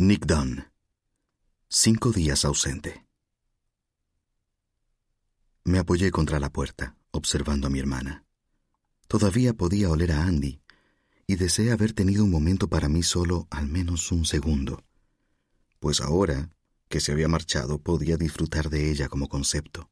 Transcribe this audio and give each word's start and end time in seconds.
Nick 0.00 0.26
Dunn. 0.26 0.64
Cinco 1.68 2.12
días 2.12 2.44
ausente. 2.44 3.04
Me 5.64 5.80
apoyé 5.80 6.12
contra 6.12 6.38
la 6.38 6.52
puerta, 6.52 6.96
observando 7.10 7.66
a 7.66 7.70
mi 7.70 7.80
hermana. 7.80 8.24
Todavía 9.08 9.54
podía 9.54 9.90
oler 9.90 10.12
a 10.12 10.22
Andy, 10.22 10.62
y 11.26 11.34
deseé 11.34 11.72
haber 11.72 11.94
tenido 11.94 12.22
un 12.22 12.30
momento 12.30 12.68
para 12.68 12.88
mí 12.88 13.02
solo 13.02 13.48
al 13.50 13.66
menos 13.66 14.12
un 14.12 14.24
segundo, 14.24 14.84
pues 15.80 16.00
ahora 16.00 16.52
que 16.88 17.00
se 17.00 17.10
había 17.10 17.26
marchado 17.26 17.82
podía 17.82 18.16
disfrutar 18.16 18.70
de 18.70 18.92
ella 18.92 19.08
como 19.08 19.28
concepto. 19.28 19.90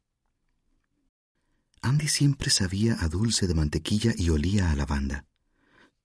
Andy 1.81 2.07
siempre 2.07 2.49
sabía 2.49 2.95
a 3.01 3.09
dulce 3.09 3.45
de 3.45 3.55
mantequilla 3.55 4.13
y 4.15 4.29
olía 4.29 4.71
a 4.71 4.75
lavanda. 4.77 5.25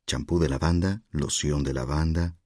Champú 0.09 0.41
de 0.41 0.49
lavanda, 0.49 1.05
loción 1.13 1.63
de 1.63 1.73
lavanda, 1.73 2.37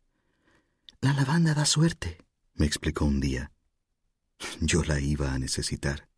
la 1.06 1.12
lavanda 1.12 1.54
da 1.54 1.64
suerte, 1.64 2.18
me 2.54 2.66
explicó 2.66 3.04
un 3.04 3.20
día. 3.20 3.52
Yo 4.60 4.82
la 4.82 4.98
iba 4.98 5.32
a 5.32 5.38
necesitar. 5.38 6.08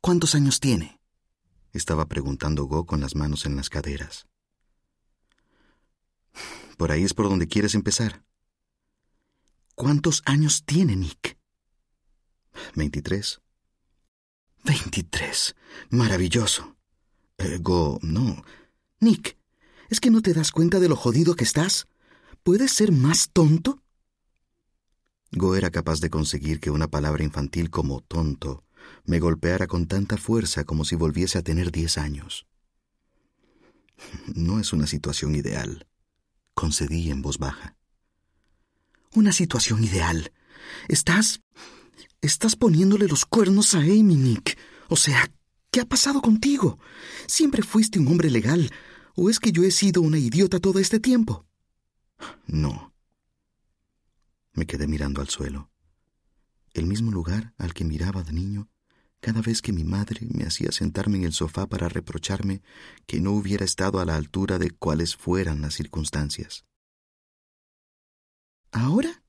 ¿Cuántos 0.00 0.36
años 0.36 0.60
tiene? 0.60 1.00
estaba 1.72 2.06
preguntando 2.06 2.66
Go 2.66 2.86
con 2.86 3.00
las 3.00 3.16
manos 3.16 3.44
en 3.44 3.56
las 3.56 3.68
caderas. 3.68 4.28
Por 6.78 6.92
ahí 6.92 7.02
es 7.02 7.14
por 7.14 7.28
donde 7.28 7.48
quieres 7.48 7.74
empezar. 7.74 8.24
¿Cuántos 9.74 10.22
años 10.24 10.64
tiene 10.64 10.94
Nick? 10.94 11.36
Veintitrés. 12.76 13.40
Veintitrés. 14.62 15.56
Maravilloso. 15.90 16.76
Eh, 17.38 17.58
Go, 17.60 17.98
no. 18.02 18.44
Nick, 19.00 19.36
¿es 19.88 19.98
que 19.98 20.10
no 20.12 20.22
te 20.22 20.32
das 20.32 20.52
cuenta 20.52 20.78
de 20.78 20.88
lo 20.88 20.94
jodido 20.94 21.34
que 21.34 21.44
estás? 21.44 21.88
¿Puedes 22.46 22.70
ser 22.70 22.92
más 22.92 23.30
tonto? 23.32 23.82
Go 25.32 25.56
era 25.56 25.72
capaz 25.72 25.98
de 25.98 26.10
conseguir 26.10 26.60
que 26.60 26.70
una 26.70 26.86
palabra 26.86 27.24
infantil 27.24 27.70
como 27.70 28.02
tonto 28.02 28.62
me 29.04 29.18
golpeara 29.18 29.66
con 29.66 29.88
tanta 29.88 30.16
fuerza 30.16 30.62
como 30.62 30.84
si 30.84 30.94
volviese 30.94 31.38
a 31.38 31.42
tener 31.42 31.72
diez 31.72 31.98
años. 31.98 32.46
No 34.32 34.60
es 34.60 34.72
una 34.72 34.86
situación 34.86 35.34
ideal, 35.34 35.88
concedí 36.54 37.10
en 37.10 37.20
voz 37.20 37.38
baja. 37.38 37.74
Una 39.12 39.32
situación 39.32 39.82
ideal. 39.82 40.30
Estás... 40.86 41.40
Estás 42.20 42.54
poniéndole 42.54 43.08
los 43.08 43.26
cuernos 43.26 43.74
a 43.74 43.78
Amy, 43.78 44.14
Nick. 44.14 44.56
O 44.88 44.94
sea, 44.94 45.32
¿qué 45.72 45.80
ha 45.80 45.84
pasado 45.84 46.22
contigo? 46.22 46.78
¿Siempre 47.26 47.64
fuiste 47.64 47.98
un 47.98 48.06
hombre 48.06 48.30
legal? 48.30 48.70
¿O 49.16 49.30
es 49.30 49.40
que 49.40 49.50
yo 49.50 49.64
he 49.64 49.72
sido 49.72 50.00
una 50.00 50.18
idiota 50.18 50.60
todo 50.60 50.78
este 50.78 51.00
tiempo? 51.00 51.45
No. 52.46 52.94
Me 54.52 54.66
quedé 54.66 54.86
mirando 54.86 55.20
al 55.20 55.28
suelo, 55.28 55.70
el 56.72 56.86
mismo 56.86 57.10
lugar 57.10 57.52
al 57.58 57.74
que 57.74 57.84
miraba 57.84 58.22
de 58.22 58.32
niño 58.32 58.68
cada 59.20 59.42
vez 59.42 59.60
que 59.60 59.72
mi 59.72 59.82
madre 59.82 60.26
me 60.30 60.44
hacía 60.44 60.70
sentarme 60.72 61.18
en 61.18 61.24
el 61.24 61.32
sofá 61.32 61.66
para 61.66 61.88
reprocharme 61.88 62.62
que 63.06 63.20
no 63.20 63.32
hubiera 63.32 63.64
estado 63.64 63.98
a 63.98 64.04
la 64.04 64.14
altura 64.14 64.58
de 64.58 64.70
cuales 64.70 65.16
fueran 65.16 65.62
las 65.62 65.74
circunstancias. 65.74 66.64
Ahora 68.70 69.22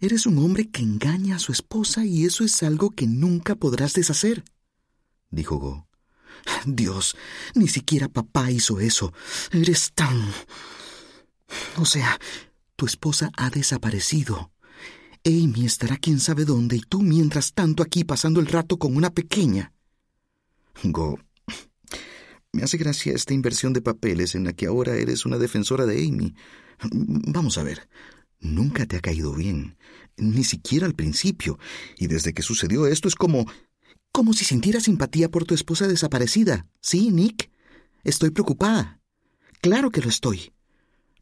eres 0.00 0.26
un 0.26 0.38
hombre 0.38 0.70
que 0.70 0.82
engaña 0.82 1.36
a 1.36 1.40
su 1.40 1.52
esposa 1.52 2.04
y 2.04 2.24
eso 2.24 2.44
es 2.44 2.62
algo 2.62 2.90
que 2.90 3.06
nunca 3.06 3.54
podrás 3.54 3.94
deshacer, 3.94 4.44
dijo 5.30 5.56
Go. 5.58 5.88
Dios, 6.66 7.16
ni 7.54 7.68
siquiera 7.68 8.08
papá 8.08 8.50
hizo 8.50 8.80
eso. 8.80 9.12
Eres 9.52 9.92
tan... 9.94 10.32
O 11.76 11.84
sea, 11.84 12.18
tu 12.76 12.86
esposa 12.86 13.30
ha 13.36 13.50
desaparecido. 13.50 14.52
Amy 15.24 15.66
estará 15.66 15.96
quién 15.98 16.18
sabe 16.18 16.44
dónde 16.44 16.76
y 16.76 16.80
tú 16.80 17.00
mientras 17.00 17.52
tanto 17.52 17.82
aquí 17.82 18.04
pasando 18.04 18.40
el 18.40 18.46
rato 18.46 18.78
con 18.78 18.96
una 18.96 19.10
pequeña. 19.10 19.72
Go. 20.82 21.18
Me 22.52 22.62
hace 22.62 22.76
gracia 22.76 23.14
esta 23.14 23.32
inversión 23.32 23.72
de 23.72 23.82
papeles 23.82 24.34
en 24.34 24.44
la 24.44 24.52
que 24.52 24.66
ahora 24.66 24.96
eres 24.96 25.24
una 25.24 25.38
defensora 25.38 25.86
de 25.86 26.06
Amy. 26.06 26.34
Vamos 26.90 27.56
a 27.56 27.62
ver. 27.62 27.88
Nunca 28.40 28.86
te 28.86 28.96
ha 28.96 29.00
caído 29.00 29.32
bien, 29.34 29.78
ni 30.16 30.42
siquiera 30.42 30.84
al 30.86 30.94
principio, 30.94 31.58
y 31.96 32.08
desde 32.08 32.34
que 32.34 32.42
sucedió 32.42 32.86
esto 32.86 33.06
es 33.06 33.14
como... 33.14 33.46
como 34.10 34.32
si 34.32 34.44
sintieras 34.44 34.82
simpatía 34.82 35.30
por 35.30 35.44
tu 35.44 35.54
esposa 35.54 35.86
desaparecida. 35.86 36.66
¿Sí, 36.80 37.10
Nick? 37.12 37.50
Estoy 38.02 38.30
preocupada. 38.30 39.00
Claro 39.60 39.90
que 39.90 40.00
lo 40.00 40.08
estoy. 40.08 40.52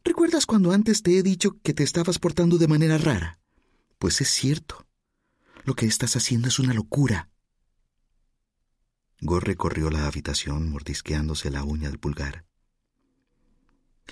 ¿Recuerdas 0.03 0.45
cuando 0.45 0.71
antes 0.71 1.03
te 1.03 1.17
he 1.17 1.23
dicho 1.23 1.59
que 1.61 1.73
te 1.73 1.83
estabas 1.83 2.17
portando 2.17 2.57
de 2.57 2.67
manera 2.67 2.97
rara? 2.97 3.39
Pues 3.99 4.19
es 4.21 4.29
cierto. 4.29 4.87
Lo 5.63 5.75
que 5.75 5.85
estás 5.85 6.15
haciendo 6.15 6.47
es 6.47 6.57
una 6.57 6.73
locura. 6.73 7.29
Gore 9.19 9.45
recorrió 9.45 9.91
la 9.91 10.07
habitación 10.07 10.71
mordisqueándose 10.71 11.51
la 11.51 11.63
uña 11.63 11.89
del 11.89 11.99
pulgar. 11.99 12.45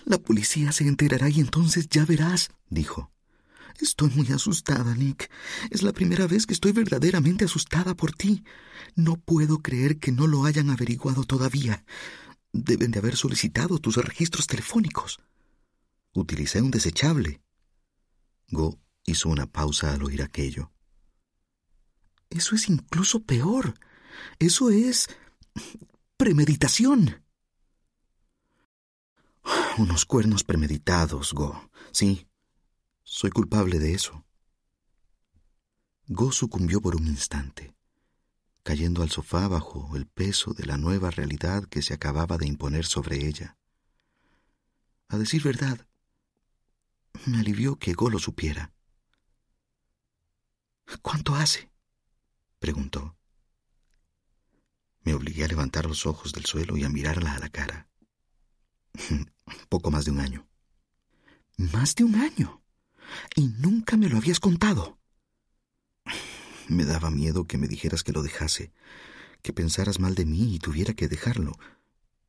La 0.06 0.20
policía 0.20 0.72
se 0.72 0.88
enterará 0.88 1.30
y 1.30 1.40
entonces 1.40 1.90
ya 1.90 2.06
verás, 2.06 2.50
dijo. 2.70 3.12
Estoy 3.82 4.12
muy 4.12 4.28
asustada, 4.28 4.94
Nick. 4.94 5.32
Es 5.72 5.82
la 5.82 5.94
primera 5.94 6.28
vez 6.28 6.46
que 6.46 6.54
estoy 6.54 6.72
verdaderamente 6.72 7.46
asustada 7.46 7.96
por 7.96 8.12
ti. 8.12 8.44
No 8.96 9.16
puedo 9.16 9.60
creer 9.60 9.98
que 9.98 10.12
no 10.12 10.28
lo 10.28 10.46
hayan 10.46 10.70
averiguado 10.70 11.24
todavía. 11.24 11.84
Deben 12.52 12.92
de 12.92 13.00
haber 13.00 13.16
solicitado 13.16 13.80
tus 13.80 13.96
registros 13.96 14.48
telefónicos. 14.48 15.20
Utilicé 16.14 16.62
un 16.62 16.72
desechable. 16.72 17.42
Go 18.48 18.80
hizo 19.06 19.30
una 19.30 19.46
pausa 19.46 19.94
al 19.94 20.04
oír 20.04 20.22
aquello. 20.22 20.72
Eso 22.30 22.56
es 22.56 22.70
incluso 22.70 23.24
peor. 23.24 23.74
Eso 24.40 24.70
es 24.70 25.08
premeditación. 26.18 27.24
Unos 29.78 30.06
cuernos 30.06 30.44
premeditados, 30.44 31.34
Go. 31.34 31.70
Sí, 31.92 32.28
soy 33.04 33.32
culpable 33.32 33.80
de 33.80 33.94
eso. 33.94 34.26
Go 36.08 36.32
sucumbió 36.32 36.82
por 36.82 36.96
un 36.96 37.08
instante, 37.08 37.74
cayendo 38.64 39.04
al 39.04 39.10
sofá 39.10 39.48
bajo 39.48 39.96
el 39.96 40.08
peso 40.08 40.54
de 40.54 40.66
la 40.66 40.78
nueva 40.78 41.12
realidad 41.12 41.66
que 41.66 41.82
se 41.82 41.94
acababa 41.94 42.38
de 42.38 42.48
imponer 42.48 42.86
sobre 42.86 43.28
ella. 43.28 43.58
A 45.08 45.18
decir 45.18 45.42
verdad, 45.42 45.88
me 47.26 47.40
alivió 47.40 47.78
que 47.78 47.94
Go 47.94 48.10
lo 48.10 48.20
supiera. 48.20 48.74
¿Cuánto 51.02 51.36
hace? 51.36 51.70
preguntó. 52.60 53.16
Me 55.02 55.14
obligué 55.14 55.44
a 55.46 55.48
levantar 55.48 55.86
los 55.86 56.06
ojos 56.06 56.34
del 56.34 56.46
suelo 56.46 56.78
y 56.78 56.84
a 56.84 56.90
mirarla 56.90 57.34
a 57.34 57.40
la 57.40 57.50
cara. 57.50 57.88
Poco 59.70 59.92
más 59.92 60.06
de 60.06 60.12
un 60.12 60.20
año. 60.20 60.48
¿Más 61.58 61.96
de 61.96 62.04
un 62.04 62.16
año? 62.16 62.62
Y 63.36 63.48
nunca 63.48 63.98
me 63.98 64.10
lo 64.10 64.18
habías 64.18 64.40
contado. 64.40 65.00
Me 66.68 66.86
daba 66.86 67.10
miedo 67.10 67.46
que 67.46 67.58
me 67.58 67.68
dijeras 67.68 68.04
que 68.04 68.12
lo 68.12 68.22
dejase, 68.22 68.72
que 69.42 69.54
pensaras 69.54 70.00
mal 70.00 70.14
de 70.14 70.26
mí 70.26 70.54
y 70.54 70.60
tuviera 70.60 70.94
que 70.94 71.08
dejarlo. 71.08 71.58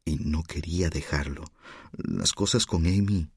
Y 0.06 0.16
no 0.16 0.42
quería 0.42 0.88
dejarlo. 0.88 1.44
Las 1.92 2.32
cosas 2.32 2.64
con 2.64 2.86
Amy 2.86 3.30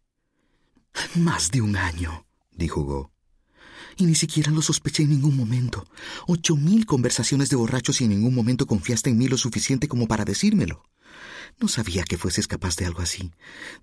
más 1.15 1.51
de 1.51 1.61
un 1.61 1.75
año, 1.75 2.25
dijo 2.51 2.83
Go. 2.83 3.11
Y 3.97 4.05
ni 4.05 4.15
siquiera 4.15 4.51
lo 4.51 4.61
sospeché 4.61 5.03
en 5.03 5.11
ningún 5.11 5.37
momento. 5.37 5.85
Ocho 6.27 6.55
mil 6.55 6.85
conversaciones 6.85 7.49
de 7.49 7.55
borrachos 7.55 8.01
y 8.01 8.05
en 8.05 8.11
ningún 8.11 8.33
momento 8.33 8.65
confiaste 8.65 9.09
en 9.09 9.17
mí 9.17 9.27
lo 9.27 9.37
suficiente 9.37 9.87
como 9.87 10.07
para 10.07 10.25
decírmelo. 10.25 10.83
No 11.59 11.67
sabía 11.67 12.03
que 12.03 12.17
fueses 12.17 12.47
capaz 12.47 12.75
de 12.75 12.85
algo 12.85 13.01
así, 13.01 13.31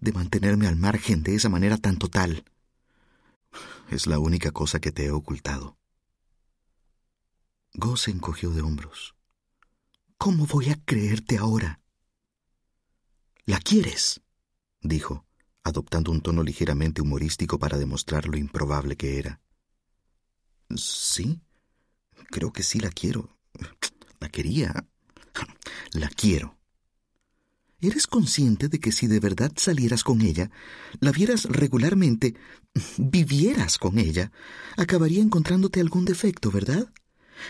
de 0.00 0.12
mantenerme 0.12 0.66
al 0.66 0.76
margen 0.76 1.22
de 1.22 1.36
esa 1.36 1.48
manera 1.48 1.76
tan 1.76 1.96
total. 1.96 2.44
Es 3.90 4.06
la 4.06 4.18
única 4.18 4.50
cosa 4.50 4.80
que 4.80 4.90
te 4.90 5.06
he 5.06 5.10
ocultado. 5.10 5.78
Go 7.74 7.96
se 7.96 8.10
encogió 8.10 8.50
de 8.50 8.62
hombros. 8.62 9.14
¿Cómo 10.18 10.46
voy 10.46 10.70
a 10.70 10.76
creerte 10.84 11.38
ahora? 11.38 11.80
¿La 13.46 13.58
quieres? 13.58 14.20
dijo 14.82 15.24
adoptando 15.62 16.10
un 16.10 16.20
tono 16.20 16.42
ligeramente 16.42 17.02
humorístico 17.02 17.58
para 17.58 17.78
demostrar 17.78 18.26
lo 18.26 18.36
improbable 18.36 18.96
que 18.96 19.18
era. 19.18 19.40
Sí, 20.76 21.40
creo 22.30 22.52
que 22.52 22.62
sí 22.62 22.80
la 22.80 22.90
quiero. 22.90 23.36
La 24.20 24.28
quería. 24.28 24.86
La 25.92 26.08
quiero. 26.08 26.58
¿Eres 27.82 28.06
consciente 28.06 28.68
de 28.68 28.78
que 28.78 28.92
si 28.92 29.06
de 29.06 29.20
verdad 29.20 29.52
salieras 29.56 30.04
con 30.04 30.20
ella, 30.20 30.50
la 31.00 31.12
vieras 31.12 31.44
regularmente, 31.44 32.34
vivieras 32.98 33.78
con 33.78 33.98
ella, 33.98 34.30
acabaría 34.76 35.22
encontrándote 35.22 35.80
algún 35.80 36.04
defecto, 36.04 36.50
¿verdad? 36.50 36.92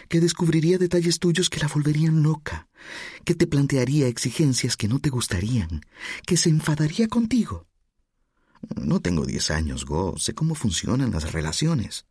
Que 0.08 0.20
descubriría 0.20 0.78
detalles 0.78 1.18
tuyos 1.18 1.50
que 1.50 1.58
la 1.58 1.66
volverían 1.66 2.22
loca, 2.22 2.68
que 3.24 3.34
te 3.34 3.48
plantearía 3.48 4.06
exigencias 4.06 4.76
que 4.76 4.86
no 4.86 5.00
te 5.00 5.10
gustarían, 5.10 5.80
que 6.24 6.36
se 6.36 6.48
enfadaría 6.48 7.08
contigo. 7.08 7.66
No 8.76 9.00
tengo 9.00 9.24
diez 9.24 9.50
años, 9.50 9.84
Go, 9.84 10.18
sé 10.18 10.34
cómo 10.34 10.54
funcionan 10.54 11.10
las 11.10 11.32
relaciones. 11.32 12.06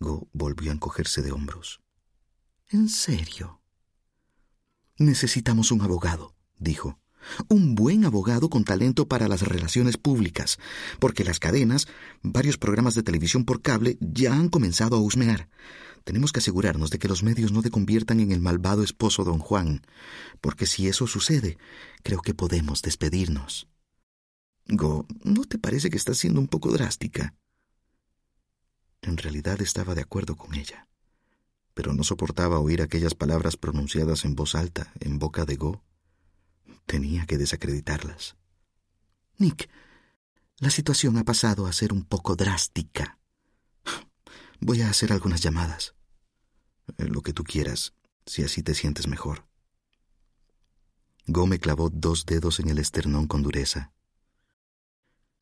Go 0.00 0.28
volvió 0.32 0.70
a 0.70 0.74
encogerse 0.74 1.22
de 1.22 1.32
hombros. 1.32 1.80
¿En 2.68 2.88
serio? 2.88 3.60
Necesitamos 4.98 5.70
un 5.70 5.82
abogado 5.82 6.34
dijo. 6.62 6.98
Un 7.48 7.76
buen 7.76 8.04
abogado 8.04 8.50
con 8.50 8.64
talento 8.64 9.06
para 9.06 9.28
las 9.28 9.42
relaciones 9.42 9.96
públicas, 9.96 10.58
porque 10.98 11.24
las 11.24 11.38
cadenas, 11.38 11.86
varios 12.22 12.58
programas 12.58 12.94
de 12.94 13.04
televisión 13.04 13.44
por 13.44 13.62
cable, 13.62 13.96
ya 14.00 14.34
han 14.34 14.48
comenzado 14.48 14.96
a 14.96 15.00
husmear. 15.00 15.48
Tenemos 16.02 16.32
que 16.32 16.40
asegurarnos 16.40 16.90
de 16.90 16.98
que 16.98 17.06
los 17.06 17.22
medios 17.22 17.52
no 17.52 17.62
te 17.62 17.70
conviertan 17.70 18.18
en 18.18 18.32
el 18.32 18.40
malvado 18.40 18.82
esposo 18.82 19.22
don 19.22 19.38
Juan, 19.38 19.82
porque 20.40 20.66
si 20.66 20.88
eso 20.88 21.06
sucede, 21.06 21.58
creo 22.02 22.20
que 22.22 22.34
podemos 22.34 22.82
despedirnos. 22.82 23.68
Go, 24.66 25.06
¿no 25.24 25.44
te 25.44 25.58
parece 25.58 25.90
que 25.90 25.96
estás 25.96 26.18
siendo 26.18 26.40
un 26.40 26.48
poco 26.48 26.70
drástica? 26.70 27.34
En 29.02 29.16
realidad 29.16 29.60
estaba 29.60 29.94
de 29.94 30.02
acuerdo 30.02 30.36
con 30.36 30.54
ella, 30.54 30.88
pero 31.74 31.92
no 31.92 32.04
soportaba 32.04 32.58
oír 32.58 32.82
aquellas 32.82 33.14
palabras 33.14 33.56
pronunciadas 33.56 34.24
en 34.24 34.34
voz 34.34 34.54
alta 34.54 34.92
en 35.00 35.18
boca 35.18 35.44
de 35.44 35.56
Go 35.56 35.82
Tenía 36.86 37.26
que 37.26 37.38
desacreditarlas. 37.38 38.36
Nick, 39.38 39.68
la 40.58 40.70
situación 40.70 41.16
ha 41.18 41.24
pasado 41.24 41.66
a 41.66 41.72
ser 41.72 41.92
un 41.92 42.04
poco 42.04 42.36
drástica. 42.36 43.18
Voy 44.60 44.82
a 44.82 44.90
hacer 44.90 45.12
algunas 45.12 45.40
llamadas. 45.40 45.94
Eh, 46.98 47.06
lo 47.06 47.22
que 47.22 47.32
tú 47.32 47.44
quieras, 47.44 47.94
si 48.26 48.44
así 48.44 48.62
te 48.62 48.74
sientes 48.74 49.08
mejor. 49.08 49.46
Go 51.26 51.46
me 51.46 51.58
clavó 51.58 51.90
dos 51.90 52.26
dedos 52.26 52.60
en 52.60 52.68
el 52.68 52.78
esternón 52.78 53.26
con 53.26 53.42
dureza. 53.42 53.92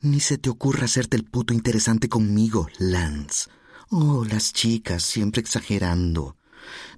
Ni 0.03 0.21
se 0.21 0.39
te 0.39 0.49
ocurra 0.49 0.87
hacerte 0.87 1.17
el 1.17 1.25
puto 1.25 1.53
interesante 1.53 2.09
conmigo, 2.09 2.69
Lance. 2.79 3.51
Oh, 3.91 4.25
las 4.25 4.53
chicas, 4.53 5.03
siempre 5.03 5.41
exagerando. 5.41 6.37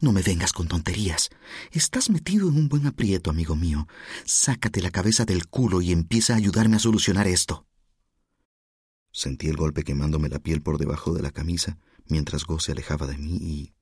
No 0.00 0.12
me 0.12 0.22
vengas 0.22 0.52
con 0.52 0.68
tonterías. 0.68 1.30
Estás 1.72 2.10
metido 2.10 2.48
en 2.48 2.56
un 2.56 2.68
buen 2.68 2.86
aprieto, 2.86 3.30
amigo 3.30 3.56
mío. 3.56 3.88
Sácate 4.24 4.82
la 4.82 4.90
cabeza 4.90 5.24
del 5.24 5.48
culo 5.48 5.82
y 5.82 5.90
empieza 5.90 6.34
a 6.34 6.36
ayudarme 6.36 6.76
a 6.76 6.80
solucionar 6.80 7.26
esto. 7.26 7.66
Sentí 9.10 9.48
el 9.48 9.56
golpe 9.56 9.84
quemándome 9.84 10.28
la 10.28 10.38
piel 10.38 10.62
por 10.62 10.78
debajo 10.78 11.12
de 11.12 11.22
la 11.22 11.30
camisa 11.30 11.78
mientras 12.06 12.44
Go 12.44 12.60
se 12.60 12.72
alejaba 12.72 13.06
de 13.06 13.18
mí 13.18 13.36
y, 13.40 13.72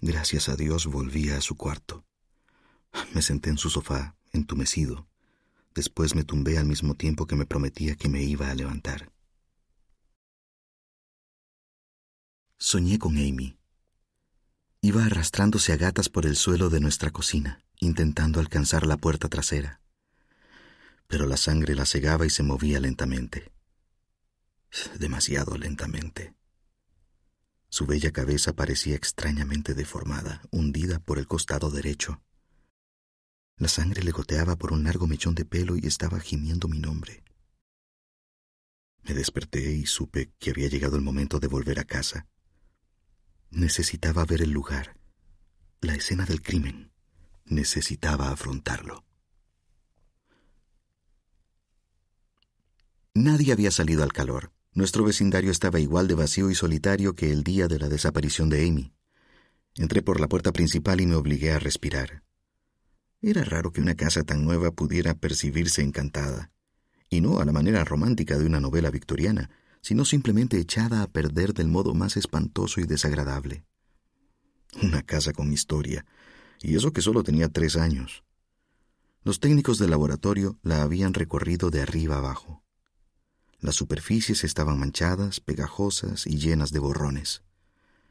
gracias 0.00 0.48
a 0.48 0.56
Dios, 0.56 0.86
volvía 0.86 1.36
a 1.36 1.40
su 1.40 1.56
cuarto. 1.56 2.04
Me 3.14 3.22
senté 3.22 3.50
en 3.50 3.58
su 3.58 3.70
sofá, 3.70 4.16
entumecido. 4.32 5.08
Después 5.78 6.16
me 6.16 6.24
tumbé 6.24 6.58
al 6.58 6.66
mismo 6.66 6.96
tiempo 6.96 7.28
que 7.28 7.36
me 7.36 7.46
prometía 7.46 7.94
que 7.94 8.08
me 8.08 8.20
iba 8.24 8.50
a 8.50 8.54
levantar. 8.56 9.12
Soñé 12.56 12.98
con 12.98 13.16
Amy. 13.16 13.56
Iba 14.80 15.04
arrastrándose 15.04 15.72
a 15.72 15.76
gatas 15.76 16.08
por 16.08 16.26
el 16.26 16.34
suelo 16.34 16.68
de 16.68 16.80
nuestra 16.80 17.12
cocina, 17.12 17.62
intentando 17.78 18.40
alcanzar 18.40 18.88
la 18.88 18.96
puerta 18.96 19.28
trasera. 19.28 19.80
Pero 21.06 21.26
la 21.26 21.36
sangre 21.36 21.76
la 21.76 21.86
cegaba 21.86 22.26
y 22.26 22.30
se 22.30 22.42
movía 22.42 22.80
lentamente. 22.80 23.52
Demasiado 24.98 25.56
lentamente. 25.56 26.34
Su 27.68 27.86
bella 27.86 28.10
cabeza 28.10 28.52
parecía 28.52 28.96
extrañamente 28.96 29.74
deformada, 29.74 30.42
hundida 30.50 30.98
por 30.98 31.20
el 31.20 31.28
costado 31.28 31.70
derecho. 31.70 32.20
La 33.58 33.66
sangre 33.68 34.04
le 34.04 34.12
goteaba 34.12 34.54
por 34.56 34.72
un 34.72 34.84
largo 34.84 35.08
mechón 35.08 35.34
de 35.34 35.44
pelo 35.44 35.76
y 35.76 35.84
estaba 35.84 36.20
gimiendo 36.20 36.68
mi 36.68 36.78
nombre. 36.78 37.24
Me 39.02 39.14
desperté 39.14 39.72
y 39.72 39.86
supe 39.86 40.32
que 40.38 40.50
había 40.50 40.68
llegado 40.68 40.94
el 40.94 41.02
momento 41.02 41.40
de 41.40 41.48
volver 41.48 41.80
a 41.80 41.84
casa. 41.84 42.28
Necesitaba 43.50 44.24
ver 44.24 44.42
el 44.42 44.50
lugar, 44.50 44.96
la 45.80 45.94
escena 45.94 46.24
del 46.24 46.40
crimen. 46.40 46.92
Necesitaba 47.46 48.30
afrontarlo. 48.30 49.04
Nadie 53.14 53.52
había 53.52 53.72
salido 53.72 54.04
al 54.04 54.12
calor. 54.12 54.52
Nuestro 54.72 55.02
vecindario 55.02 55.50
estaba 55.50 55.80
igual 55.80 56.06
de 56.06 56.14
vacío 56.14 56.50
y 56.50 56.54
solitario 56.54 57.14
que 57.14 57.32
el 57.32 57.42
día 57.42 57.66
de 57.66 57.80
la 57.80 57.88
desaparición 57.88 58.50
de 58.50 58.68
Amy. 58.68 58.92
Entré 59.74 60.02
por 60.02 60.20
la 60.20 60.28
puerta 60.28 60.52
principal 60.52 61.00
y 61.00 61.06
me 61.06 61.16
obligué 61.16 61.50
a 61.50 61.58
respirar. 61.58 62.27
Era 63.20 63.42
raro 63.42 63.72
que 63.72 63.80
una 63.80 63.96
casa 63.96 64.22
tan 64.22 64.44
nueva 64.44 64.70
pudiera 64.70 65.14
percibirse 65.14 65.82
encantada, 65.82 66.52
y 67.10 67.20
no 67.20 67.40
a 67.40 67.44
la 67.44 67.52
manera 67.52 67.84
romántica 67.84 68.38
de 68.38 68.46
una 68.46 68.60
novela 68.60 68.90
victoriana, 68.90 69.50
sino 69.80 70.04
simplemente 70.04 70.58
echada 70.58 71.02
a 71.02 71.08
perder 71.08 71.54
del 71.54 71.68
modo 71.68 71.94
más 71.94 72.16
espantoso 72.16 72.80
y 72.80 72.86
desagradable. 72.86 73.64
Una 74.82 75.02
casa 75.02 75.32
con 75.32 75.52
historia, 75.52 76.06
y 76.60 76.76
eso 76.76 76.92
que 76.92 77.02
solo 77.02 77.22
tenía 77.24 77.48
tres 77.48 77.76
años. 77.76 78.22
Los 79.24 79.40
técnicos 79.40 79.78
del 79.78 79.90
laboratorio 79.90 80.58
la 80.62 80.82
habían 80.82 81.14
recorrido 81.14 81.70
de 81.70 81.82
arriba 81.82 82.18
abajo. 82.18 82.62
Las 83.60 83.74
superficies 83.74 84.44
estaban 84.44 84.78
manchadas, 84.78 85.40
pegajosas 85.40 86.26
y 86.26 86.38
llenas 86.38 86.70
de 86.70 86.78
borrones. 86.78 87.42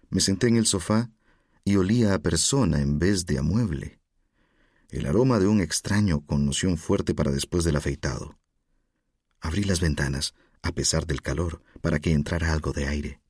Me 0.09 0.19
senté 0.19 0.47
en 0.47 0.57
el 0.57 0.65
sofá 0.65 1.09
y 1.63 1.77
olía 1.77 2.13
a 2.13 2.19
persona 2.19 2.81
en 2.81 2.99
vez 2.99 3.25
de 3.25 3.39
a 3.39 3.41
mueble. 3.41 3.96
El 4.89 5.05
aroma 5.05 5.39
de 5.39 5.47
un 5.47 5.59
extraño 5.59 6.25
con 6.25 6.45
noción 6.45 6.77
fuerte 6.77 7.13
para 7.13 7.31
después 7.31 7.65
del 7.65 7.75
afeitado. 7.75 8.39
Abrí 9.41 9.63
las 9.63 9.81
ventanas, 9.81 10.33
a 10.61 10.71
pesar 10.71 11.05
del 11.05 11.21
calor, 11.21 11.61
para 11.81 11.99
que 11.99 12.13
entrara 12.13 12.53
algo 12.53 12.71
de 12.71 12.87
aire. 12.87 13.21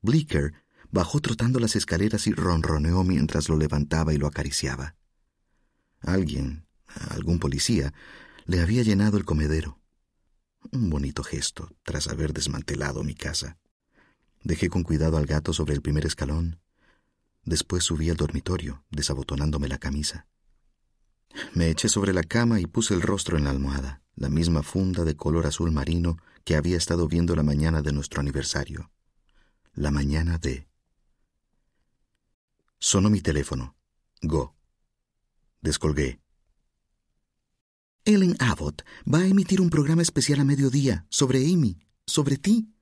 Bleecker 0.00 0.54
bajó 0.90 1.20
trotando 1.20 1.58
las 1.58 1.74
escaleras 1.74 2.26
y 2.26 2.32
ronroneó 2.32 3.02
mientras 3.02 3.48
lo 3.48 3.56
levantaba 3.56 4.14
y 4.14 4.16
lo 4.16 4.28
acariciaba. 4.28 4.96
Alguien, 6.00 6.66
algún 7.10 7.38
policía, 7.40 7.92
le 8.46 8.60
había 8.60 8.82
llenado 8.82 9.16
el 9.16 9.24
comedero. 9.24 9.80
Un 10.70 10.88
bonito 10.88 11.24
gesto, 11.24 11.68
tras 11.82 12.06
haber 12.08 12.32
desmantelado 12.32 13.02
mi 13.02 13.14
casa. 13.14 13.58
Dejé 14.42 14.68
con 14.68 14.84
cuidado 14.84 15.16
al 15.16 15.26
gato 15.26 15.52
sobre 15.52 15.74
el 15.74 15.82
primer 15.82 16.06
escalón. 16.06 16.60
Después 17.44 17.84
subí 17.84 18.08
al 18.08 18.16
dormitorio, 18.16 18.84
desabotonándome 18.90 19.68
la 19.68 19.78
camisa. 19.78 20.26
Me 21.54 21.70
eché 21.70 21.88
sobre 21.88 22.12
la 22.12 22.22
cama 22.22 22.60
y 22.60 22.66
puse 22.66 22.94
el 22.94 23.02
rostro 23.02 23.36
en 23.36 23.44
la 23.44 23.50
almohada, 23.50 24.02
la 24.16 24.28
misma 24.28 24.62
funda 24.62 25.04
de 25.04 25.16
color 25.16 25.46
azul 25.46 25.70
marino 25.72 26.16
que 26.44 26.56
había 26.56 26.76
estado 26.76 27.08
viendo 27.08 27.36
la 27.36 27.42
mañana 27.42 27.82
de 27.82 27.92
nuestro 27.92 28.20
aniversario. 28.20 28.90
La 29.72 29.90
mañana 29.90 30.38
de... 30.38 30.68
Sonó 32.78 33.10
mi 33.10 33.20
teléfono. 33.20 33.76
Go. 34.22 34.56
Descolgué. 35.60 36.20
Ellen 38.04 38.36
Abbott 38.38 38.82
va 39.06 39.18
a 39.18 39.26
emitir 39.26 39.60
un 39.60 39.70
programa 39.70 40.02
especial 40.02 40.40
a 40.40 40.44
mediodía 40.44 41.06
sobre 41.10 41.44
Amy, 41.44 41.78
sobre 42.06 42.38
ti. 42.38 42.72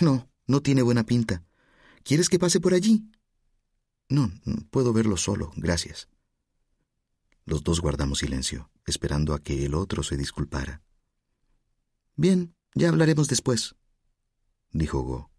No, 0.00 0.30
no 0.46 0.62
tiene 0.62 0.82
buena 0.82 1.04
pinta. 1.04 1.42
¿Quieres 2.04 2.28
que 2.28 2.38
pase 2.38 2.60
por 2.60 2.72
allí? 2.72 3.10
No, 4.08 4.30
puedo 4.70 4.92
verlo 4.92 5.16
solo, 5.16 5.52
gracias. 5.56 6.08
Los 7.44 7.64
dos 7.64 7.80
guardamos 7.80 8.20
silencio, 8.20 8.70
esperando 8.86 9.34
a 9.34 9.40
que 9.40 9.64
el 9.64 9.74
otro 9.74 10.02
se 10.02 10.16
disculpara. 10.16 10.82
Bien, 12.16 12.54
ya 12.74 12.88
hablaremos 12.88 13.28
después, 13.28 13.74
dijo 14.70 15.00
Go. 15.02 15.30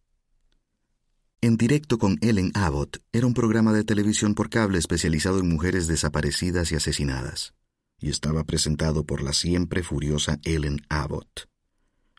En 1.42 1.58
directo 1.58 1.98
con 1.98 2.18
Ellen 2.22 2.52
Abbott 2.54 3.04
era 3.12 3.28
un 3.28 3.34
programa 3.34 3.74
de 3.74 3.84
televisión 3.84 4.34
por 4.34 4.50
cable 4.50 4.78
especializado 4.80 5.40
en 5.40 5.50
mujeres 5.50 5.88
desaparecidas 5.88 6.72
y 6.72 6.76
asesinadas, 6.76 7.54
y 8.00 8.10
estaba 8.10 8.44
presentado 8.46 9.06
por 9.06 9.22
la 9.22 9.34
siempre 9.34 9.84
furiosa 9.84 10.40
Ellen 10.44 10.80
Abbott, 10.90 11.50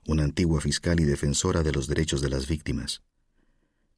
una 0.06 0.24
antigua 0.24 0.60
fiscal 0.60 1.00
y 1.00 1.04
defensora 1.04 1.62
de 1.62 1.72
los 1.72 1.86
derechos 1.86 2.20
de 2.20 2.28
las 2.28 2.46
víctimas. 2.46 3.02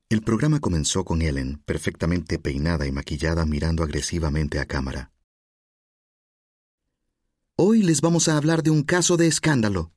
El 0.09 0.23
programa 0.23 0.61
comenzó 0.61 1.05
con 1.05 1.21
Ellen, 1.23 1.61
perfectamente 1.65 2.39
peinada 2.39 2.87
y 2.87 2.93
maquillada, 2.93 3.45
mirando 3.47 3.83
agresivamente 3.83 4.61
a 4.61 4.67
cámara. 4.67 5.11
Hoy 7.59 7.83
les 7.83 8.03
vamos 8.03 8.29
a 8.29 8.37
hablar 8.37 8.63
de 8.63 8.69
un 8.69 8.83
caso 8.83 9.17
de 9.17 9.27
escándalo, 9.27 9.91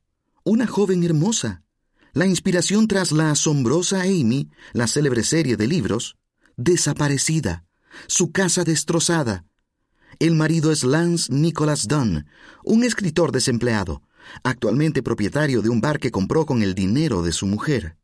una 0.44 0.66
joven 0.66 1.04
hermosa, 1.04 1.62
la 2.14 2.24
inspiración 2.24 2.88
tras 2.88 3.12
la 3.12 3.30
asombrosa 3.30 4.00
Amy, 4.00 4.48
la 4.72 4.86
célebre 4.86 5.22
serie 5.22 5.58
de 5.58 5.66
libros, 5.66 6.16
desaparecida, 6.56 7.66
su 8.06 8.32
casa 8.32 8.64
destrozada. 8.64 9.44
El 10.20 10.36
marido 10.36 10.72
es 10.72 10.84
Lance 10.84 11.30
Nicholas 11.30 11.86
Dunn, 11.86 12.26
un 12.64 12.82
escritor 12.82 13.30
desempleado, 13.30 14.00
actualmente 14.42 15.02
propietario 15.02 15.60
de 15.60 15.68
un 15.68 15.82
bar 15.82 15.98
que 15.98 16.10
compró 16.10 16.46
con 16.46 16.62
el 16.62 16.74
dinero 16.74 17.20
de 17.20 17.32
su 17.32 17.44
mujer. 17.44 17.98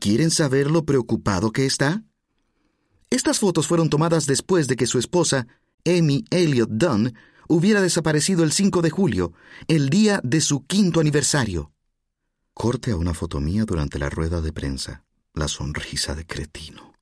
¿Quieren 0.00 0.32
saber 0.32 0.72
lo 0.72 0.84
preocupado 0.84 1.52
que 1.52 1.66
está? 1.66 2.02
Estas 3.10 3.38
fotos 3.38 3.68
fueron 3.68 3.90
tomadas 3.90 4.26
después 4.26 4.66
de 4.66 4.74
que 4.74 4.88
su 4.88 4.98
esposa, 4.98 5.46
Amy 5.84 6.24
Elliot 6.30 6.68
Dunn, 6.68 7.14
hubiera 7.48 7.80
desaparecido 7.80 8.44
el 8.44 8.52
5 8.52 8.82
de 8.82 8.90
julio, 8.90 9.32
el 9.68 9.90
día 9.90 10.20
de 10.22 10.40
su 10.40 10.64
quinto 10.66 11.00
aniversario. 11.00 11.72
Corte 12.54 12.90
a 12.92 12.96
una 12.96 13.14
foto 13.14 13.40
mía 13.40 13.64
durante 13.64 13.98
la 13.98 14.08
rueda 14.08 14.40
de 14.40 14.52
prensa. 14.52 15.04
La 15.34 15.48
sonrisa 15.48 16.14
de 16.14 16.24
cretino. 16.26 16.94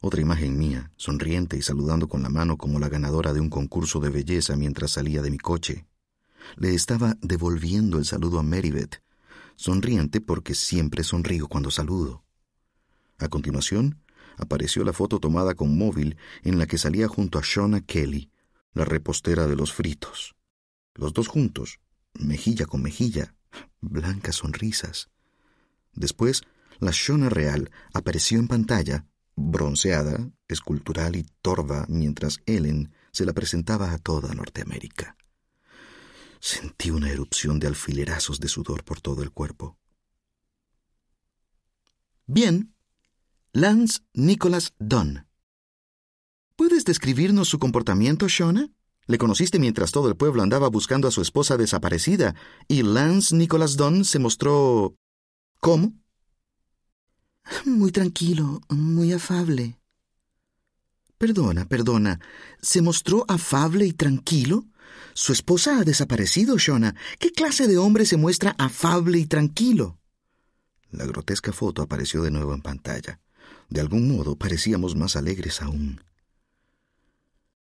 Otra 0.00 0.20
imagen 0.20 0.58
mía, 0.58 0.90
sonriente 0.96 1.56
y 1.56 1.62
saludando 1.62 2.08
con 2.08 2.22
la 2.22 2.28
mano 2.28 2.56
como 2.56 2.78
la 2.78 2.88
ganadora 2.88 3.32
de 3.32 3.40
un 3.40 3.48
concurso 3.48 4.00
de 4.00 4.10
belleza 4.10 4.56
mientras 4.56 4.92
salía 4.92 5.22
de 5.22 5.30
mi 5.30 5.38
coche. 5.38 5.86
Le 6.56 6.74
estaba 6.74 7.16
devolviendo 7.22 7.98
el 7.98 8.04
saludo 8.04 8.38
a 8.38 8.42
Meribeth, 8.42 9.02
sonriente 9.56 10.20
porque 10.20 10.54
siempre 10.54 11.02
sonrío 11.02 11.48
cuando 11.48 11.70
saludo. 11.70 12.24
A 13.18 13.28
continuación, 13.28 14.02
apareció 14.36 14.84
la 14.84 14.92
foto 14.92 15.18
tomada 15.18 15.54
con 15.54 15.76
móvil 15.76 16.16
en 16.42 16.58
la 16.58 16.66
que 16.66 16.78
salía 16.78 17.08
junto 17.08 17.38
a 17.38 17.42
Shona 17.42 17.80
Kelly, 17.80 18.30
la 18.76 18.84
repostera 18.84 19.46
de 19.46 19.56
los 19.56 19.72
fritos. 19.72 20.36
Los 20.94 21.14
dos 21.14 21.28
juntos, 21.28 21.80
mejilla 22.12 22.66
con 22.66 22.82
mejilla, 22.82 23.34
blancas 23.80 24.36
sonrisas. 24.36 25.08
Después, 25.94 26.42
la 26.78 26.90
Shona 26.92 27.30
real 27.30 27.70
apareció 27.94 28.38
en 28.38 28.48
pantalla, 28.48 29.06
bronceada, 29.34 30.30
escultural 30.46 31.16
y 31.16 31.26
torva, 31.40 31.86
mientras 31.88 32.40
Ellen 32.44 32.92
se 33.12 33.24
la 33.24 33.32
presentaba 33.32 33.92
a 33.92 33.98
toda 33.98 34.34
Norteamérica. 34.34 35.16
Sentí 36.38 36.90
una 36.90 37.10
erupción 37.10 37.58
de 37.58 37.68
alfilerazos 37.68 38.40
de 38.40 38.48
sudor 38.48 38.84
por 38.84 39.00
todo 39.00 39.22
el 39.22 39.32
cuerpo. 39.32 39.78
Bien, 42.26 42.74
Lance 43.52 44.00
Nicholas 44.12 44.74
Dunn. 44.78 45.25
¿Puedes 46.56 46.86
describirnos 46.86 47.48
su 47.48 47.58
comportamiento, 47.58 48.28
Shona? 48.28 48.70
Le 49.06 49.18
conociste 49.18 49.58
mientras 49.58 49.92
todo 49.92 50.08
el 50.08 50.16
pueblo 50.16 50.42
andaba 50.42 50.68
buscando 50.68 51.06
a 51.06 51.10
su 51.10 51.20
esposa 51.20 51.58
desaparecida, 51.58 52.34
y 52.66 52.82
Lance 52.82 53.36
Nicholas 53.36 53.76
Dunn 53.76 54.06
se 54.06 54.18
mostró... 54.18 54.96
¿Cómo? 55.60 55.92
Muy 57.66 57.92
tranquilo, 57.92 58.62
muy 58.70 59.12
afable. 59.12 59.78
Perdona, 61.18 61.66
perdona. 61.66 62.20
¿Se 62.62 62.80
mostró 62.80 63.26
afable 63.28 63.86
y 63.86 63.92
tranquilo? 63.92 64.64
Su 65.12 65.32
esposa 65.32 65.78
ha 65.78 65.84
desaparecido, 65.84 66.56
Shona. 66.56 66.94
¿Qué 67.18 67.32
clase 67.32 67.68
de 67.68 67.76
hombre 67.76 68.06
se 68.06 68.16
muestra 68.16 68.54
afable 68.58 69.18
y 69.18 69.26
tranquilo? 69.26 69.98
La 70.90 71.04
grotesca 71.04 71.52
foto 71.52 71.82
apareció 71.82 72.22
de 72.22 72.30
nuevo 72.30 72.54
en 72.54 72.62
pantalla. 72.62 73.20
De 73.68 73.80
algún 73.80 74.08
modo 74.08 74.36
parecíamos 74.36 74.96
más 74.96 75.16
alegres 75.16 75.60
aún. 75.60 76.00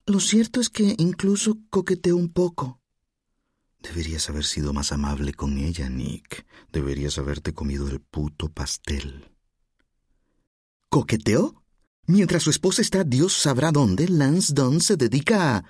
Lo 0.07 0.21
cierto 0.21 0.61
es 0.61 0.69
que 0.69 0.95
incluso 0.99 1.57
coqueteó 1.69 2.15
un 2.15 2.29
poco. 2.29 2.79
Deberías 3.79 4.29
haber 4.29 4.45
sido 4.45 4.71
más 4.71 4.93
amable 4.93 5.33
con 5.33 5.57
ella, 5.57 5.89
Nick. 5.89 6.45
Deberías 6.71 7.17
haberte 7.17 7.53
comido 7.53 7.89
el 7.89 7.99
puto 7.99 8.47
pastel. 8.47 9.29
¿Coqueteó? 10.89 11.61
Mientras 12.05 12.43
su 12.43 12.51
esposa 12.51 12.81
está 12.81 13.03
Dios 13.03 13.33
sabrá 13.33 13.73
dónde, 13.73 14.07
Lance 14.07 14.53
Dunn 14.53 14.79
se 14.79 14.95
dedica 14.95 15.57
a... 15.57 15.65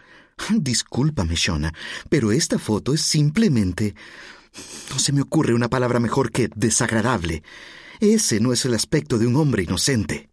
Discúlpame, 0.55 1.33
Shona, 1.33 1.73
pero 2.07 2.31
esta 2.31 2.59
foto 2.59 2.93
es 2.93 3.01
simplemente... 3.01 3.95
No 4.91 4.99
se 4.99 5.13
me 5.13 5.21
ocurre 5.21 5.55
una 5.55 5.67
palabra 5.67 5.99
mejor 5.99 6.31
que 6.31 6.47
desagradable. 6.55 7.41
Ese 7.99 8.39
no 8.39 8.53
es 8.53 8.65
el 8.65 8.75
aspecto 8.75 9.17
de 9.17 9.25
un 9.25 9.35
hombre 9.35 9.63
inocente. 9.63 10.29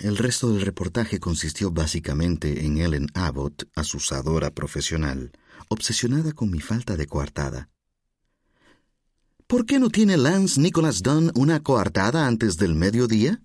El 0.00 0.18
resto 0.18 0.52
del 0.52 0.60
reportaje 0.60 1.18
consistió 1.18 1.70
básicamente 1.70 2.66
en 2.66 2.76
Ellen 2.76 3.08
Abbott, 3.14 3.68
asusadora 3.74 4.50
profesional, 4.50 5.32
obsesionada 5.68 6.32
con 6.32 6.50
mi 6.50 6.60
falta 6.60 6.96
de 6.96 7.06
coartada. 7.06 7.70
¿Por 9.46 9.64
qué 9.64 9.78
no 9.78 9.88
tiene 9.88 10.18
Lance 10.18 10.60
Nicholas 10.60 11.02
Dunn 11.02 11.30
una 11.34 11.62
coartada 11.62 12.26
antes 12.26 12.58
del 12.58 12.74
mediodía? 12.74 13.42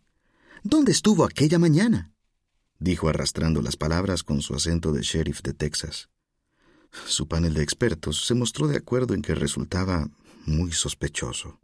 ¿Dónde 0.63 0.91
estuvo 0.91 1.23
aquella 1.23 1.57
mañana? 1.57 2.11
dijo 2.79 3.07
arrastrando 3.07 3.61
las 3.61 3.77
palabras 3.77 4.23
con 4.23 4.41
su 4.41 4.53
acento 4.53 4.91
de 4.91 5.03
sheriff 5.03 5.41
de 5.43 5.53
Texas. 5.53 6.09
Su 7.05 7.27
panel 7.27 7.53
de 7.53 7.63
expertos 7.63 8.25
se 8.25 8.33
mostró 8.33 8.67
de 8.67 8.77
acuerdo 8.77 9.13
en 9.13 9.21
que 9.21 9.35
resultaba 9.35 10.09
muy 10.45 10.71
sospechoso. 10.71 11.59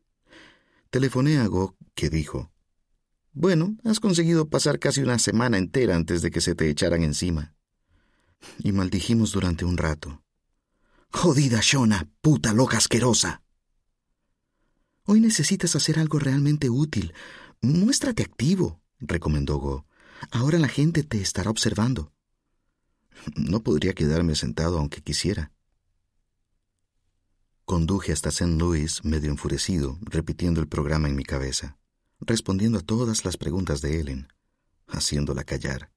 Telefoné 0.92 1.40
a 1.40 1.48
Go, 1.48 1.76
que 1.96 2.10
dijo, 2.10 2.52
Bueno, 3.40 3.78
has 3.84 4.00
conseguido 4.00 4.50
pasar 4.50 4.80
casi 4.80 5.02
una 5.02 5.20
semana 5.20 5.60
entera 5.60 5.96
antes 5.96 6.24
de 6.24 6.32
que 6.32 6.42
se 6.42 6.56
te 6.56 6.72
echaran 6.72 7.04
encima. 7.04 7.54
Y 8.58 8.72
maldijimos 8.72 9.32
durante 9.32 9.64
un 9.64 9.78
rato. 9.78 10.24
Jodida 11.12 11.60
Shona, 11.62 12.10
puta 12.22 12.52
loca 12.52 12.78
asquerosa. 12.78 13.44
Hoy 15.04 15.20
necesitas 15.22 15.76
hacer 15.76 16.00
algo 16.00 16.18
realmente 16.18 16.72
útil. 16.72 17.14
Muéstrate 17.62 18.24
activo, 18.24 18.82
recomendó 18.98 19.60
Go. 19.60 19.86
Ahora 20.32 20.58
la 20.58 20.68
gente 20.68 21.04
te 21.04 21.22
estará 21.22 21.52
observando. 21.52 22.12
No 23.36 23.62
podría 23.62 23.94
quedarme 23.94 24.34
sentado 24.34 24.80
aunque 24.80 25.04
quisiera. 25.04 25.52
Conduje 27.66 28.14
hasta 28.14 28.30
St. 28.30 28.58
Louis 28.58 29.06
medio 29.06 29.30
enfurecido, 29.30 30.00
repitiendo 30.02 30.60
el 30.60 30.68
programa 30.68 31.08
en 31.08 31.16
mi 31.16 31.24
cabeza, 31.24 31.78
respondiendo 32.20 32.80
a 32.80 32.82
todas 32.82 33.26
las 33.26 33.38
preguntas 33.38 33.82
de 33.82 34.00
Ellen, 34.00 34.28
haciéndola 34.88 35.44
callar. 35.44 35.92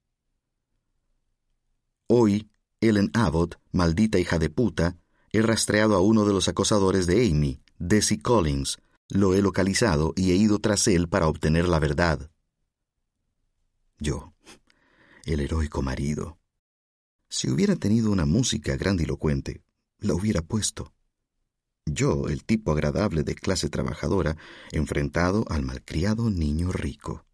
Hoy, 2.07 2.49
Ellen 2.81 3.09
Abbott, 3.13 3.59
maldita 3.71 4.19
hija 4.19 4.37
de 4.39 4.49
puta, 4.49 4.97
he 5.31 5.41
rastreado 5.41 5.95
a 5.95 6.01
uno 6.01 6.25
de 6.25 6.33
los 6.33 6.47
acosadores 6.47 7.07
de 7.07 7.27
Amy, 7.27 7.61
Desi 7.79 8.17
Collins, 8.17 8.79
lo 9.07 9.33
he 9.33 9.41
localizado 9.41 10.13
y 10.15 10.31
he 10.31 10.35
ido 10.35 10.59
tras 10.59 10.87
él 10.87 11.07
para 11.09 11.27
obtener 11.27 11.67
la 11.67 11.79
verdad. 11.79 12.29
Yo, 13.99 14.33
el 15.25 15.39
heroico 15.39 15.81
marido. 15.81 16.37
Si 17.29 17.49
hubiera 17.49 17.75
tenido 17.75 18.11
una 18.11 18.25
música 18.25 18.75
grandilocuente, 18.75 19.63
la 19.99 20.13
hubiera 20.15 20.41
puesto. 20.41 20.93
Yo, 21.85 22.27
el 22.27 22.43
tipo 22.43 22.71
agradable 22.71 23.23
de 23.23 23.35
clase 23.35 23.69
trabajadora, 23.69 24.37
enfrentado 24.71 25.45
al 25.49 25.63
malcriado 25.63 26.29
niño 26.29 26.71
rico. 26.71 27.25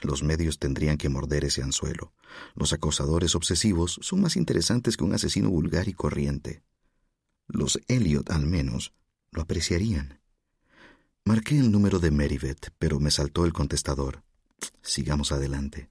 Los 0.00 0.22
medios 0.22 0.58
tendrían 0.58 0.96
que 0.96 1.08
morder 1.08 1.44
ese 1.44 1.62
anzuelo. 1.62 2.12
Los 2.54 2.72
acosadores 2.72 3.34
obsesivos 3.34 3.98
son 4.02 4.20
más 4.22 4.36
interesantes 4.36 4.96
que 4.96 5.04
un 5.04 5.14
asesino 5.14 5.50
vulgar 5.50 5.88
y 5.88 5.92
corriente. 5.92 6.62
Los 7.46 7.80
Elliot, 7.88 8.30
al 8.30 8.46
menos, 8.46 8.94
lo 9.30 9.42
apreciarían. 9.42 10.20
Marqué 11.24 11.58
el 11.58 11.70
número 11.70 11.98
de 11.98 12.10
Meribeth, 12.10 12.70
pero 12.78 12.98
me 12.98 13.10
saltó 13.10 13.44
el 13.44 13.52
contestador. 13.52 14.22
Sigamos 14.82 15.32
adelante. 15.32 15.90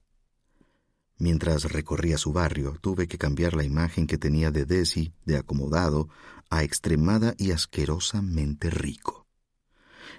Mientras 1.20 1.64
recorría 1.64 2.16
su 2.16 2.32
barrio, 2.32 2.78
tuve 2.80 3.06
que 3.06 3.18
cambiar 3.18 3.52
la 3.54 3.62
imagen 3.62 4.06
que 4.06 4.16
tenía 4.16 4.50
de 4.50 4.64
Desi, 4.64 5.12
de 5.26 5.36
acomodado, 5.36 6.08
a 6.48 6.64
extremada 6.64 7.34
y 7.36 7.50
asquerosamente 7.50 8.70
rico. 8.70 9.26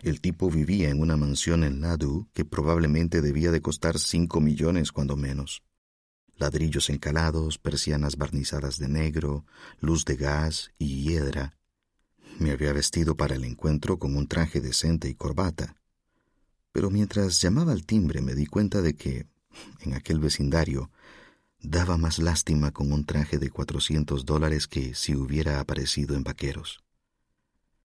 El 0.03 0.22
tipo 0.22 0.51
vivía 0.51 0.89
en 0.89 1.01
una 1.01 1.17
mansión 1.17 1.63
en 1.63 1.81
Ladue 1.81 2.27
que 2.34 2.46
probablemente 2.46 3.24
debía 3.24 3.50
de 3.50 3.63
costar 3.63 3.98
cinco 3.98 4.41
millones 4.41 4.91
cuando 4.91 5.17
menos. 5.17 5.63
Ladrillos 6.36 6.91
encalados, 6.91 7.58
persianas 7.58 8.15
barnizadas 8.15 8.77
de 8.77 8.88
negro, 8.88 9.43
luz 9.79 10.05
de 10.05 10.17
gas 10.17 10.72
y 10.77 11.01
hiedra. 11.01 11.58
Me 12.38 12.51
había 12.51 12.74
vestido 12.74 13.17
para 13.17 13.34
el 13.34 13.43
encuentro 13.43 13.98
con 13.98 14.15
un 14.15 14.27
traje 14.27 14.62
decente 14.62 15.10
y 15.10 15.15
corbata. 15.15 15.75
Pero 16.72 16.91
mientras 16.91 17.41
llamaba 17.41 17.72
al 17.72 17.88
timbre 17.88 18.22
me 18.22 18.36
di 18.36 18.46
cuenta 18.46 18.84
de 18.84 18.96
que, 18.96 19.31
en 19.81 19.93
aquel 19.93 20.20
vecindario, 20.20 20.91
daba 21.60 21.98
más 21.98 22.20
lástima 22.20 22.72
con 22.72 22.91
un 22.91 23.05
traje 23.05 23.38
de 23.38 23.50
cuatrocientos 23.50 24.25
dólares 24.25 24.67
que 24.67 24.96
si 24.96 25.15
hubiera 25.15 25.60
aparecido 25.60 26.15
en 26.15 26.24
vaqueros. 26.24 26.84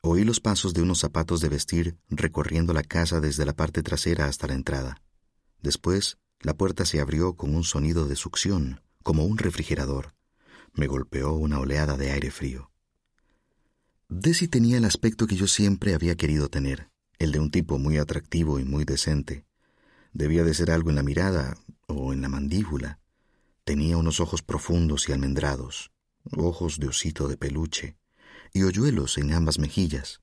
Oí 0.00 0.24
los 0.24 0.40
pasos 0.40 0.72
de 0.74 0.82
unos 0.82 1.00
zapatos 1.00 1.40
de 1.40 1.48
vestir 1.48 1.98
recorriendo 2.08 2.72
la 2.72 2.82
casa 2.82 3.20
desde 3.20 3.44
la 3.44 3.54
parte 3.54 3.82
trasera 3.82 4.26
hasta 4.26 4.46
la 4.46 4.54
entrada. 4.54 5.02
Después, 5.62 6.18
la 6.40 6.54
puerta 6.54 6.84
se 6.84 7.00
abrió 7.00 7.34
con 7.34 7.54
un 7.54 7.64
sonido 7.64 8.06
de 8.06 8.16
succión, 8.16 8.82
como 9.02 9.24
un 9.24 9.38
refrigerador. 9.38 10.14
Me 10.74 10.86
golpeó 10.86 11.32
una 11.32 11.58
oleada 11.58 11.96
de 11.96 12.12
aire 12.12 12.30
frío. 12.30 12.70
Desi 14.08 14.46
tenía 14.46 14.76
el 14.76 14.84
aspecto 14.84 15.26
que 15.26 15.34
yo 15.34 15.46
siempre 15.46 15.94
había 15.94 16.14
querido 16.14 16.48
tener, 16.48 16.90
el 17.18 17.32
de 17.32 17.40
un 17.40 17.50
tipo 17.50 17.78
muy 17.78 17.98
atractivo 17.98 18.60
y 18.60 18.64
muy 18.64 18.84
decente. 18.84 19.45
Debía 20.16 20.44
de 20.44 20.54
ser 20.54 20.70
algo 20.70 20.88
en 20.88 20.96
la 20.96 21.02
mirada 21.02 21.58
o 21.88 22.14
en 22.14 22.22
la 22.22 22.30
mandíbula. 22.30 23.00
Tenía 23.64 23.98
unos 23.98 24.18
ojos 24.18 24.40
profundos 24.40 25.10
y 25.10 25.12
almendrados, 25.12 25.92
ojos 26.34 26.80
de 26.80 26.88
osito 26.88 27.28
de 27.28 27.36
peluche, 27.36 27.98
y 28.54 28.62
hoyuelos 28.62 29.18
en 29.18 29.34
ambas 29.34 29.58
mejillas. 29.58 30.22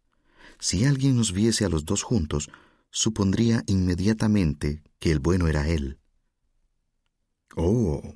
Si 0.60 0.84
alguien 0.86 1.16
nos 1.16 1.32
viese 1.32 1.64
a 1.64 1.70
los 1.70 1.86
dos 1.86 2.02
juntos, 2.02 2.50
supondría 2.90 3.64
inmediatamente 3.68 4.82
que 4.98 5.12
el 5.12 5.20
bueno 5.20 5.48
era 5.48 5.68
él. 5.68 6.00
Oh, 7.56 8.16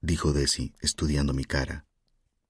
dijo 0.00 0.32
Desi, 0.32 0.74
estudiando 0.80 1.34
mi 1.34 1.44
cara. 1.44 1.86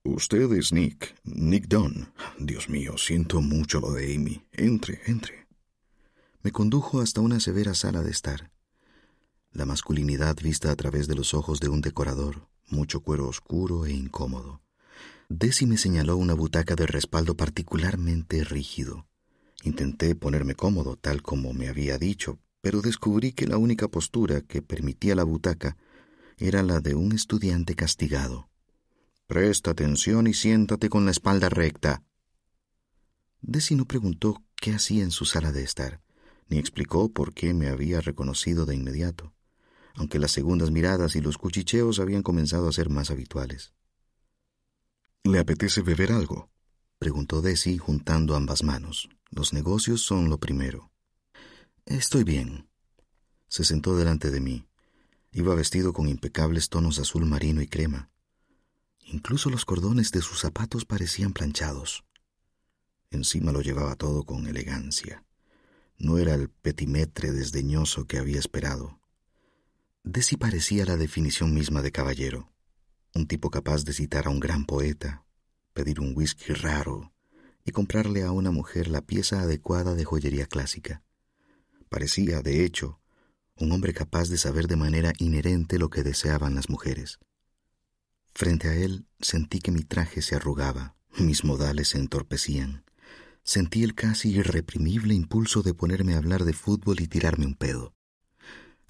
Usted 0.05 0.53
es 0.53 0.71
Nick, 0.71 1.15
Nick 1.25 1.67
Dunn. 1.67 2.13
Dios 2.39 2.69
mío, 2.69 2.99
siento 2.99 3.41
mucho 3.41 3.81
lo 3.81 3.93
de 3.93 4.15
Amy. 4.15 4.45
Entre, 4.53 5.01
entre. 5.07 5.47
Me 6.43 6.53
condujo 6.53 7.01
hasta 7.01 7.23
una 7.23 7.41
severa 7.41 7.75
sala 7.75 8.03
de 8.03 8.11
estar. 8.11 8.50
La 9.53 9.67
masculinidad 9.67 10.37
vista 10.41 10.71
a 10.71 10.77
través 10.77 11.09
de 11.09 11.17
los 11.17 11.35
ojos 11.35 11.59
de 11.59 11.69
un 11.69 11.81
decorador, 11.81 12.49
mucho 12.69 13.01
cuero 13.01 13.27
oscuro 13.27 13.85
e 13.85 13.93
incómodo. 13.93 14.63
Desi 15.29 15.67
me 15.67 15.77
señaló 15.77 16.17
una 16.17 16.35
butaca 16.35 16.77
de 16.77 16.87
respaldo 16.87 17.37
particularmente 17.37 18.45
rígido. 18.45 19.07
Intenté 19.63 20.15
ponerme 20.15 20.55
cómodo, 20.55 20.97
tal 20.97 21.23
como 21.23 21.53
me 21.53 21.69
había 21.69 21.99
dicho, 21.99 22.39
pero 22.61 22.81
descubrí 22.81 23.33
que 23.33 23.47
la 23.47 23.59
única 23.59 23.89
postura 23.89 24.41
que 24.41 24.63
permitía 24.63 25.15
la 25.15 25.25
butaca 25.25 25.77
era 26.39 26.63
la 26.63 26.81
de 26.81 26.95
un 26.95 27.13
estudiante 27.13 27.75
castigado. 27.75 28.49
Presta 29.27 29.73
atención 29.73 30.27
y 30.27 30.35
siéntate 30.35 30.89
con 30.89 31.05
la 31.05 31.11
espalda 31.11 31.49
recta. 31.49 32.03
Desi 33.43 33.75
no 33.75 33.85
preguntó 33.85 34.43
qué 34.57 34.75
hacía 34.75 35.03
en 35.03 35.11
su 35.11 35.25
sala 35.25 35.53
de 35.53 35.65
estar, 35.65 36.01
ni 36.49 36.59
explicó 36.59 37.13
por 37.13 37.35
qué 37.35 37.53
me 37.53 37.69
había 37.69 38.01
reconocido 38.01 38.67
de 38.67 38.75
inmediato, 38.75 39.33
aunque 40.01 40.19
las 40.19 40.33
segundas 40.33 40.71
miradas 40.71 41.15
y 41.15 41.21
los 41.21 41.37
cuchicheos 41.37 42.01
habían 42.01 42.23
comenzado 42.23 42.67
a 42.67 42.73
ser 42.73 42.89
más 42.89 43.11
habituales. 43.11 43.75
¿Le 45.25 45.39
apetece 45.39 45.83
beber 45.83 46.11
algo? 46.11 46.49
preguntó 46.99 47.43
Desi 47.43 47.77
juntando 47.77 48.35
ambas 48.35 48.63
manos. 48.63 49.11
Los 49.29 49.53
negocios 49.53 50.01
son 50.01 50.31
lo 50.31 50.39
primero. 50.39 50.91
Estoy 51.85 52.25
bien. 52.25 52.71
Se 53.49 53.63
sentó 53.63 53.95
delante 53.95 54.31
de 54.31 54.41
mí. 54.41 54.67
Iba 55.33 55.55
vestido 55.55 55.93
con 55.93 56.09
impecables 56.09 56.71
tonos 56.71 56.99
azul 56.99 57.27
marino 57.27 57.61
y 57.61 57.67
crema. 57.67 58.11
Incluso 59.03 59.51
los 59.51 59.67
cordones 59.67 60.13
de 60.13 60.23
sus 60.23 60.41
zapatos 60.41 60.87
parecían 60.87 61.35
planchados. 61.35 62.05
Encima 63.11 63.53
lo 63.53 63.61
llevaba 63.61 63.97
todo 63.97 64.25
con 64.25 64.47
elegancia. 64.47 65.27
No 65.99 66.17
era 66.17 66.33
el 66.33 66.49
petimetre 66.49 67.33
desdeñoso 67.33 68.07
que 68.07 68.17
había 68.17 68.39
esperado. 68.39 69.00
Desi 70.03 70.39
parecía 70.39 70.87
la 70.87 70.97
definición 70.97 71.53
misma 71.53 71.83
de 71.83 71.93
caballero, 71.93 72.51
un 73.15 73.27
tipo 73.27 73.51
capaz 73.51 73.85
de 73.85 73.93
citar 73.93 74.27
a 74.27 74.31
un 74.31 74.41
gran 74.41 74.65
poeta, 74.65 75.27
pedir 75.75 76.01
un 76.01 76.17
whisky 76.17 76.55
raro 76.55 77.13
y 77.65 77.73
comprarle 77.73 78.23
a 78.23 78.33
una 78.33 78.51
mujer 78.51 78.89
la 78.89 79.03
pieza 79.03 79.43
adecuada 79.43 79.95
de 79.95 80.05
joyería 80.05 80.47
clásica. 80.47 81.03
Parecía, 81.91 82.41
de 82.41 82.65
hecho, 82.65 82.99
un 83.57 83.73
hombre 83.73 83.93
capaz 83.93 84.31
de 84.31 84.39
saber 84.39 84.69
de 84.69 84.77
manera 84.77 85.13
inherente 85.19 85.79
lo 85.79 85.91
que 85.91 86.03
deseaban 86.03 86.55
las 86.55 86.71
mujeres. 86.71 87.19
Frente 88.35 88.69
a 88.69 88.75
él 88.75 89.07
sentí 89.21 89.59
que 89.59 89.71
mi 89.71 89.83
traje 89.83 90.23
se 90.23 90.35
arrugaba, 90.35 90.97
mis 91.19 91.45
modales 91.45 91.89
se 91.89 91.99
entorpecían. 91.99 92.85
Sentí 93.43 93.83
el 93.83 93.95
casi 93.95 94.31
irreprimible 94.31 95.13
impulso 95.13 95.61
de 95.63 95.75
ponerme 95.75 96.15
a 96.15 96.19
hablar 96.19 96.45
de 96.45 96.55
fútbol 96.55 97.01
y 97.01 97.07
tirarme 97.07 97.45
un 97.45 97.55
pedo. 97.55 97.95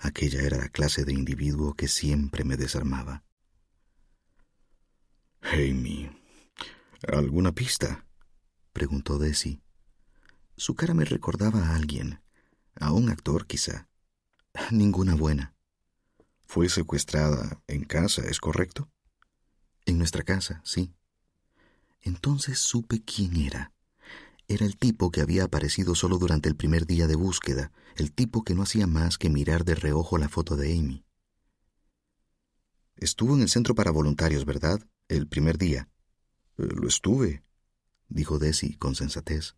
Aquella 0.03 0.41
era 0.41 0.57
la 0.57 0.71
clase 0.71 1.05
de 1.05 1.13
individuo 1.13 1.75
que 1.75 1.87
siempre 1.87 2.43
me 2.43 2.57
desarmaba. 2.57 3.23
Amy, 5.43 6.11
¿alguna 7.07 7.53
pista? 7.53 8.07
preguntó 8.73 9.19
Desi. 9.19 9.61
Su 10.57 10.75
cara 10.75 10.95
me 10.95 11.05
recordaba 11.05 11.61
a 11.61 11.75
alguien, 11.75 12.23
a 12.77 12.93
un 12.93 13.11
actor 13.11 13.47
quizá. 13.47 13.89
Ninguna 14.71 15.15
buena. 15.15 15.55
Fue 16.47 16.71
secuestrada 16.71 17.63
en 17.67 17.85
casa, 17.85 18.23
¿es 18.23 18.41
correcto? 18.41 18.91
En 19.85 19.99
nuestra 19.99 20.23
casa, 20.23 20.63
sí. 20.65 20.95
Entonces 22.01 22.59
supe 22.59 23.03
quién 23.05 23.37
era. 23.37 23.75
Era 24.51 24.67
el 24.67 24.77
tipo 24.77 25.13
que 25.13 25.21
había 25.21 25.45
aparecido 25.45 25.95
solo 25.95 26.19
durante 26.19 26.49
el 26.49 26.57
primer 26.57 26.85
día 26.85 27.07
de 27.07 27.15
búsqueda, 27.15 27.71
el 27.95 28.11
tipo 28.11 28.43
que 28.43 28.53
no 28.53 28.65
hacía 28.65 28.89
más 28.89 29.17
que 29.17 29.31
mirar 29.31 29.65
de 29.65 29.77
reojo 29.77 30.19
la 30.19 30.29
foto 30.29 30.57
de 30.57 30.77
Amy. 30.77 31.05
Estuvo 32.97 33.37
en 33.37 33.43
el 33.43 33.49
centro 33.49 33.77
para 33.77 33.93
voluntarios, 33.93 34.45
¿verdad? 34.45 34.85
El 35.07 35.29
primer 35.29 35.57
día. 35.57 35.89
Eh, 36.59 36.67
lo 36.67 36.89
estuve, 36.89 37.45
dijo 38.09 38.41
Desi 38.41 38.75
con 38.75 38.97
sensatez. 38.97 39.55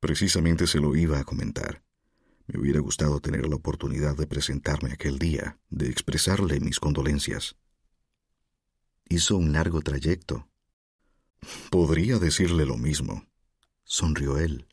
Precisamente 0.00 0.66
se 0.66 0.80
lo 0.80 0.94
iba 0.94 1.18
a 1.18 1.24
comentar. 1.24 1.82
Me 2.46 2.60
hubiera 2.60 2.80
gustado 2.80 3.20
tener 3.20 3.48
la 3.48 3.56
oportunidad 3.56 4.14
de 4.18 4.26
presentarme 4.26 4.92
aquel 4.92 5.18
día, 5.18 5.60
de 5.70 5.88
expresarle 5.88 6.60
mis 6.60 6.78
condolencias. 6.78 7.56
Hizo 9.08 9.38
un 9.38 9.54
largo 9.54 9.80
trayecto. 9.80 10.46
Podría 11.70 12.18
decirle 12.18 12.66
lo 12.66 12.76
mismo. 12.76 13.24
Sonrió 13.90 14.36
él. 14.36 14.66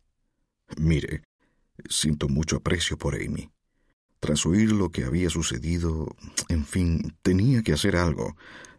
Mire, 0.77 1.23
siento 1.87 2.27
mucho 2.27 2.57
aprecio 2.57 2.97
por 2.97 3.15
Amy. 3.15 3.49
Tras 4.19 4.45
oír 4.45 4.73
lo 4.73 4.91
que 4.91 5.05
había 5.05 5.29
sucedido, 5.29 6.13
en 6.49 6.65
fin, 6.65 7.15
tenía 7.21 7.63
que 7.63 7.71
hacer 7.71 7.95
algo. 7.95 8.35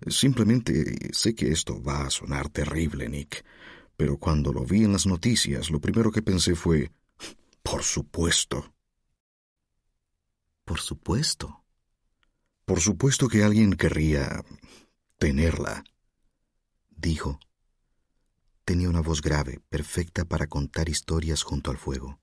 Simplemente 0.06 1.08
sé 1.14 1.34
que 1.34 1.50
esto 1.50 1.82
va 1.82 2.04
a 2.04 2.10
sonar 2.10 2.50
terrible, 2.50 3.08
Nick, 3.08 3.46
pero 3.96 4.18
cuando 4.18 4.52
lo 4.52 4.66
vi 4.66 4.84
en 4.84 4.92
las 4.92 5.06
noticias, 5.06 5.70
lo 5.70 5.80
primero 5.80 6.12
que 6.12 6.20
pensé 6.20 6.54
fue, 6.54 6.92
por 7.62 7.82
supuesto. 7.82 8.74
Por 10.66 10.80
supuesto. 10.80 11.64
Por 12.66 12.80
supuesto 12.80 13.28
que 13.28 13.42
alguien 13.42 13.72
querría 13.72 14.44
tenerla, 15.16 15.82
dijo. 16.90 17.40
Tenía 18.66 18.88
una 18.88 19.00
voz 19.00 19.22
grave, 19.22 19.60
perfecta 19.68 20.24
para 20.24 20.48
contar 20.48 20.88
historias 20.88 21.44
junto 21.44 21.70
al 21.70 21.78
fuego. 21.78 22.18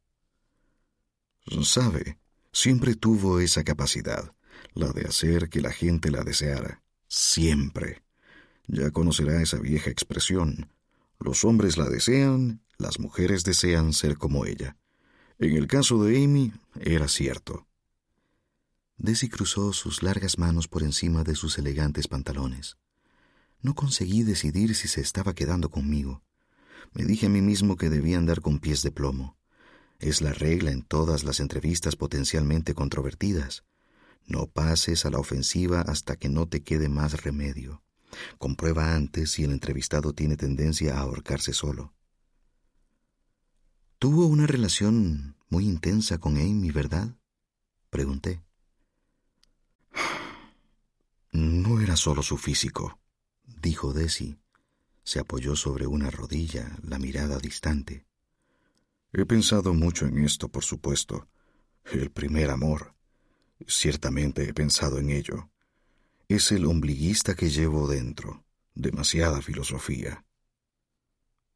Sabe, 1.63 2.19
siempre 2.51 2.95
tuvo 2.95 3.39
esa 3.39 3.63
capacidad, 3.63 4.35
la 4.73 4.91
de 4.91 5.05
hacer 5.05 5.47
que 5.47 5.61
la 5.61 5.71
gente 5.71 6.11
la 6.11 6.25
deseara. 6.25 6.83
Siempre. 7.07 8.03
Ya 8.67 8.91
conocerá 8.91 9.41
esa 9.41 9.57
vieja 9.57 9.89
expresión. 9.89 10.69
Los 11.17 11.45
hombres 11.45 11.77
la 11.77 11.87
desean, 11.87 12.61
las 12.77 12.99
mujeres 12.99 13.45
desean 13.45 13.93
ser 13.93 14.17
como 14.17 14.45
ella. 14.45 14.75
En 15.39 15.55
el 15.55 15.67
caso 15.67 16.03
de 16.03 16.21
Amy, 16.25 16.51
era 16.77 17.07
cierto. 17.07 17.67
Desi 18.97 19.29
cruzó 19.29 19.71
sus 19.71 20.03
largas 20.03 20.37
manos 20.37 20.67
por 20.67 20.83
encima 20.83 21.23
de 21.23 21.35
sus 21.35 21.57
elegantes 21.57 22.09
pantalones. 22.09 22.75
No 23.61 23.75
conseguí 23.75 24.23
decidir 24.23 24.75
si 24.75 24.89
se 24.89 24.99
estaba 24.99 25.33
quedando 25.33 25.69
conmigo. 25.69 26.21
Me 26.91 27.05
dije 27.05 27.27
a 27.27 27.29
mí 27.29 27.41
mismo 27.41 27.77
que 27.77 27.89
debía 27.89 28.17
andar 28.17 28.41
con 28.41 28.59
pies 28.59 28.83
de 28.83 28.91
plomo. 28.91 29.37
Es 29.99 30.21
la 30.21 30.33
regla 30.33 30.71
en 30.71 30.81
todas 30.81 31.23
las 31.23 31.39
entrevistas 31.39 31.95
potencialmente 31.95 32.73
controvertidas. 32.73 33.63
No 34.25 34.47
pases 34.47 35.05
a 35.05 35.09
la 35.09 35.19
ofensiva 35.19 35.81
hasta 35.81 36.17
que 36.17 36.29
no 36.29 36.47
te 36.47 36.61
quede 36.63 36.89
más 36.89 37.23
remedio. 37.23 37.83
Comprueba 38.37 38.95
antes 38.95 39.31
si 39.31 39.43
el 39.43 39.51
entrevistado 39.51 40.13
tiene 40.13 40.37
tendencia 40.37 40.97
a 40.97 41.01
ahorcarse 41.01 41.53
solo. 41.53 41.93
Tuvo 43.99 44.25
una 44.25 44.47
relación 44.47 45.37
muy 45.49 45.65
intensa 45.65 46.17
con 46.17 46.37
Amy, 46.37 46.71
¿verdad? 46.71 47.15
Pregunté. 47.89 48.43
No 51.31 51.81
era 51.81 51.95
solo 51.95 52.21
su 52.21 52.37
físico, 52.37 52.99
dijo 53.43 53.91
Desi. 53.91 54.42
Se 55.03 55.19
apoyó 55.19 55.55
sobre 55.55 55.87
una 55.87 56.09
rodilla, 56.09 56.77
la 56.83 56.97
mirada 56.99 57.37
distante. 57.37 58.05
He 59.11 59.25
pensado 59.25 59.73
mucho 59.73 60.05
en 60.05 60.23
esto, 60.23 60.49
por 60.49 60.63
supuesto. 60.63 61.27
El 61.91 62.09
primer 62.09 62.49
amor. 62.49 62.95
Ciertamente 63.67 64.47
he 64.47 64.53
pensado 64.53 64.97
en 64.97 65.09
ello. 65.09 65.49
Es 66.27 66.51
el 66.51 66.65
ombliguista 66.65 67.35
que 67.35 67.49
llevo 67.49 67.87
dentro. 67.87 68.43
Demasiada 68.73 69.41
filosofía. 69.41 70.25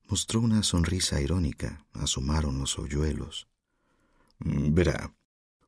Mostró 0.07 0.41
una 0.41 0.61
sonrisa 0.63 1.19
irónica. 1.21 1.85
Asomaron 1.93 2.59
los 2.59 2.77
hoyuelos. 2.77 3.47
Mm, 4.39 4.73
verá, 4.73 5.15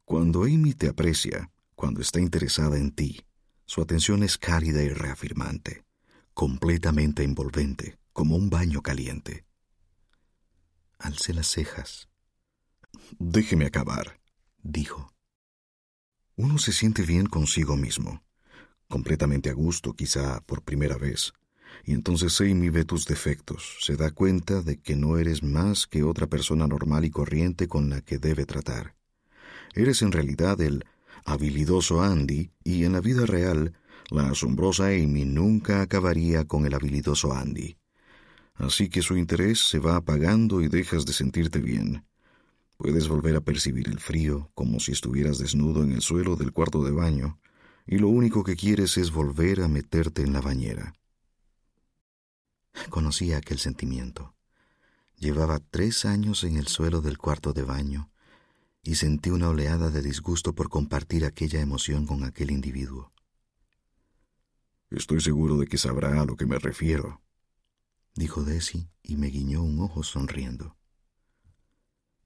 cuando 0.05 0.43
Amy 0.43 0.73
te 0.73 0.89
aprecia, 0.89 1.51
cuando 1.75 2.01
está 2.01 2.19
interesada 2.19 2.77
en 2.77 2.91
ti, 2.91 3.21
su 3.65 3.81
atención 3.81 4.23
es 4.23 4.37
cálida 4.37 4.83
y 4.83 4.89
reafirmante, 4.89 5.85
completamente 6.39 7.23
envolvente, 7.25 7.99
como 8.13 8.37
un 8.37 8.49
baño 8.49 8.81
caliente. 8.81 9.43
Alcé 10.97 11.33
las 11.33 11.47
cejas. 11.47 12.07
Déjeme 13.19 13.65
acabar, 13.65 14.21
dijo. 14.63 15.13
Uno 16.37 16.57
se 16.57 16.71
siente 16.71 17.01
bien 17.01 17.25
consigo 17.25 17.75
mismo, 17.75 18.23
completamente 18.87 19.49
a 19.49 19.53
gusto 19.53 19.91
quizá 19.91 20.39
por 20.45 20.63
primera 20.63 20.97
vez, 20.97 21.33
y 21.83 21.91
entonces 21.91 22.39
Amy 22.39 22.69
ve 22.69 22.85
tus 22.85 23.05
defectos, 23.05 23.75
se 23.81 23.97
da 23.97 24.11
cuenta 24.11 24.61
de 24.61 24.79
que 24.79 24.95
no 24.95 25.17
eres 25.17 25.43
más 25.43 25.87
que 25.87 26.03
otra 26.03 26.27
persona 26.27 26.67
normal 26.67 27.03
y 27.03 27.09
corriente 27.09 27.67
con 27.67 27.89
la 27.89 27.99
que 27.99 28.17
debe 28.17 28.45
tratar. 28.45 28.95
Eres 29.75 30.01
en 30.03 30.13
realidad 30.13 30.61
el 30.61 30.85
habilidoso 31.25 32.01
Andy 32.01 32.53
y 32.63 32.85
en 32.85 32.93
la 32.93 33.01
vida 33.01 33.25
real 33.25 33.73
la 34.11 34.29
asombrosa 34.29 34.87
Amy 34.87 35.25
nunca 35.25 35.81
acabaría 35.81 36.45
con 36.45 36.65
el 36.65 36.73
habilidoso 36.73 37.33
Andy. 37.33 37.77
Así 38.55 38.89
que 38.89 39.01
su 39.01 39.15
interés 39.15 39.67
se 39.69 39.79
va 39.79 39.95
apagando 39.95 40.61
y 40.61 40.67
dejas 40.67 41.05
de 41.05 41.13
sentirte 41.13 41.59
bien. 41.59 42.05
Puedes 42.77 43.07
volver 43.07 43.35
a 43.35 43.41
percibir 43.41 43.87
el 43.87 43.99
frío 43.99 44.51
como 44.53 44.79
si 44.79 44.91
estuvieras 44.91 45.37
desnudo 45.37 45.83
en 45.83 45.91
el 45.91 46.01
suelo 46.01 46.35
del 46.35 46.51
cuarto 46.51 46.83
de 46.83 46.91
baño, 46.91 47.39
y 47.85 47.97
lo 47.97 48.07
único 48.09 48.43
que 48.43 48.55
quieres 48.55 48.97
es 48.97 49.11
volver 49.11 49.61
a 49.61 49.67
meterte 49.67 50.21
en 50.21 50.33
la 50.33 50.41
bañera. 50.41 50.93
Conocía 52.89 53.37
aquel 53.37 53.59
sentimiento. 53.59 54.35
Llevaba 55.17 55.59
tres 55.59 56.05
años 56.05 56.43
en 56.43 56.57
el 56.57 56.67
suelo 56.67 57.01
del 57.01 57.17
cuarto 57.17 57.53
de 57.53 57.63
baño 57.63 58.11
y 58.83 58.95
sentí 58.95 59.29
una 59.29 59.49
oleada 59.49 59.89
de 59.89 60.01
disgusto 60.01 60.53
por 60.53 60.69
compartir 60.69 61.25
aquella 61.25 61.61
emoción 61.61 62.05
con 62.05 62.23
aquel 62.23 62.51
individuo. 62.51 63.11
Estoy 64.89 65.21
seguro 65.21 65.57
de 65.57 65.67
que 65.67 65.77
sabrá 65.77 66.19
a 66.19 66.25
lo 66.25 66.35
que 66.35 66.47
me 66.47 66.57
refiero, 66.57 67.21
dijo 68.15 68.43
Desi 68.43 68.89
y 69.03 69.17
me 69.17 69.27
guiñó 69.27 69.61
un 69.61 69.79
ojo 69.81 70.01
sonriendo. 70.01 70.77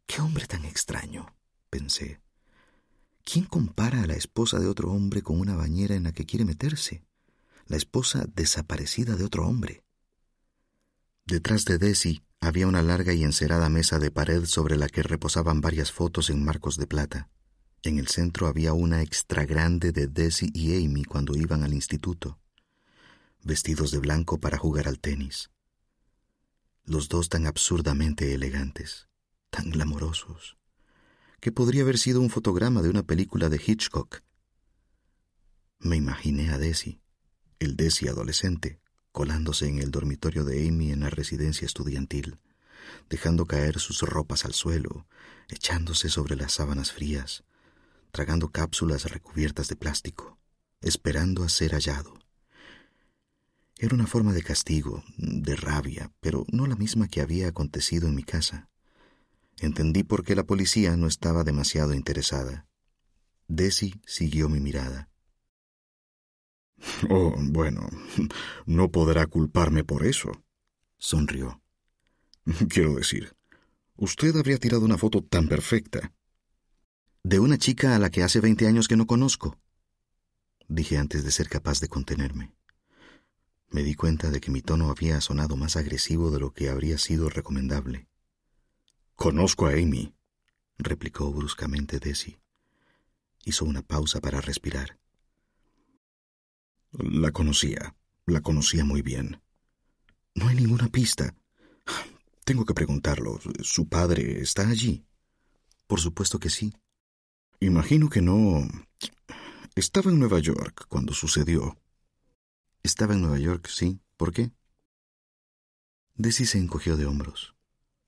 Qué 0.05 0.21
hombre 0.21 0.47
tan 0.47 0.63
extraño, 0.63 1.35
pensé. 1.69 2.21
¿Quién 3.25 3.45
compara 3.45 4.03
a 4.03 4.07
la 4.07 4.15
esposa 4.15 4.59
de 4.59 4.67
otro 4.67 4.91
hombre 4.91 5.21
con 5.21 5.39
una 5.39 5.55
bañera 5.55 5.95
en 5.95 6.03
la 6.03 6.13
que 6.13 6.25
quiere 6.25 6.45
meterse? 6.45 7.05
La 7.67 7.77
esposa 7.77 8.25
desaparecida 8.33 9.15
de 9.15 9.23
otro 9.23 9.47
hombre. 9.47 9.83
Detrás 11.25 11.65
de 11.65 11.77
Desi 11.77 12.21
había 12.41 12.67
una 12.67 12.81
larga 12.81 13.13
y 13.13 13.23
encerada 13.23 13.69
mesa 13.69 13.99
de 13.99 14.11
pared 14.11 14.45
sobre 14.45 14.75
la 14.75 14.89
que 14.89 15.03
reposaban 15.03 15.61
varias 15.61 15.91
fotos 15.91 16.29
en 16.29 16.43
marcos 16.43 16.77
de 16.77 16.87
plata. 16.87 17.29
En 17.81 17.99
el 17.99 18.07
centro 18.07 18.47
había 18.47 18.73
una 18.73 19.01
extra 19.01 19.45
grande 19.45 19.91
de 19.91 20.07
Desi 20.07 20.49
y 20.53 20.85
Amy 20.85 21.03
cuando 21.05 21.35
iban 21.35 21.63
al 21.63 21.73
instituto, 21.73 22.39
vestidos 23.43 23.91
de 23.91 23.99
blanco 23.99 24.39
para 24.39 24.57
jugar 24.57 24.87
al 24.87 24.99
tenis. 24.99 25.51
Los 26.85 27.09
dos 27.09 27.29
tan 27.29 27.45
absurdamente 27.45 28.33
elegantes, 28.33 29.07
tan 29.49 29.69
glamorosos, 29.69 30.57
que 31.39 31.51
podría 31.51 31.83
haber 31.83 31.97
sido 31.97 32.21
un 32.21 32.29
fotograma 32.29 32.81
de 32.81 32.89
una 32.89 33.03
película 33.03 33.49
de 33.49 33.61
Hitchcock. 33.65 34.21
Me 35.79 35.97
imaginé 35.97 36.51
a 36.51 36.57
Desi, 36.57 37.01
el 37.59 37.75
Desi 37.75 38.07
adolescente, 38.07 38.79
colándose 39.11 39.67
en 39.67 39.79
el 39.79 39.91
dormitorio 39.91 40.43
de 40.45 40.67
Amy 40.67 40.91
en 40.91 41.01
la 41.01 41.09
residencia 41.09 41.65
estudiantil, 41.65 42.39
dejando 43.09 43.45
caer 43.45 43.79
sus 43.79 44.01
ropas 44.01 44.45
al 44.45 44.53
suelo, 44.53 45.05
echándose 45.49 46.09
sobre 46.09 46.35
las 46.35 46.53
sábanas 46.53 46.91
frías, 46.91 47.43
tragando 48.11 48.49
cápsulas 48.51 49.11
recubiertas 49.11 49.67
de 49.67 49.75
plástico, 49.75 50.37
esperando 50.81 51.43
a 51.43 51.49
ser 51.49 51.73
hallado. 51.73 52.22
Era 53.83 53.95
una 53.95 54.07
forma 54.07 54.31
de 54.31 54.43
castigo, 54.43 55.03
de 55.17 55.57
rabia, 55.57 56.09
pero 56.21 56.45
no 56.49 56.67
la 56.67 56.77
misma 56.77 57.09
que 57.09 57.19
había 57.19 57.49
acontecido 57.49 58.07
en 58.07 58.15
mi 58.15 58.23
casa. 58.23 58.69
Entendí 59.59 60.03
por 60.03 60.23
qué 60.23 60.35
la 60.35 60.45
policía 60.45 60.95
no 60.95 61.05
estaba 61.05 61.43
demasiado 61.43 61.93
interesada. 61.93 62.65
Desi 63.49 63.95
siguió 64.05 64.47
mi 64.47 64.61
mirada. 64.61 65.09
Oh, 67.09 67.35
bueno, 67.37 67.89
no 68.65 68.89
podrá 68.89 69.27
culparme 69.27 69.83
por 69.83 70.05
eso. 70.05 70.31
Sonrió. 70.97 71.61
Quiero 72.69 72.95
decir, 72.95 73.35
usted 73.97 74.33
habría 74.37 74.59
tirado 74.59 74.85
una 74.85 74.97
foto 74.97 75.21
tan 75.21 75.49
perfecta. 75.49 76.13
De 77.21 77.39
una 77.39 77.57
chica 77.57 77.97
a 77.97 77.99
la 77.99 78.09
que 78.11 78.23
hace 78.23 78.39
veinte 78.39 78.65
años 78.65 78.87
que 78.87 78.95
no 78.95 79.07
conozco, 79.07 79.59
dije 80.69 80.97
antes 80.97 81.25
de 81.25 81.31
ser 81.31 81.49
capaz 81.49 81.81
de 81.81 81.89
contenerme. 81.89 82.53
Me 83.73 83.81
di 83.81 83.95
cuenta 83.95 84.29
de 84.29 84.39
que 84.39 84.51
mi 84.51 84.61
tono 84.61 84.91
había 84.91 85.19
sonado 85.19 85.57
más 85.57 85.77
agresivo 85.77 86.29
de 86.29 86.39
lo 86.39 86.53
que 86.53 86.69
habría 86.69 86.99
sido 86.99 87.27
recomendable. 87.27 88.07
Conozco 89.15 89.65
a 89.65 89.71
Amy, 89.71 90.13
replicó 90.77 91.33
bruscamente 91.33 91.97
Desi. 91.97 92.37
Hizo 93.43 93.65
una 93.65 93.81
pausa 93.81 94.21
para 94.21 94.41
respirar. 94.41 94.99
La 96.91 97.31
conocía, 97.31 97.95
la 98.27 98.41
conocía 98.41 98.85
muy 98.85 99.01
bien. 99.01 99.41
No 100.35 100.49
hay 100.49 100.55
ninguna 100.55 100.89
pista. 100.89 101.35
Tengo 102.45 102.65
que 102.65 102.75
preguntarlo. 102.75 103.39
¿Su 103.63 103.89
padre 103.89 104.39
está 104.39 104.67
allí? 104.67 105.03
Por 105.87 105.99
supuesto 105.99 106.37
que 106.37 106.51
sí. 106.51 106.75
Imagino 107.59 108.07
que 108.07 108.21
no. 108.21 108.67
Estaba 109.73 110.11
en 110.11 110.19
Nueva 110.19 110.37
York 110.37 110.85
cuando 110.87 111.15
sucedió. 111.15 111.75
Estaba 112.83 113.13
en 113.13 113.21
Nueva 113.21 113.39
York, 113.39 113.67
sí. 113.69 114.01
¿Por 114.17 114.33
qué? 114.33 114.51
Desi 116.15 116.45
se 116.45 116.57
encogió 116.57 116.97
de 116.97 117.05
hombros. 117.05 117.55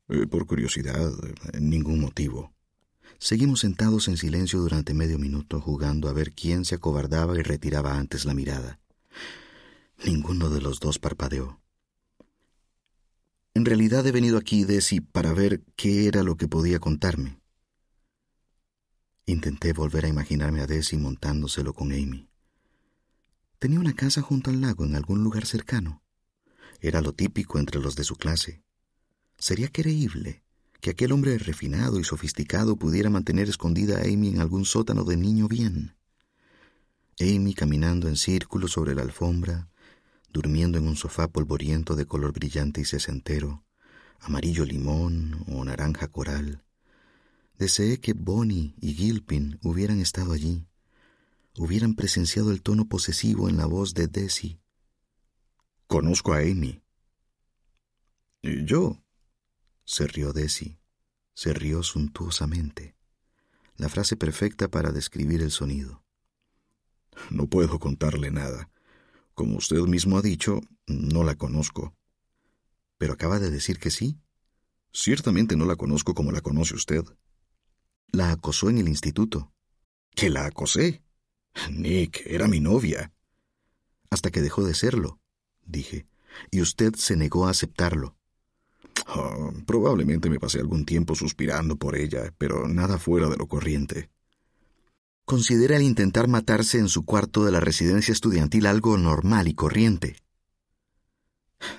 Eh, 0.10 0.28
por 0.28 0.46
curiosidad, 0.46 1.12
ningún 1.60 2.02
motivo. 2.02 2.54
Seguimos 3.18 3.62
sentados 3.62 4.10
en 4.10 4.18
silencio 4.18 4.60
durante 4.60 4.94
medio 4.94 5.18
minuto 5.18 5.62
jugando 5.62 6.10
a 6.10 6.14
ver 6.14 6.34
quién 6.34 6.66
se 6.66 6.76
acobardaba 6.76 7.40
y 7.40 7.42
retiraba 7.42 7.98
antes 7.98 8.26
la 8.26 8.34
mirada. 8.34 8.80
Ninguno 10.06 10.50
de 10.50 10.60
los 10.60 10.82
dos 10.82 11.00
parpadeó. 11.00 11.62
En 13.54 13.64
realidad 13.64 14.06
he 14.06 14.12
venido 14.12 14.38
aquí, 14.38 14.66
Desi, 14.66 15.00
para 15.00 15.32
ver 15.32 15.64
qué 15.78 16.08
era 16.08 16.22
lo 16.22 16.36
que 16.36 16.50
podía 16.50 16.80
contarme. 16.80 17.40
Intenté 19.26 19.72
volver 19.72 20.04
a 20.04 20.10
imaginarme 20.10 20.60
a 20.60 20.68
Desi 20.68 20.98
montándoselo 20.98 21.74
con 21.74 21.94
Amy. 21.94 22.28
Tenía 23.60 23.80
una 23.80 23.94
casa 23.94 24.22
junto 24.22 24.50
al 24.50 24.62
lago 24.62 24.86
en 24.86 24.96
algún 24.96 25.24
lugar 25.24 25.46
cercano. 25.46 26.04
Era 26.82 27.02
lo 27.02 27.14
típico 27.14 27.58
entre 27.58 27.80
los 27.80 27.96
de 27.96 28.04
su 28.04 28.16
clase. 28.16 28.62
Sería 29.38 29.70
creíble 29.70 30.44
que 30.82 30.92
aquel 30.92 31.12
hombre 31.12 31.38
refinado 31.38 32.00
y 32.00 32.04
sofisticado 32.04 32.76
pudiera 32.76 33.10
mantener 33.10 33.50
escondida 33.50 33.98
a 33.98 34.02
Amy 34.02 34.30
en 34.30 34.40
algún 34.40 34.66
sótano 34.66 35.04
de 35.04 35.18
niño 35.18 35.48
bien. 35.48 35.96
Amy 37.20 37.54
caminando 37.54 38.08
en 38.08 38.18
círculo 38.18 38.68
sobre 38.68 38.94
la 38.94 39.02
alfombra, 39.02 39.70
durmiendo 40.32 40.78
en 40.78 40.88
un 40.88 40.98
sofá 40.98 41.30
polvoriento 41.30 41.96
de 41.96 42.06
color 42.06 42.34
brillante 42.34 42.82
y 42.82 42.86
sesentero, 42.86 43.64
amarillo 44.20 44.66
limón 44.66 45.46
o 45.48 45.64
naranja 45.64 46.10
coral. 46.10 46.64
Deseé 47.58 48.00
que 48.02 48.14
Bonnie 48.14 48.76
y 48.82 48.94
Gilpin 48.94 49.60
hubieran 49.64 50.02
estado 50.02 50.34
allí, 50.34 50.68
hubieran 51.58 51.96
presenciado 51.96 52.52
el 52.52 52.62
tono 52.62 52.88
posesivo 52.88 53.50
en 53.50 53.58
la 53.58 53.66
voz 53.66 53.94
de 53.94 54.08
Desi. 54.08 54.60
Conozco 55.88 56.34
a 56.34 56.40
Amy. 56.40 56.82
¿Y 58.42 58.66
yo? 58.66 59.02
Se 59.86 60.08
rió 60.08 60.34
Desi. 60.34 60.80
Se 61.34 61.54
rió 61.54 61.84
suntuosamente. 61.84 62.96
La 63.78 63.90
frase 63.90 64.16
perfecta 64.16 64.70
para 64.70 64.92
describir 64.92 65.42
el 65.42 65.52
sonido. 65.52 66.04
No 67.30 67.48
puedo 67.48 67.80
contarle 67.80 68.32
nada. 68.32 68.70
Como 69.34 69.58
usted 69.58 69.78
mismo 69.80 70.18
ha 70.18 70.22
dicho, 70.22 70.62
no 70.88 71.24
la 71.24 71.36
conozco. 71.36 71.96
Pero 72.98 73.14
acaba 73.14 73.40
de 73.40 73.52
decir 73.52 73.80
que 73.80 73.92
sí. 73.92 74.18
Ciertamente 74.92 75.58
no 75.58 75.66
la 75.66 75.76
conozco 75.76 76.14
como 76.14 76.32
la 76.32 76.42
conoce 76.42 76.76
usted. 76.76 77.04
La 78.08 78.32
acosó 78.32 78.70
en 78.70 78.78
el 78.78 78.88
instituto. 78.88 79.54
¿Que 80.12 80.30
la 80.30 80.46
acosé? 80.46 81.05
Nick, 81.72 82.24
era 82.26 82.48
mi 82.48 82.60
novia. 82.60 83.12
Hasta 84.10 84.32
que 84.32 84.42
dejó 84.42 84.64
de 84.64 84.74
serlo, 84.74 85.20
dije, 85.66 86.08
y 86.52 86.62
usted 86.62 86.96
se 86.96 87.16
negó 87.16 87.48
a 87.48 87.52
aceptarlo. 87.52 88.18
Oh, 89.08 89.52
probablemente 89.66 90.30
me 90.30 90.40
pasé 90.40 90.60
algún 90.60 90.86
tiempo 90.86 91.16
suspirando 91.16 91.78
por 91.78 91.96
ella, 91.96 92.34
pero 92.38 92.68
nada 92.68 92.98
fuera 92.98 93.30
de 93.30 93.38
lo 93.38 93.48
corriente. 93.48 94.10
Considera 95.26 95.76
el 95.76 95.84
intentar 95.84 96.28
matarse 96.28 96.78
en 96.78 96.88
su 96.88 97.04
cuarto 97.04 97.46
de 97.46 97.52
la 97.52 97.60
residencia 97.60 98.12
estudiantil 98.12 98.68
algo 98.68 98.98
normal 98.98 99.48
y 99.48 99.56
corriente. 99.56 100.18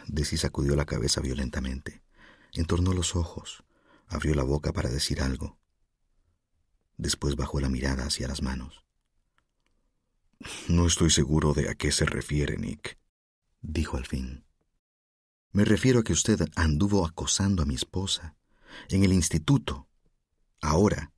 Desi 0.06 0.36
sacudió 0.36 0.74
la 0.74 0.84
cabeza 0.84 1.20
violentamente, 1.20 2.02
entornó 2.52 2.92
los 2.92 3.14
ojos, 3.14 3.64
abrió 4.08 4.34
la 4.34 4.42
boca 4.42 4.72
para 4.72 4.90
decir 4.90 5.20
algo. 5.20 5.58
Después 6.96 7.36
bajó 7.36 7.60
la 7.60 7.68
mirada 7.68 8.06
hacia 8.06 8.26
las 8.26 8.42
manos. 8.42 8.85
No 10.68 10.86
estoy 10.86 11.10
seguro 11.10 11.54
de 11.54 11.70
a 11.70 11.74
qué 11.74 11.92
se 11.92 12.04
refiere, 12.04 12.56
Nick, 12.56 12.98
dijo 13.60 13.96
al 13.96 14.06
fin. 14.06 14.44
Me 15.52 15.64
refiero 15.64 16.00
a 16.00 16.04
que 16.04 16.12
usted 16.12 16.40
anduvo 16.54 17.06
acosando 17.06 17.62
a 17.62 17.66
mi 17.66 17.74
esposa, 17.74 18.36
en 18.90 19.04
el 19.04 19.12
instituto. 19.12 19.88
Ahora. 20.60 21.12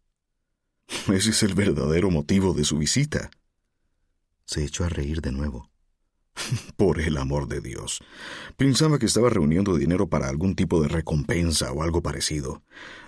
Ese 1.12 1.30
es 1.30 1.42
el 1.42 1.54
verdadero 1.54 2.10
motivo 2.10 2.54
de 2.54 2.64
su 2.64 2.78
visita. 2.78 3.30
Se 4.44 4.64
echó 4.64 4.84
a 4.84 4.88
reír 4.88 5.20
de 5.20 5.32
nuevo. 5.32 5.70
Por 6.76 7.00
el 7.00 7.16
amor 7.16 7.48
de 7.48 7.60
Dios. 7.60 8.00
Pensaba 8.56 8.98
que 8.98 9.06
estaba 9.06 9.28
reuniendo 9.28 9.76
dinero 9.76 10.08
para 10.08 10.28
algún 10.28 10.54
tipo 10.54 10.80
de 10.80 10.88
recompensa 10.88 11.72
o 11.72 11.82
algo 11.82 12.02
parecido. 12.02 12.62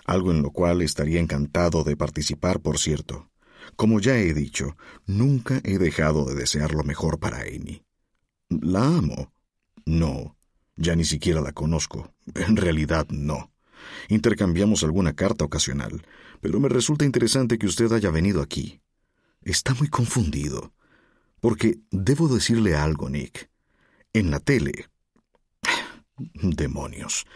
Algo 0.05 0.33
en 0.33 0.43
lo 0.43 0.51
cual 0.51 0.83
estaría 0.83 1.21
encantado 1.21 1.85
de 1.85 1.97
participar, 1.97 2.61
por 2.61 2.79
cierto. 2.79 3.30
Como 3.77 4.01
ya 4.01 4.17
he 4.19 4.35
dicho, 4.35 4.77
nunca 5.07 5.61
he 5.65 5.79
dejado 5.79 6.25
de 6.25 6.35
desear 6.35 6.75
lo 6.75 6.85
mejor 6.85 7.19
para 7.19 7.41
Amy. 7.41 7.83
¿La 8.49 8.85
amo? 8.85 9.33
No. 9.87 10.37
Ya 10.77 10.97
ni 10.97 11.05
siquiera 11.05 11.41
la 11.41 11.53
conozco. 11.53 12.13
En 12.35 12.57
realidad 12.57 13.07
no. 13.11 13.51
Intercambiamos 14.09 14.83
alguna 14.83 15.15
carta 15.15 15.45
ocasional, 15.45 16.03
pero 16.41 16.61
me 16.61 16.69
resulta 16.69 17.05
interesante 17.05 17.59
que 17.59 17.67
usted 17.67 17.93
haya 17.93 18.11
venido 18.11 18.43
aquí. 18.43 18.81
Está 19.43 19.75
muy 19.75 19.89
confundido. 19.89 20.73
Porque 21.41 21.81
debo 21.91 22.29
decirle 22.29 22.77
algo, 22.77 23.09
Nick. 23.09 23.51
En 24.13 24.31
la 24.31 24.41
tele. 24.41 24.91
Demonios. 26.35 27.27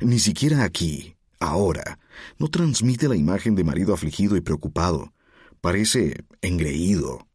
Ni 0.00 0.18
siquiera 0.18 0.64
aquí, 0.64 1.16
ahora, 1.40 1.98
no 2.38 2.48
transmite 2.48 3.08
la 3.08 3.16
imagen 3.16 3.54
de 3.54 3.64
marido 3.64 3.94
afligido 3.94 4.36
y 4.36 4.42
preocupado. 4.42 5.13
Parece 5.64 6.26
engreído. 6.42 7.26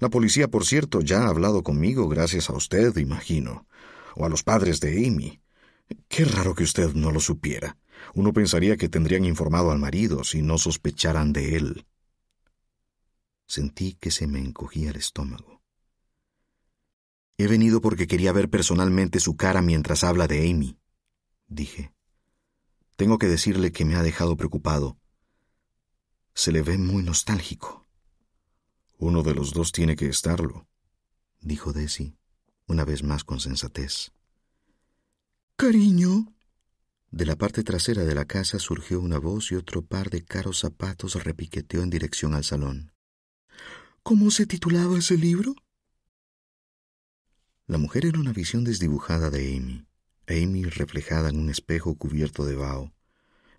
La 0.00 0.10
policía, 0.10 0.48
por 0.48 0.66
cierto, 0.66 1.00
ya 1.00 1.22
ha 1.22 1.28
hablado 1.28 1.62
conmigo 1.62 2.10
gracias 2.10 2.50
a 2.50 2.52
usted, 2.52 2.94
imagino. 2.98 3.66
O 4.16 4.26
a 4.26 4.28
los 4.28 4.42
padres 4.42 4.80
de 4.80 5.06
Amy. 5.06 5.40
Qué 6.06 6.26
raro 6.26 6.54
que 6.54 6.64
usted 6.64 6.92
no 6.92 7.10
lo 7.10 7.20
supiera. 7.20 7.78
Uno 8.12 8.34
pensaría 8.34 8.76
que 8.76 8.90
tendrían 8.90 9.24
informado 9.24 9.70
al 9.70 9.78
marido 9.78 10.24
si 10.24 10.42
no 10.42 10.58
sospecharan 10.58 11.32
de 11.32 11.56
él. 11.56 11.86
Sentí 13.46 13.94
que 13.94 14.10
se 14.10 14.26
me 14.26 14.40
encogía 14.40 14.90
el 14.90 14.96
estómago. 14.96 15.62
He 17.38 17.46
venido 17.46 17.80
porque 17.80 18.06
quería 18.06 18.32
ver 18.32 18.50
personalmente 18.50 19.20
su 19.20 19.38
cara 19.38 19.62
mientras 19.62 20.04
habla 20.04 20.26
de 20.26 20.50
Amy, 20.50 20.78
dije. 21.46 21.94
Tengo 22.96 23.16
que 23.16 23.26
decirle 23.26 23.72
que 23.72 23.86
me 23.86 23.94
ha 23.94 24.02
dejado 24.02 24.36
preocupado. 24.36 24.99
Se 26.34 26.52
le 26.52 26.62
ve 26.62 26.78
muy 26.78 27.02
nostálgico. 27.02 27.86
Uno 28.98 29.22
de 29.22 29.34
los 29.34 29.52
dos 29.52 29.72
tiene 29.72 29.96
que 29.96 30.08
estarlo, 30.08 30.68
dijo 31.40 31.72
Desi, 31.72 32.16
una 32.66 32.84
vez 32.84 33.02
más 33.02 33.24
con 33.24 33.40
sensatez. 33.40 34.12
Cariño. 35.56 36.34
De 37.10 37.26
la 37.26 37.36
parte 37.36 37.64
trasera 37.64 38.04
de 38.04 38.14
la 38.14 38.24
casa 38.24 38.58
surgió 38.58 39.00
una 39.00 39.18
voz 39.18 39.50
y 39.50 39.56
otro 39.56 39.82
par 39.82 40.10
de 40.10 40.24
caros 40.24 40.60
zapatos 40.60 41.22
repiqueteó 41.22 41.82
en 41.82 41.90
dirección 41.90 42.34
al 42.34 42.44
salón. 42.44 42.92
¿Cómo 44.02 44.30
se 44.30 44.46
titulaba 44.46 44.98
ese 44.98 45.16
libro? 45.16 45.54
La 47.66 47.78
mujer 47.78 48.06
era 48.06 48.18
una 48.18 48.32
visión 48.32 48.64
desdibujada 48.64 49.30
de 49.30 49.56
Amy, 49.56 49.86
Amy 50.28 50.64
reflejada 50.64 51.28
en 51.28 51.38
un 51.38 51.50
espejo 51.50 51.96
cubierto 51.96 52.44
de 52.44 52.56
vaho, 52.56 52.92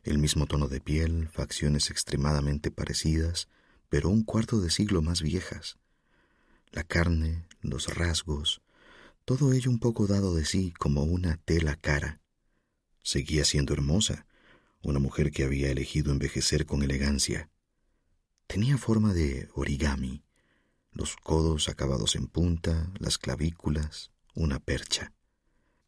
el 0.04 0.18
mismo 0.18 0.48
tono 0.48 0.68
de 0.68 0.82
piel, 0.82 1.28
facciones 1.30 1.90
extremadamente 1.92 2.72
parecidas, 2.72 3.48
pero 3.90 4.10
un 4.10 4.24
cuarto 4.24 4.60
de 4.60 4.70
siglo 4.70 5.02
más 5.02 5.22
viejas. 5.22 5.78
La 6.72 6.84
carne, 6.84 7.46
los 7.62 7.94
rasgos, 7.94 8.62
todo 9.26 9.54
ello 9.54 9.70
un 9.70 9.80
poco 9.80 10.08
dado 10.08 10.34
de 10.34 10.46
sí 10.46 10.74
como 10.80 11.04
una 11.04 11.38
tela 11.38 11.76
cara. 11.76 12.22
Seguía 13.04 13.46
siendo 13.46 13.74
hermosa, 13.74 14.26
una 14.82 15.00
mujer 15.00 15.32
que 15.32 15.44
había 15.44 15.70
elegido 15.70 16.12
envejecer 16.12 16.66
con 16.66 16.84
elegancia. 16.84 17.50
Tenía 18.48 18.78
forma 18.78 19.14
de 19.14 19.50
origami, 19.54 20.24
los 20.92 21.16
codos 21.16 21.70
acabados 21.70 22.16
en 22.16 22.28
punta, 22.28 22.92
las 23.00 23.18
clavículas, 23.18 24.12
una 24.34 24.60
percha. 24.60 25.14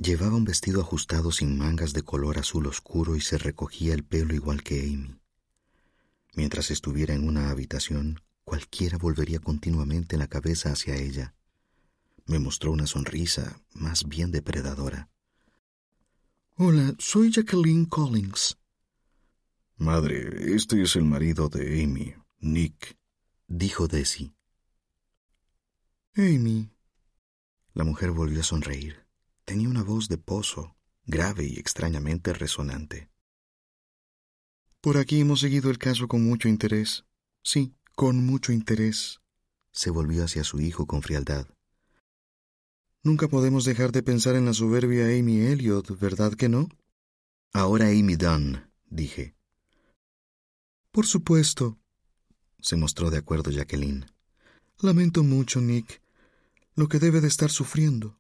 Llevaba 0.03 0.35
un 0.35 0.43
vestido 0.43 0.81
ajustado 0.81 1.31
sin 1.31 1.57
mangas 1.57 1.93
de 1.93 2.01
color 2.01 2.37
azul 2.37 2.67
oscuro 2.67 3.15
y 3.15 3.21
se 3.21 3.37
recogía 3.37 3.93
el 3.93 4.03
pelo 4.03 4.33
igual 4.33 4.61
que 4.61 4.81
Amy. 4.81 5.17
Mientras 6.33 6.71
estuviera 6.71 7.13
en 7.13 7.25
una 7.25 7.49
habitación, 7.49 8.19
cualquiera 8.43 8.97
volvería 8.97 9.39
continuamente 9.39 10.17
la 10.17 10.27
cabeza 10.27 10.73
hacia 10.73 10.97
ella. 10.97 11.35
Me 12.25 12.37
mostró 12.37 12.73
una 12.73 12.85
sonrisa 12.85 13.61
más 13.71 14.03
bien 14.03 14.31
depredadora. 14.31 15.09
Hola, 16.55 16.95
soy 16.99 17.31
Jacqueline 17.31 17.85
Collins. 17.85 18.57
Madre, 19.77 20.53
este 20.53 20.81
es 20.81 20.97
el 20.97 21.05
marido 21.05 21.47
de 21.47 21.81
Amy, 21.81 22.13
Nick, 22.39 22.97
dijo 23.47 23.87
Desi. 23.87 24.33
Amy. 26.17 26.69
La 27.73 27.85
mujer 27.85 28.11
volvió 28.11 28.41
a 28.41 28.43
sonreír. 28.43 29.02
Tenía 29.45 29.69
una 29.69 29.83
voz 29.83 30.07
de 30.07 30.17
pozo, 30.17 30.75
grave 31.05 31.45
y 31.45 31.59
extrañamente 31.59 32.33
resonante. 32.33 33.09
Por 34.81 34.97
aquí 34.97 35.19
hemos 35.19 35.39
seguido 35.39 35.69
el 35.69 35.77
caso 35.77 36.07
con 36.07 36.23
mucho 36.23 36.47
interés. 36.47 37.05
Sí, 37.43 37.75
con 37.95 38.25
mucho 38.25 38.51
interés. 38.51 39.21
Se 39.71 39.89
volvió 39.89 40.23
hacia 40.25 40.43
su 40.43 40.59
hijo 40.59 40.85
con 40.85 41.01
frialdad. 41.01 41.47
Nunca 43.01 43.27
podemos 43.27 43.65
dejar 43.65 43.91
de 43.91 44.03
pensar 44.03 44.35
en 44.35 44.45
la 44.45 44.53
soberbia 44.53 45.05
Amy 45.05 45.41
Elliot, 45.41 45.99
¿verdad 45.99 46.33
que 46.33 46.47
no? 46.47 46.69
Ahora 47.51 47.87
Amy 47.87 48.15
Dunn, 48.15 48.69
dije. 48.85 49.35
Por 50.91 51.05
supuesto. 51.05 51.77
Se 52.59 52.77
mostró 52.77 53.09
de 53.09 53.17
acuerdo 53.17 53.51
Jacqueline. 53.51 54.05
Lamento 54.79 55.23
mucho, 55.23 55.59
Nick 55.59 56.03
lo 56.75 56.87
que 56.87 56.99
debe 56.99 57.21
de 57.21 57.27
estar 57.27 57.51
sufriendo. 57.51 58.19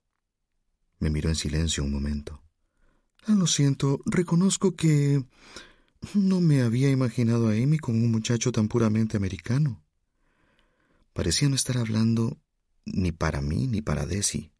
Me 1.03 1.09
miró 1.09 1.27
en 1.27 1.35
silencio 1.35 1.83
un 1.83 1.91
momento. 1.91 2.41
Ah, 3.25 3.35
lo 3.35 3.45
siento, 3.45 3.99
reconozco 4.05 4.73
que 4.73 5.25
no 6.13 6.39
me 6.39 6.61
había 6.61 6.91
imaginado 6.91 7.49
a 7.49 7.51
Amy 7.51 7.77
con 7.77 7.95
un 7.95 8.09
muchacho 8.09 8.53
tan 8.53 8.69
puramente 8.69 9.17
americano. 9.17 9.83
Parecía 11.11 11.49
no 11.49 11.55
estar 11.55 11.77
hablando 11.77 12.37
ni 12.85 13.11
para 13.11 13.41
mí 13.41 13.67
ni 13.67 13.81
para 13.81 14.05
Desi. 14.05 14.53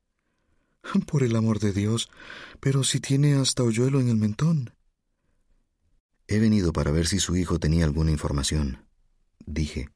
Por 1.07 1.23
el 1.23 1.37
amor 1.37 1.59
de 1.59 1.71
Dios, 1.71 2.09
pero 2.59 2.83
si 2.83 2.99
tiene 2.99 3.35
hasta 3.35 3.63
hoyuelo 3.63 4.01
en 4.01 4.09
el 4.09 4.17
mentón. 4.17 4.73
He 6.27 6.39
venido 6.39 6.73
para 6.73 6.91
ver 6.91 7.07
si 7.07 7.19
su 7.19 7.37
hijo 7.37 7.57
tenía 7.57 7.85
alguna 7.85 8.11
información, 8.11 8.85
dije. 9.45 9.91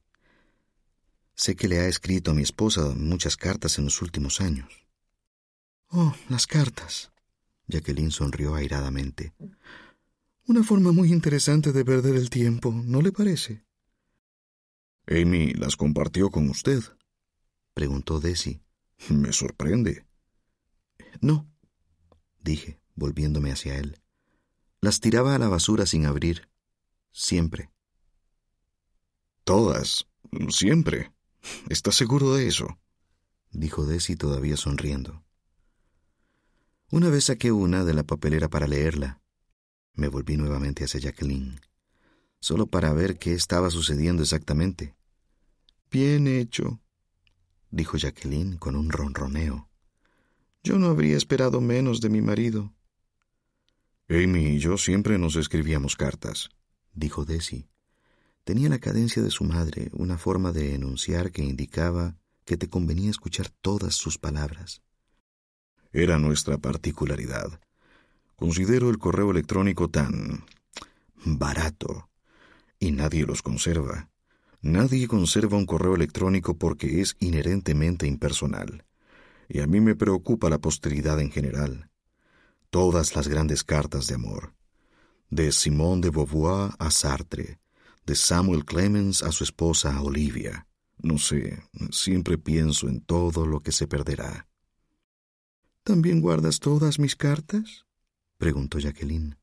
Sé 1.34 1.56
que 1.56 1.68
le 1.68 1.80
ha 1.80 1.88
escrito 1.88 2.30
a 2.30 2.34
mi 2.34 2.40
esposa 2.40 2.94
muchas 2.96 3.36
cartas 3.36 3.78
en 3.78 3.84
los 3.84 4.00
últimos 4.00 4.40
años. 4.40 4.87
Oh, 5.90 6.14
las 6.28 6.46
cartas. 6.46 7.10
Jacqueline 7.66 8.10
sonrió 8.10 8.54
airadamente. 8.54 9.32
Una 10.46 10.62
forma 10.62 10.92
muy 10.92 11.12
interesante 11.12 11.72
de 11.72 11.84
perder 11.84 12.16
el 12.16 12.30
tiempo, 12.30 12.72
¿no 12.72 13.00
le 13.00 13.12
parece? 13.12 13.64
Amy 15.06 15.52
las 15.54 15.76
compartió 15.76 16.30
con 16.30 16.50
usted. 16.50 16.82
Preguntó 17.74 18.20
Desi. 18.20 18.60
Me 19.08 19.32
sorprende. 19.32 20.06
No, 21.20 21.48
dije, 22.40 22.80
volviéndome 22.94 23.52
hacia 23.52 23.78
él. 23.78 24.00
Las 24.80 25.00
tiraba 25.00 25.34
a 25.34 25.38
la 25.38 25.48
basura 25.48 25.86
sin 25.86 26.06
abrir. 26.06 26.48
Siempre. 27.12 27.70
Todas. 29.44 30.06
Siempre. 30.50 31.12
¿Estás 31.68 31.94
seguro 31.94 32.34
de 32.34 32.48
eso? 32.48 32.78
dijo 33.50 33.86
Desi 33.86 34.16
todavía 34.16 34.56
sonriendo. 34.56 35.24
Una 36.90 37.10
vez 37.10 37.24
saqué 37.24 37.52
una 37.52 37.84
de 37.84 37.92
la 37.92 38.02
papelera 38.02 38.48
para 38.48 38.66
leerla. 38.66 39.20
Me 39.92 40.08
volví 40.08 40.38
nuevamente 40.38 40.84
hacia 40.84 41.00
Jacqueline, 41.00 41.60
solo 42.40 42.66
para 42.66 42.94
ver 42.94 43.18
qué 43.18 43.34
estaba 43.34 43.68
sucediendo 43.68 44.22
exactamente. 44.22 44.94
Bien 45.90 46.26
hecho, 46.26 46.80
dijo 47.70 47.98
Jacqueline 47.98 48.56
con 48.56 48.74
un 48.74 48.90
ronroneo. 48.90 49.68
Yo 50.62 50.78
no 50.78 50.86
habría 50.86 51.18
esperado 51.18 51.60
menos 51.60 52.00
de 52.00 52.08
mi 52.08 52.22
marido. 52.22 52.72
Amy 54.08 54.54
y 54.54 54.58
yo 54.58 54.78
siempre 54.78 55.18
nos 55.18 55.36
escribíamos 55.36 55.94
cartas, 55.94 56.48
dijo 56.94 57.26
Desi. 57.26 57.68
Tenía 58.44 58.70
la 58.70 58.78
cadencia 58.78 59.22
de 59.22 59.30
su 59.30 59.44
madre, 59.44 59.90
una 59.92 60.16
forma 60.16 60.52
de 60.52 60.74
enunciar 60.74 61.32
que 61.32 61.44
indicaba 61.44 62.16
que 62.46 62.56
te 62.56 62.70
convenía 62.70 63.10
escuchar 63.10 63.50
todas 63.50 63.94
sus 63.94 64.16
palabras. 64.16 64.80
Era 65.92 66.18
nuestra 66.18 66.58
particularidad. 66.58 67.60
Considero 68.36 68.90
el 68.90 68.98
correo 68.98 69.30
electrónico 69.30 69.88
tan 69.88 70.44
barato. 71.24 72.08
Y 72.78 72.92
nadie 72.92 73.24
los 73.24 73.42
conserva. 73.42 74.10
Nadie 74.60 75.08
conserva 75.08 75.56
un 75.56 75.66
correo 75.66 75.94
electrónico 75.94 76.58
porque 76.58 77.00
es 77.00 77.16
inherentemente 77.20 78.06
impersonal. 78.06 78.84
Y 79.48 79.60
a 79.60 79.66
mí 79.66 79.80
me 79.80 79.94
preocupa 79.94 80.50
la 80.50 80.58
posteridad 80.58 81.20
en 81.20 81.30
general. 81.30 81.90
Todas 82.70 83.16
las 83.16 83.28
grandes 83.28 83.64
cartas 83.64 84.06
de 84.08 84.16
amor. 84.16 84.54
De 85.30 85.52
Simone 85.52 86.02
de 86.02 86.10
Beauvoir 86.10 86.72
a 86.78 86.90
Sartre, 86.90 87.60
de 88.04 88.14
Samuel 88.14 88.64
Clemens 88.64 89.22
a 89.22 89.32
su 89.32 89.44
esposa 89.44 90.02
Olivia. 90.02 90.66
No 90.98 91.18
sé, 91.18 91.62
siempre 91.90 92.36
pienso 92.36 92.88
en 92.88 93.00
todo 93.00 93.46
lo 93.46 93.60
que 93.60 93.72
se 93.72 93.86
perderá. 93.86 94.47
¿También 95.88 96.20
guardas 96.20 96.60
todas 96.60 96.98
mis 96.98 97.16
cartas? 97.16 97.86
preguntó 98.36 98.78
Jacqueline. 98.78 99.38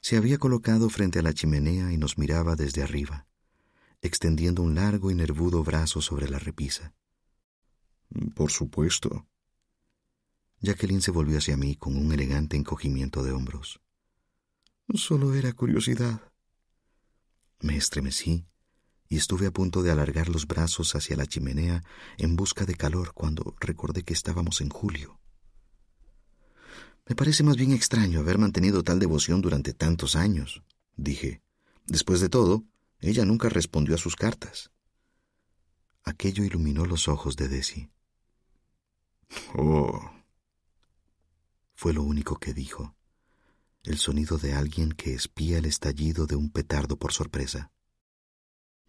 Se 0.00 0.16
había 0.16 0.38
colocado 0.38 0.88
frente 0.88 1.18
a 1.18 1.22
la 1.22 1.34
chimenea 1.34 1.92
y 1.92 1.96
nos 1.96 2.16
miraba 2.16 2.54
desde 2.54 2.84
arriba, 2.84 3.26
extendiendo 4.02 4.62
un 4.62 4.76
largo 4.76 5.10
y 5.10 5.16
nervudo 5.16 5.64
brazo 5.64 6.00
sobre 6.00 6.28
la 6.28 6.38
repisa. 6.38 6.94
Por 8.36 8.52
supuesto. 8.52 9.26
Jacqueline 10.60 11.02
se 11.02 11.10
volvió 11.10 11.38
hacia 11.38 11.56
mí 11.56 11.74
con 11.74 11.96
un 11.96 12.12
elegante 12.12 12.56
encogimiento 12.56 13.24
de 13.24 13.32
hombros. 13.32 13.80
Solo 14.94 15.34
era 15.34 15.52
curiosidad. 15.54 16.20
Me 17.58 17.76
estremecí 17.76 18.46
y 19.08 19.16
estuve 19.16 19.46
a 19.46 19.50
punto 19.50 19.82
de 19.82 19.90
alargar 19.90 20.28
los 20.28 20.46
brazos 20.46 20.94
hacia 20.94 21.16
la 21.16 21.26
chimenea 21.26 21.82
en 22.18 22.36
busca 22.36 22.64
de 22.64 22.74
calor 22.74 23.12
cuando 23.14 23.54
recordé 23.60 24.02
que 24.02 24.12
estábamos 24.12 24.60
en 24.60 24.68
julio. 24.68 25.18
Me 27.08 27.14
parece 27.14 27.42
más 27.42 27.56
bien 27.56 27.72
extraño 27.72 28.20
haber 28.20 28.38
mantenido 28.38 28.82
tal 28.82 28.98
devoción 28.98 29.40
durante 29.40 29.72
tantos 29.72 30.16
años, 30.16 30.62
dije. 30.96 31.42
Después 31.86 32.20
de 32.20 32.28
todo, 32.28 32.64
ella 33.00 33.24
nunca 33.24 33.48
respondió 33.48 33.94
a 33.94 33.98
sus 33.98 34.16
cartas. 34.16 34.72
Aquello 36.02 36.42
iluminó 36.44 36.84
los 36.84 37.06
ojos 37.06 37.36
de 37.36 37.48
Desi. 37.48 37.90
Oh. 39.54 40.10
Fue 41.74 41.92
lo 41.92 42.02
único 42.02 42.36
que 42.38 42.54
dijo 42.54 42.96
el 43.86 43.98
sonido 43.98 44.36
de 44.36 44.52
alguien 44.52 44.90
que 44.90 45.14
espía 45.14 45.58
el 45.58 45.64
estallido 45.64 46.26
de 46.26 46.34
un 46.34 46.50
petardo 46.50 46.96
por 46.98 47.12
sorpresa. 47.12 47.70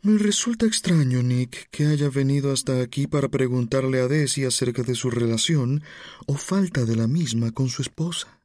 Me 0.01 0.17
resulta 0.17 0.65
extraño, 0.65 1.23
Nick, 1.23 1.69
que 1.71 1.87
haya 1.87 2.09
venido 2.09 2.51
hasta 2.51 2.81
aquí 2.81 3.07
para 3.07 3.29
preguntarle 3.29 3.99
a 3.99 4.07
Desi 4.07 4.45
acerca 4.45 4.83
de 4.83 4.95
su 4.95 5.09
relación 5.09 5.83
o 6.27 6.35
falta 6.35 6.85
de 6.85 6.95
la 6.95 7.07
misma 7.07 7.51
con 7.51 7.69
su 7.69 7.81
esposa, 7.81 8.41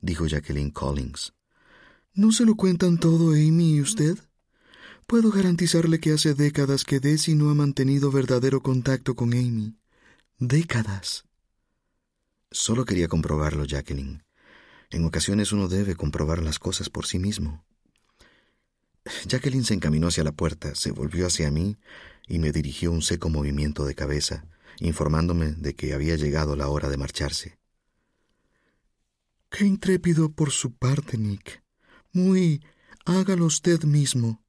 dijo 0.00 0.26
Jacqueline 0.26 0.70
Collins. 0.70 1.34
¿No 2.14 2.32
se 2.32 2.44
lo 2.44 2.54
cuentan 2.54 2.98
todo 2.98 3.32
Amy 3.32 3.76
y 3.76 3.80
usted? 3.80 4.18
Puedo 5.06 5.30
garantizarle 5.30 6.00
que 6.00 6.12
hace 6.12 6.34
décadas 6.34 6.84
que 6.84 6.98
Desi 6.98 7.34
no 7.34 7.50
ha 7.50 7.54
mantenido 7.54 8.10
verdadero 8.10 8.62
contacto 8.62 9.14
con 9.14 9.34
Amy. 9.34 9.76
Décadas. 10.38 11.24
Solo 12.50 12.84
quería 12.84 13.08
comprobarlo, 13.08 13.64
Jacqueline. 13.64 14.22
En 14.90 15.04
ocasiones 15.04 15.52
uno 15.52 15.68
debe 15.68 15.94
comprobar 15.96 16.42
las 16.42 16.58
cosas 16.58 16.88
por 16.88 17.04
sí 17.06 17.18
mismo. 17.18 17.63
Jacqueline 19.26 19.64
se 19.64 19.74
encaminó 19.74 20.08
hacia 20.08 20.24
la 20.24 20.32
puerta, 20.32 20.74
se 20.74 20.90
volvió 20.90 21.26
hacia 21.26 21.50
mí 21.50 21.76
y 22.26 22.38
me 22.38 22.52
dirigió 22.52 22.90
un 22.90 23.02
seco 23.02 23.28
movimiento 23.28 23.84
de 23.84 23.94
cabeza, 23.94 24.46
informándome 24.80 25.52
de 25.52 25.74
que 25.74 25.92
había 25.92 26.16
llegado 26.16 26.56
la 26.56 26.68
hora 26.68 26.88
de 26.88 26.96
marcharse. 26.96 27.58
Qué 29.50 29.64
intrépido 29.64 30.32
por 30.32 30.50
su 30.50 30.74
parte, 30.74 31.18
Nick. 31.18 31.62
Muy 32.12 32.64
hágalo 33.04 33.46
usted 33.46 33.84
mismo. 33.84 34.42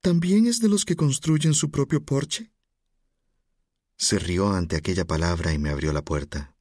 ¿También 0.00 0.46
es 0.46 0.60
de 0.60 0.68
los 0.68 0.84
que 0.84 0.96
construyen 0.96 1.52
su 1.52 1.70
propio 1.70 2.02
porche? 2.04 2.50
Se 3.96 4.18
rió 4.18 4.50
ante 4.52 4.76
aquella 4.76 5.04
palabra 5.04 5.52
y 5.52 5.58
me 5.58 5.68
abrió 5.68 5.92
la 5.92 6.02
puerta. 6.02 6.54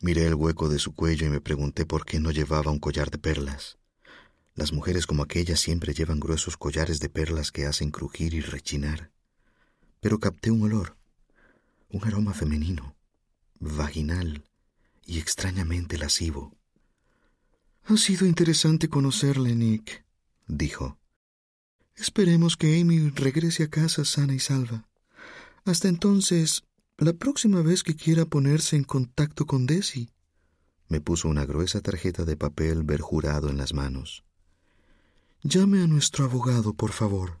Miré 0.00 0.26
el 0.26 0.34
hueco 0.34 0.68
de 0.68 0.78
su 0.80 0.94
cuello 0.94 1.26
y 1.26 1.30
me 1.30 1.40
pregunté 1.40 1.86
por 1.86 2.04
qué 2.04 2.18
no 2.18 2.32
llevaba 2.32 2.72
un 2.72 2.80
collar 2.80 3.10
de 3.10 3.18
perlas. 3.18 3.77
Las 4.58 4.72
mujeres 4.72 5.06
como 5.06 5.22
aquella 5.22 5.54
siempre 5.54 5.94
llevan 5.94 6.18
gruesos 6.18 6.56
collares 6.56 6.98
de 6.98 7.08
perlas 7.08 7.52
que 7.52 7.66
hacen 7.66 7.92
crujir 7.92 8.34
y 8.34 8.40
rechinar. 8.40 9.12
Pero 10.00 10.18
capté 10.18 10.50
un 10.50 10.62
olor, 10.62 10.96
un 11.90 12.04
aroma 12.04 12.34
femenino, 12.34 12.96
vaginal 13.60 14.42
y 15.06 15.20
extrañamente 15.20 15.96
lascivo. 15.96 16.56
Ha 17.84 17.96
sido 17.96 18.26
interesante 18.26 18.88
conocerle, 18.88 19.54
Nick, 19.54 20.04
dijo. 20.48 20.98
Esperemos 21.94 22.56
que 22.56 22.80
Amy 22.80 23.10
regrese 23.10 23.62
a 23.62 23.70
casa 23.70 24.04
sana 24.04 24.34
y 24.34 24.40
salva. 24.40 24.88
Hasta 25.66 25.86
entonces, 25.86 26.64
la 26.96 27.12
próxima 27.12 27.62
vez 27.62 27.84
que 27.84 27.94
quiera 27.94 28.24
ponerse 28.24 28.74
en 28.74 28.82
contacto 28.82 29.46
con 29.46 29.66
Desi. 29.66 30.10
Me 30.88 31.00
puso 31.00 31.28
una 31.28 31.46
gruesa 31.46 31.80
tarjeta 31.80 32.24
de 32.24 32.36
papel 32.36 32.82
verjurado 32.82 33.50
en 33.50 33.56
las 33.56 33.72
manos. 33.72 34.24
Llame 35.44 35.84
a 35.84 35.86
nuestro 35.86 36.24
abogado, 36.24 36.74
por 36.74 36.90
favor. 36.90 37.40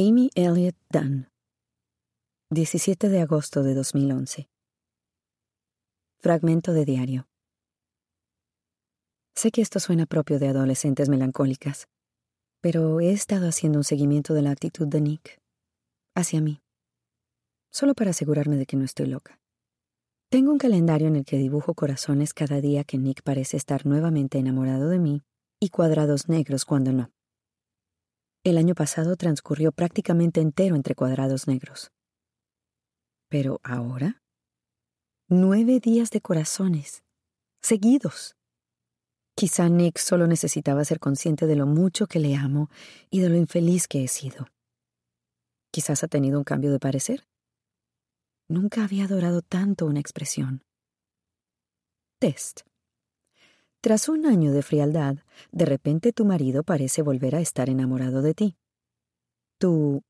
Amy 0.00 0.30
Elliott 0.36 0.76
Dunn 0.92 1.28
17 2.50 3.08
de 3.08 3.20
agosto 3.20 3.64
de 3.64 3.74
2011 3.74 4.48
Fragmento 6.20 6.72
de 6.72 6.84
diario 6.84 7.26
Sé 9.34 9.50
que 9.50 9.60
esto 9.60 9.80
suena 9.80 10.06
propio 10.06 10.38
de 10.38 10.46
adolescentes 10.46 11.08
melancólicas, 11.08 11.88
pero 12.60 13.00
he 13.00 13.10
estado 13.10 13.48
haciendo 13.48 13.80
un 13.80 13.82
seguimiento 13.82 14.34
de 14.34 14.42
la 14.42 14.52
actitud 14.52 14.86
de 14.86 15.00
Nick 15.00 15.40
hacia 16.14 16.40
mí, 16.40 16.62
solo 17.72 17.94
para 17.96 18.10
asegurarme 18.10 18.56
de 18.56 18.66
que 18.66 18.76
no 18.76 18.84
estoy 18.84 19.06
loca. 19.06 19.40
Tengo 20.30 20.52
un 20.52 20.58
calendario 20.58 21.08
en 21.08 21.16
el 21.16 21.24
que 21.24 21.38
dibujo 21.38 21.74
corazones 21.74 22.34
cada 22.34 22.60
día 22.60 22.84
que 22.84 22.98
Nick 22.98 23.24
parece 23.24 23.56
estar 23.56 23.84
nuevamente 23.84 24.38
enamorado 24.38 24.90
de 24.90 25.00
mí 25.00 25.24
y 25.58 25.70
cuadrados 25.70 26.28
negros 26.28 26.64
cuando 26.64 26.92
no. 26.92 27.10
El 28.48 28.56
año 28.56 28.74
pasado 28.74 29.14
transcurrió 29.16 29.72
prácticamente 29.72 30.40
entero 30.40 30.74
entre 30.74 30.94
cuadrados 30.94 31.46
negros. 31.46 31.90
Pero 33.28 33.60
ahora, 33.62 34.22
nueve 35.28 35.80
días 35.80 36.10
de 36.10 36.22
corazones, 36.22 37.02
seguidos. 37.60 38.36
Quizá 39.36 39.68
Nick 39.68 39.98
solo 39.98 40.26
necesitaba 40.26 40.82
ser 40.86 40.98
consciente 40.98 41.46
de 41.46 41.56
lo 41.56 41.66
mucho 41.66 42.06
que 42.06 42.20
le 42.20 42.36
amo 42.36 42.70
y 43.10 43.20
de 43.20 43.28
lo 43.28 43.36
infeliz 43.36 43.86
que 43.86 44.02
he 44.02 44.08
sido. 44.08 44.46
Quizás 45.70 46.02
ha 46.02 46.08
tenido 46.08 46.38
un 46.38 46.44
cambio 46.44 46.72
de 46.72 46.78
parecer. 46.78 47.28
Nunca 48.48 48.82
había 48.82 49.04
adorado 49.04 49.42
tanto 49.42 49.84
una 49.84 50.00
expresión. 50.00 50.64
Test. 52.18 52.62
Tras 53.80 54.08
un 54.08 54.26
año 54.26 54.52
de 54.52 54.62
frialdad, 54.62 55.18
de 55.52 55.64
repente 55.64 56.12
tu 56.12 56.24
marido 56.24 56.64
parece 56.64 57.00
volver 57.00 57.36
a 57.36 57.40
estar 57.40 57.70
enamorado 57.70 58.22
de 58.22 58.34
ti. 58.34 58.56
Tú 59.58 60.02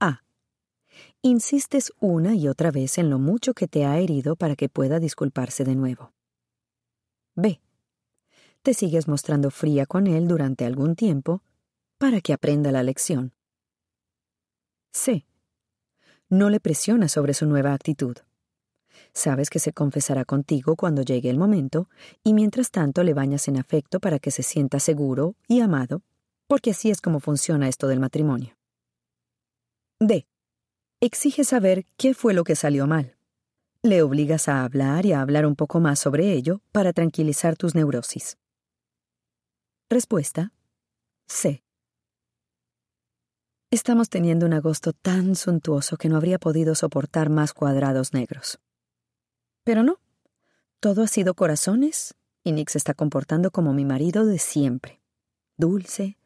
A. 0.00 0.24
Insistes 1.22 1.92
una 2.00 2.34
y 2.34 2.48
otra 2.48 2.72
vez 2.72 2.98
en 2.98 3.08
lo 3.08 3.20
mucho 3.20 3.54
que 3.54 3.68
te 3.68 3.84
ha 3.84 3.98
herido 3.98 4.34
para 4.34 4.56
que 4.56 4.68
pueda 4.68 4.98
disculparse 4.98 5.62
de 5.62 5.76
nuevo. 5.76 6.12
B. 7.36 7.60
Te 8.62 8.74
sigues 8.74 9.06
mostrando 9.06 9.52
fría 9.52 9.86
con 9.86 10.08
él 10.08 10.26
durante 10.26 10.64
algún 10.64 10.96
tiempo 10.96 11.40
para 11.98 12.20
que 12.20 12.32
aprenda 12.32 12.72
la 12.72 12.82
lección. 12.82 13.32
C. 14.92 15.24
No 16.28 16.50
le 16.50 16.58
presionas 16.58 17.12
sobre 17.12 17.34
su 17.34 17.46
nueva 17.46 17.74
actitud. 17.74 18.16
Sabes 19.14 19.50
que 19.50 19.58
se 19.58 19.72
confesará 19.72 20.24
contigo 20.24 20.74
cuando 20.74 21.02
llegue 21.02 21.28
el 21.28 21.38
momento, 21.38 21.88
y 22.24 22.32
mientras 22.32 22.70
tanto 22.70 23.02
le 23.02 23.12
bañas 23.12 23.46
en 23.48 23.58
afecto 23.58 24.00
para 24.00 24.18
que 24.18 24.30
se 24.30 24.42
sienta 24.42 24.80
seguro 24.80 25.36
y 25.48 25.60
amado, 25.60 26.02
porque 26.46 26.70
así 26.70 26.90
es 26.90 27.00
como 27.00 27.20
funciona 27.20 27.68
esto 27.68 27.88
del 27.88 28.00
matrimonio. 28.00 28.56
D. 30.00 30.26
Exige 31.00 31.44
saber 31.44 31.84
qué 31.96 32.14
fue 32.14 32.32
lo 32.32 32.44
que 32.44 32.56
salió 32.56 32.86
mal. 32.86 33.16
Le 33.82 34.02
obligas 34.02 34.48
a 34.48 34.64
hablar 34.64 35.04
y 35.06 35.12
a 35.12 35.20
hablar 35.20 35.44
un 35.44 35.56
poco 35.56 35.80
más 35.80 35.98
sobre 35.98 36.32
ello 36.32 36.62
para 36.72 36.92
tranquilizar 36.92 37.56
tus 37.56 37.74
neurosis. 37.74 38.38
Respuesta. 39.90 40.52
C. 41.26 41.62
Estamos 43.70 44.08
teniendo 44.08 44.46
un 44.46 44.52
agosto 44.52 44.92
tan 44.92 45.34
suntuoso 45.34 45.96
que 45.96 46.08
no 46.08 46.16
habría 46.16 46.38
podido 46.38 46.74
soportar 46.74 47.30
más 47.30 47.52
cuadrados 47.52 48.12
negros. 48.12 48.60
Pero 49.64 49.82
no. 49.82 49.98
Todo 50.80 51.02
ha 51.02 51.06
sido 51.06 51.34
corazones 51.34 52.14
y 52.44 52.52
Nick 52.52 52.70
se 52.70 52.78
está 52.78 52.94
comportando 52.94 53.50
como 53.50 53.72
mi 53.72 53.84
marido 53.84 54.26
de 54.26 54.38
siempre. 54.38 55.00
Dulce, 55.56 56.18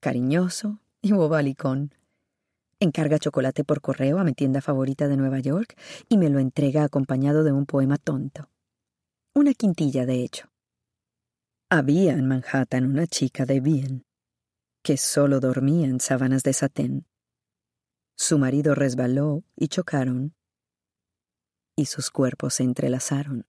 cariñoso 0.00 0.80
y 1.02 1.12
bobalicón. 1.12 1.94
Encarga 2.80 3.18
chocolate 3.18 3.64
por 3.64 3.80
correo 3.80 4.18
a 4.18 4.24
mi 4.24 4.34
tienda 4.34 4.60
favorita 4.60 5.08
de 5.08 5.16
Nueva 5.16 5.40
York 5.40 5.74
y 6.08 6.18
me 6.18 6.28
lo 6.28 6.38
entrega 6.38 6.84
acompañado 6.84 7.42
de 7.42 7.52
un 7.52 7.66
poema 7.66 7.98
tonto. 7.98 8.50
Una 9.34 9.54
quintilla, 9.54 10.06
de 10.06 10.22
hecho. 10.22 10.50
Había 11.70 12.12
en 12.12 12.28
Manhattan 12.28 12.84
una 12.84 13.06
chica 13.06 13.46
de 13.46 13.60
bien, 13.60 14.04
que 14.82 14.96
solo 14.96 15.40
dormía 15.40 15.86
en 15.86 15.98
sábanas 15.98 16.42
de 16.42 16.52
satén. 16.52 17.06
Su 18.16 18.38
marido 18.38 18.74
resbaló 18.74 19.42
y 19.56 19.68
chocaron, 19.68 20.34
y 21.76 21.86
sus 21.86 22.10
cuerpos 22.10 22.54
se 22.54 22.62
entrelazaron 22.62 23.46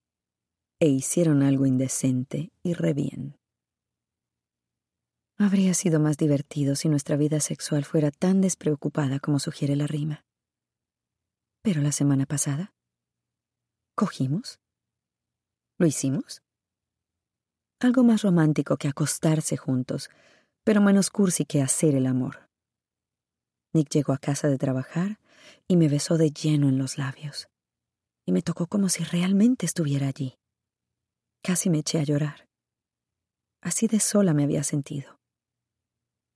e 0.80 0.88
hicieron 0.88 1.44
algo 1.44 1.66
indecente 1.66 2.52
y 2.64 2.74
re 2.74 2.94
bien. 2.94 3.38
Habría 5.38 5.74
sido 5.74 6.00
más 6.00 6.18
divertido 6.18 6.76
si 6.76 6.88
nuestra 6.88 7.18
vida 7.18 7.40
sexual 7.40 7.84
fuera 7.84 8.12
tan 8.12 8.42
despreocupada 8.42 9.20
como 9.20 9.40
sugiere 9.40 9.76
la 9.76 9.88
rima. 9.88 10.26
Pero 11.62 11.82
la 11.82 11.92
semana 11.92 12.26
pasada, 12.26 12.74
¿cogimos? 13.96 14.60
¿Lo 15.78 15.88
hicimos? 15.88 16.42
Algo 17.80 18.04
más 18.04 18.22
romántico 18.22 18.78
que 18.78 18.88
acostarse 18.88 19.58
juntos, 19.58 20.10
pero 20.64 20.82
menos 20.82 21.10
cursi 21.10 21.46
que 21.46 21.62
hacer 21.62 21.96
el 21.96 22.06
amor. 22.06 22.50
Nick 23.74 23.90
llegó 23.90 24.14
a 24.14 24.18
casa 24.18 24.48
de 24.48 24.58
trabajar 24.58 25.20
y 25.68 25.76
me 25.76 25.90
besó 25.90 26.18
de 26.18 26.32
lleno 26.32 26.70
en 26.70 26.78
los 26.78 26.98
labios, 26.98 27.50
y 28.26 28.32
me 28.32 28.42
tocó 28.42 28.68
como 28.68 28.90
si 28.90 29.04
realmente 29.04 29.66
estuviera 29.66 30.08
allí. 30.08 30.38
Casi 31.44 31.70
me 31.70 31.80
eché 31.80 32.00
a 32.00 32.04
llorar. 32.04 32.50
Así 33.62 33.88
de 33.88 34.00
sola 34.00 34.34
me 34.34 34.44
había 34.44 34.64
sentido. 34.64 35.20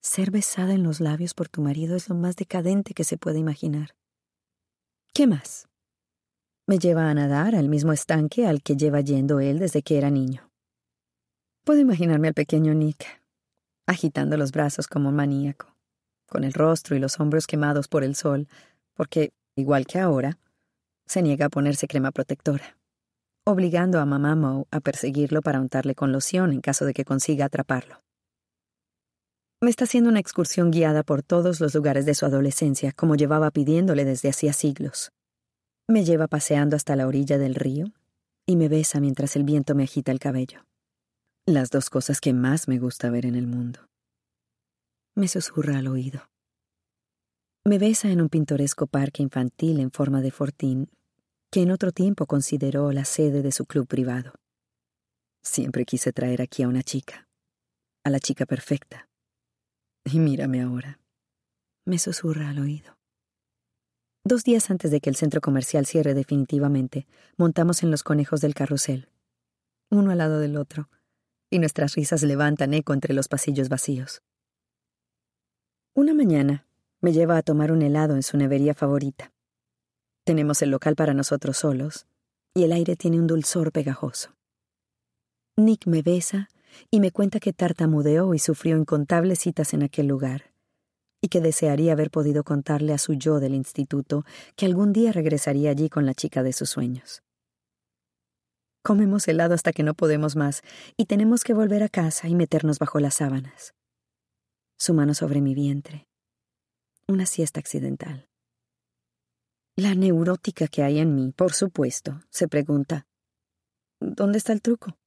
Ser 0.01 0.31
besada 0.31 0.73
en 0.73 0.83
los 0.83 0.99
labios 0.99 1.33
por 1.33 1.49
tu 1.49 1.61
marido 1.61 1.95
es 1.95 2.07
lo 2.09 2.15
más 2.15 2.35
decadente 2.35 2.93
que 2.93 3.03
se 3.03 3.17
puede 3.17 3.39
imaginar. 3.39 3.95
¿Qué 5.13 5.27
más? 5.27 5.67
Me 6.67 6.77
lleva 6.77 7.09
a 7.09 7.13
nadar 7.13 7.55
al 7.55 7.67
mismo 7.67 7.91
estanque 7.91 8.45
al 8.45 8.61
que 8.61 8.75
lleva 8.77 9.01
yendo 9.01 9.39
él 9.39 9.59
desde 9.59 9.81
que 9.81 9.97
era 9.97 10.09
niño. 10.09 10.51
Puedo 11.65 11.81
imaginarme 11.81 12.29
al 12.29 12.33
pequeño 12.33 12.73
Nick, 12.73 13.05
agitando 13.87 14.37
los 14.37 14.51
brazos 14.51 14.87
como 14.87 15.09
un 15.09 15.15
maníaco, 15.15 15.75
con 16.27 16.43
el 16.43 16.53
rostro 16.53 16.95
y 16.95 16.99
los 16.99 17.19
hombros 17.19 17.47
quemados 17.47 17.87
por 17.87 18.03
el 18.03 18.15
sol, 18.15 18.47
porque, 18.93 19.33
igual 19.55 19.85
que 19.85 19.99
ahora, 19.99 20.37
se 21.09 21.21
niega 21.21 21.47
a 21.47 21.49
ponerse 21.49 21.87
crema 21.87 22.11
protectora 22.11 22.79
obligando 23.49 23.99
a 23.99 24.05
mamá 24.05 24.35
Mo 24.35 24.67
a 24.69 24.79
perseguirlo 24.79 25.41
para 25.41 25.59
untarle 25.59 25.95
con 25.95 26.11
loción 26.11 26.53
en 26.53 26.61
caso 26.61 26.85
de 26.85 26.93
que 26.93 27.03
consiga 27.03 27.45
atraparlo. 27.45 28.01
Me 29.61 29.69
está 29.69 29.85
haciendo 29.85 30.09
una 30.09 30.19
excursión 30.19 30.71
guiada 30.71 31.03
por 31.03 31.23
todos 31.23 31.59
los 31.59 31.73
lugares 31.75 32.05
de 32.05 32.13
su 32.13 32.25
adolescencia, 32.25 32.93
como 32.93 33.15
llevaba 33.15 33.51
pidiéndole 33.51 34.05
desde 34.05 34.29
hacía 34.29 34.53
siglos. 34.53 35.11
Me 35.87 36.05
lleva 36.05 36.27
paseando 36.27 36.75
hasta 36.75 36.95
la 36.95 37.07
orilla 37.07 37.37
del 37.37 37.55
río 37.55 37.91
y 38.45 38.55
me 38.55 38.69
besa 38.69 38.99
mientras 38.99 39.35
el 39.35 39.43
viento 39.43 39.75
me 39.75 39.83
agita 39.83 40.11
el 40.11 40.19
cabello. 40.19 40.65
Las 41.45 41.71
dos 41.71 41.89
cosas 41.89 42.21
que 42.21 42.33
más 42.33 42.67
me 42.67 42.77
gusta 42.77 43.09
ver 43.09 43.25
en 43.25 43.35
el 43.35 43.47
mundo. 43.47 43.79
Me 45.15 45.27
susurra 45.27 45.79
al 45.79 45.87
oído. 45.87 46.21
Me 47.65 47.79
besa 47.79 48.09
en 48.09 48.21
un 48.21 48.29
pintoresco 48.29 48.87
parque 48.87 49.23
infantil 49.23 49.79
en 49.79 49.91
forma 49.91 50.21
de 50.21 50.31
fortín 50.31 50.89
que 51.51 51.63
en 51.63 51.71
otro 51.71 51.91
tiempo 51.91 52.27
consideró 52.27 52.91
la 52.91 53.05
sede 53.05 53.41
de 53.41 53.51
su 53.51 53.65
club 53.65 53.87
privado. 53.87 54.33
Siempre 55.41 55.85
quise 55.85 56.13
traer 56.13 56.41
aquí 56.41 56.61
a 56.61 56.67
una 56.67 56.83
chica, 56.83 57.27
a 58.03 58.09
la 58.09 58.19
chica 58.19 58.45
perfecta. 58.45 59.09
Y 60.03 60.19
mírame 60.19 60.61
ahora. 60.61 60.99
Me 61.85 61.97
susurra 61.97 62.49
al 62.49 62.59
oído. 62.59 62.97
Dos 64.23 64.43
días 64.43 64.69
antes 64.69 64.91
de 64.91 65.01
que 65.01 65.09
el 65.09 65.15
centro 65.15 65.41
comercial 65.41 65.87
cierre 65.87 66.13
definitivamente, 66.13 67.07
montamos 67.37 67.81
en 67.81 67.89
los 67.89 68.03
conejos 68.03 68.41
del 68.41 68.53
carrusel, 68.53 69.09
uno 69.89 70.11
al 70.11 70.19
lado 70.19 70.39
del 70.39 70.55
otro, 70.55 70.89
y 71.49 71.57
nuestras 71.57 71.95
risas 71.95 72.21
levantan 72.21 72.75
eco 72.75 72.93
entre 72.93 73.15
los 73.15 73.27
pasillos 73.27 73.69
vacíos. 73.69 74.21
Una 75.95 76.13
mañana 76.13 76.67
me 77.01 77.11
lleva 77.11 77.37
a 77.37 77.41
tomar 77.41 77.71
un 77.71 77.81
helado 77.81 78.13
en 78.13 78.21
su 78.21 78.37
nevería 78.37 78.75
favorita. 78.75 79.31
Tenemos 80.29 80.61
el 80.61 80.69
local 80.69 80.95
para 80.95 81.15
nosotros 81.15 81.57
solos, 81.57 82.05
y 82.53 82.63
el 82.63 82.71
aire 82.71 82.95
tiene 82.95 83.17
un 83.17 83.25
dulzor 83.25 83.71
pegajoso. 83.71 84.35
Nick 85.57 85.87
me 85.87 86.03
besa 86.03 86.49
y 86.91 86.99
me 86.99 87.09
cuenta 87.09 87.39
que 87.39 87.51
tartamudeó 87.51 88.35
y 88.35 88.37
sufrió 88.37 88.77
incontables 88.77 89.39
citas 89.39 89.73
en 89.73 89.81
aquel 89.81 90.05
lugar, 90.05 90.53
y 91.19 91.29
que 91.29 91.41
desearía 91.41 91.93
haber 91.93 92.11
podido 92.11 92.43
contarle 92.43 92.93
a 92.93 92.99
su 92.99 93.15
yo 93.15 93.39
del 93.39 93.55
instituto 93.55 94.23
que 94.55 94.67
algún 94.67 94.93
día 94.93 95.11
regresaría 95.11 95.71
allí 95.71 95.89
con 95.89 96.05
la 96.05 96.13
chica 96.13 96.43
de 96.43 96.53
sus 96.53 96.69
sueños. 96.69 97.23
Comemos 98.83 99.27
helado 99.27 99.55
hasta 99.55 99.71
que 99.71 99.81
no 99.81 99.95
podemos 99.95 100.35
más, 100.35 100.61
y 100.95 101.05
tenemos 101.05 101.43
que 101.43 101.55
volver 101.55 101.81
a 101.81 101.89
casa 101.89 102.27
y 102.27 102.35
meternos 102.35 102.77
bajo 102.77 102.99
las 102.99 103.15
sábanas. 103.15 103.73
Su 104.77 104.93
mano 104.93 105.15
sobre 105.15 105.41
mi 105.41 105.55
vientre. 105.55 106.07
Una 107.07 107.25
siesta 107.25 107.59
accidental. 107.59 108.28
La 109.79 109.95
neurótica 109.95 110.67
que 110.67 110.83
hay 110.83 110.99
en 110.99 111.15
mí, 111.15 111.31
por 111.31 111.53
supuesto, 111.53 112.19
se 112.29 112.49
pregunta, 112.49 113.07
¿dónde 114.01 114.37
está 114.37 114.51
el 114.51 114.61
truco? 114.61 114.97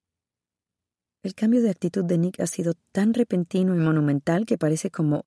El 1.23 1.35
cambio 1.35 1.61
de 1.61 1.69
actitud 1.69 2.03
de 2.07 2.17
Nick 2.17 2.41
ha 2.41 2.47
sido 2.47 2.73
tan 2.91 3.13
repentino 3.13 3.75
y 3.75 3.79
monumental 3.79 4.47
que 4.47 4.57
parece 4.57 4.91
como... 4.91 5.27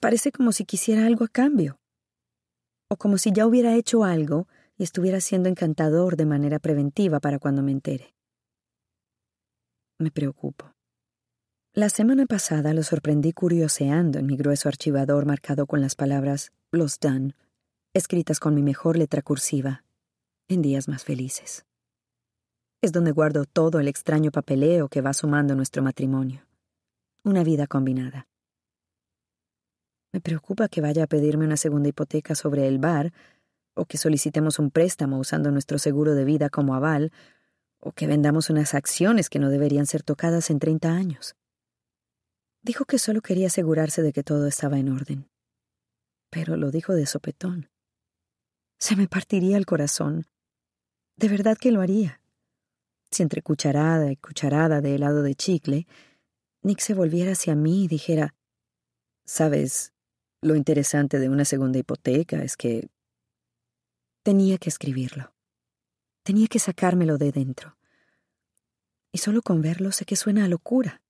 parece 0.00 0.32
como 0.32 0.52
si 0.52 0.64
quisiera 0.64 1.04
algo 1.04 1.26
a 1.26 1.28
cambio. 1.28 1.82
O 2.88 2.96
como 2.96 3.18
si 3.18 3.30
ya 3.30 3.46
hubiera 3.46 3.76
hecho 3.76 4.04
algo 4.04 4.48
y 4.78 4.84
estuviera 4.84 5.20
siendo 5.20 5.50
encantador 5.50 6.16
de 6.16 6.24
manera 6.24 6.58
preventiva 6.60 7.20
para 7.20 7.38
cuando 7.38 7.62
me 7.62 7.72
entere. 7.72 8.14
Me 9.98 10.10
preocupo. 10.10 10.74
La 11.74 11.90
semana 11.90 12.24
pasada 12.24 12.72
lo 12.72 12.84
sorprendí 12.84 13.34
curioseando 13.34 14.18
en 14.18 14.24
mi 14.24 14.38
grueso 14.38 14.70
archivador 14.70 15.26
marcado 15.26 15.66
con 15.66 15.82
las 15.82 15.94
palabras 15.94 16.52
Los 16.72 17.00
Dan 17.00 17.34
escritas 17.92 18.38
con 18.38 18.54
mi 18.54 18.62
mejor 18.62 18.96
letra 18.96 19.20
cursiva, 19.20 19.82
en 20.46 20.62
días 20.62 20.86
más 20.86 21.02
felices. 21.02 21.66
Es 22.82 22.92
donde 22.92 23.10
guardo 23.10 23.44
todo 23.46 23.80
el 23.80 23.88
extraño 23.88 24.30
papeleo 24.30 24.88
que 24.88 25.00
va 25.00 25.12
sumando 25.12 25.56
nuestro 25.56 25.82
matrimonio. 25.82 26.46
Una 27.24 27.42
vida 27.42 27.66
combinada. 27.66 28.28
Me 30.12 30.20
preocupa 30.20 30.68
que 30.68 30.80
vaya 30.80 31.04
a 31.04 31.06
pedirme 31.08 31.44
una 31.44 31.56
segunda 31.56 31.88
hipoteca 31.88 32.36
sobre 32.36 32.68
el 32.68 32.78
bar, 32.78 33.12
o 33.74 33.86
que 33.86 33.98
solicitemos 33.98 34.60
un 34.60 34.70
préstamo 34.70 35.18
usando 35.18 35.50
nuestro 35.50 35.78
seguro 35.78 36.14
de 36.14 36.24
vida 36.24 36.48
como 36.48 36.74
aval, 36.74 37.12
o 37.80 37.90
que 37.92 38.06
vendamos 38.06 38.50
unas 38.50 38.74
acciones 38.74 39.28
que 39.28 39.40
no 39.40 39.50
deberían 39.50 39.86
ser 39.86 40.04
tocadas 40.04 40.50
en 40.50 40.60
30 40.60 40.92
años. 40.92 41.34
Dijo 42.62 42.84
que 42.84 42.98
solo 42.98 43.20
quería 43.20 43.48
asegurarse 43.48 44.02
de 44.02 44.12
que 44.12 44.22
todo 44.22 44.46
estaba 44.46 44.78
en 44.78 44.90
orden. 44.90 45.28
Pero 46.30 46.56
lo 46.56 46.70
dijo 46.70 46.94
de 46.94 47.06
sopetón. 47.06 47.69
Se 48.80 48.96
me 48.96 49.06
partiría 49.06 49.58
el 49.58 49.66
corazón. 49.66 50.26
De 51.16 51.28
verdad 51.28 51.58
que 51.58 51.70
lo 51.70 51.82
haría. 51.82 52.22
Si 53.10 53.22
entre 53.22 53.42
cucharada 53.42 54.10
y 54.10 54.16
cucharada 54.16 54.80
de 54.80 54.94
helado 54.94 55.22
de 55.22 55.34
chicle, 55.34 55.86
Nick 56.62 56.80
se 56.80 56.94
volviera 56.94 57.32
hacia 57.32 57.54
mí 57.54 57.84
y 57.84 57.88
dijera, 57.88 58.34
Sabes, 59.26 59.92
lo 60.40 60.56
interesante 60.56 61.18
de 61.18 61.28
una 61.28 61.44
segunda 61.44 61.78
hipoteca 61.78 62.42
es 62.42 62.56
que... 62.56 62.88
Tenía 64.22 64.56
que 64.56 64.70
escribirlo. 64.70 65.34
Tenía 66.22 66.46
que 66.46 66.58
sacármelo 66.58 67.18
de 67.18 67.32
dentro. 67.32 67.76
Y 69.12 69.18
solo 69.18 69.42
con 69.42 69.60
verlo 69.60 69.92
sé 69.92 70.06
que 70.06 70.16
suena 70.16 70.46
a 70.46 70.48
locura. 70.48 71.02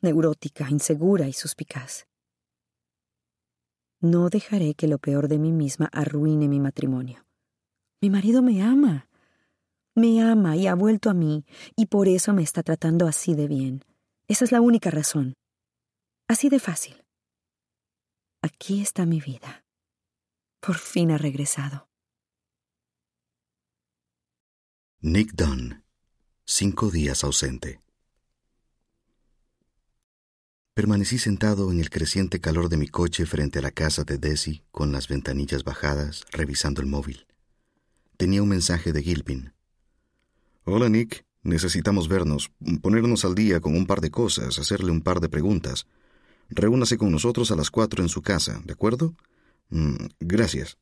Neurótica, 0.00 0.70
insegura 0.70 1.28
y 1.28 1.34
suspicaz. 1.34 2.06
No 4.00 4.30
dejaré 4.30 4.74
que 4.74 4.88
lo 4.88 4.98
peor 4.98 5.28
de 5.28 5.38
mí 5.38 5.52
misma 5.52 5.88
arruine 5.92 6.48
mi 6.48 6.58
matrimonio. 6.58 7.26
Mi 8.00 8.08
marido 8.08 8.40
me 8.42 8.62
ama. 8.62 9.08
Me 9.94 10.22
ama 10.22 10.56
y 10.56 10.66
ha 10.66 10.74
vuelto 10.74 11.10
a 11.10 11.14
mí, 11.14 11.44
y 11.76 11.86
por 11.86 12.08
eso 12.08 12.32
me 12.32 12.42
está 12.42 12.62
tratando 12.62 13.06
así 13.06 13.34
de 13.34 13.46
bien. 13.46 13.84
Esa 14.26 14.44
es 14.44 14.52
la 14.52 14.62
única 14.62 14.90
razón. 14.90 15.34
Así 16.28 16.48
de 16.48 16.60
fácil. 16.60 17.04
Aquí 18.42 18.80
está 18.80 19.04
mi 19.04 19.20
vida. 19.20 19.64
Por 20.60 20.76
fin 20.76 21.10
ha 21.10 21.18
regresado. 21.18 21.88
Nick 25.00 25.32
Dunn. 25.32 25.84
Cinco 26.46 26.90
días 26.90 27.22
ausente. 27.24 27.80
Permanecí 30.74 31.18
sentado 31.18 31.72
en 31.72 31.80
el 31.80 31.90
creciente 31.90 32.40
calor 32.40 32.68
de 32.68 32.76
mi 32.76 32.86
coche 32.86 33.26
frente 33.26 33.58
a 33.58 33.62
la 33.62 33.72
casa 33.72 34.04
de 34.04 34.18
Desi, 34.18 34.62
con 34.70 34.92
las 34.92 35.08
ventanillas 35.08 35.64
bajadas, 35.64 36.24
revisando 36.30 36.80
el 36.80 36.86
móvil. 36.86 37.26
tenía 38.16 38.42
un 38.42 38.50
mensaje 38.50 38.92
de 38.92 39.02
Gilpin. 39.02 39.52
Hola, 40.64 40.88
Nick. 40.88 41.24
Necesitamos 41.42 42.06
vernos, 42.08 42.52
ponernos 42.82 43.24
al 43.24 43.34
día 43.34 43.60
con 43.60 43.74
un 43.74 43.86
par 43.86 44.00
de 44.02 44.10
cosas, 44.10 44.58
hacerle 44.58 44.92
un 44.92 45.00
par 45.00 45.20
de 45.20 45.30
preguntas. 45.30 45.86
Reúnase 46.50 46.98
con 46.98 47.10
nosotros 47.10 47.50
a 47.50 47.56
las 47.56 47.70
cuatro 47.70 48.02
en 48.02 48.10
su 48.10 48.20
casa, 48.20 48.60
¿de 48.64 48.74
acuerdo? 48.74 49.14
Mm, 49.70 49.96
gracias. 50.20 50.76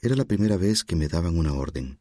Era 0.00 0.16
la 0.16 0.24
primera 0.24 0.56
vez 0.56 0.82
que 0.82 0.96
me 0.96 1.08
daban 1.08 1.36
una 1.36 1.52
orden. 1.52 1.98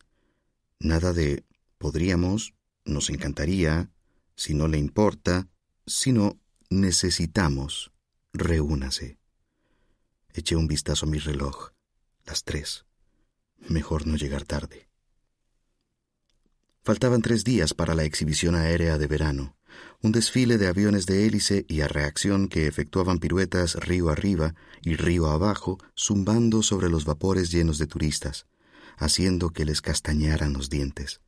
Nada 0.79 1.11
de 1.11 1.43
podríamos, 1.77 2.53
nos 2.85 3.09
encantaría, 3.09 3.91
si 4.35 4.53
no 4.53 4.69
le 4.69 4.77
importa, 4.77 5.49
sino 5.89 6.39
necesitamos, 6.69 7.91
reúnase. 8.31 9.17
Eché 10.33 10.55
un 10.55 10.67
vistazo 10.67 11.07
a 11.07 11.09
mi 11.09 11.17
reloj. 11.17 11.71
Las 12.25 12.43
tres. 12.43 12.85
Mejor 13.67 14.05
no 14.05 14.15
llegar 14.15 14.45
tarde. 14.45 14.87
Faltaban 16.83 17.21
tres 17.21 17.43
días 17.43 17.73
para 17.73 17.95
la 17.95 18.03
exhibición 18.03 18.55
aérea 18.55 18.97
de 18.97 19.07
verano, 19.07 19.57
un 20.01 20.11
desfile 20.11 20.57
de 20.57 20.67
aviones 20.67 21.05
de 21.07 21.25
hélice 21.25 21.65
y 21.67 21.81
a 21.81 21.87
reacción 21.87 22.47
que 22.47 22.67
efectuaban 22.67 23.19
piruetas 23.19 23.75
río 23.75 24.09
arriba 24.09 24.55
y 24.81 24.95
río 24.95 25.27
abajo, 25.27 25.79
zumbando 25.97 26.61
sobre 26.61 26.89
los 26.89 27.03
vapores 27.03 27.51
llenos 27.51 27.79
de 27.79 27.87
turistas, 27.87 28.45
haciendo 28.97 29.49
que 29.49 29.65
les 29.65 29.81
castañaran 29.81 30.53
los 30.53 30.69
dientes. 30.69 31.19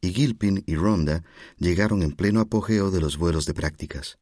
Y 0.00 0.12
Gilpin 0.12 0.62
y 0.66 0.74
Ronda 0.74 1.24
llegaron 1.56 2.02
en 2.02 2.12
pleno 2.12 2.40
apogeo 2.40 2.90
de 2.90 3.00
los 3.00 3.18
vuelos 3.18 3.46
de 3.46 3.54
prácticas. 3.54 4.18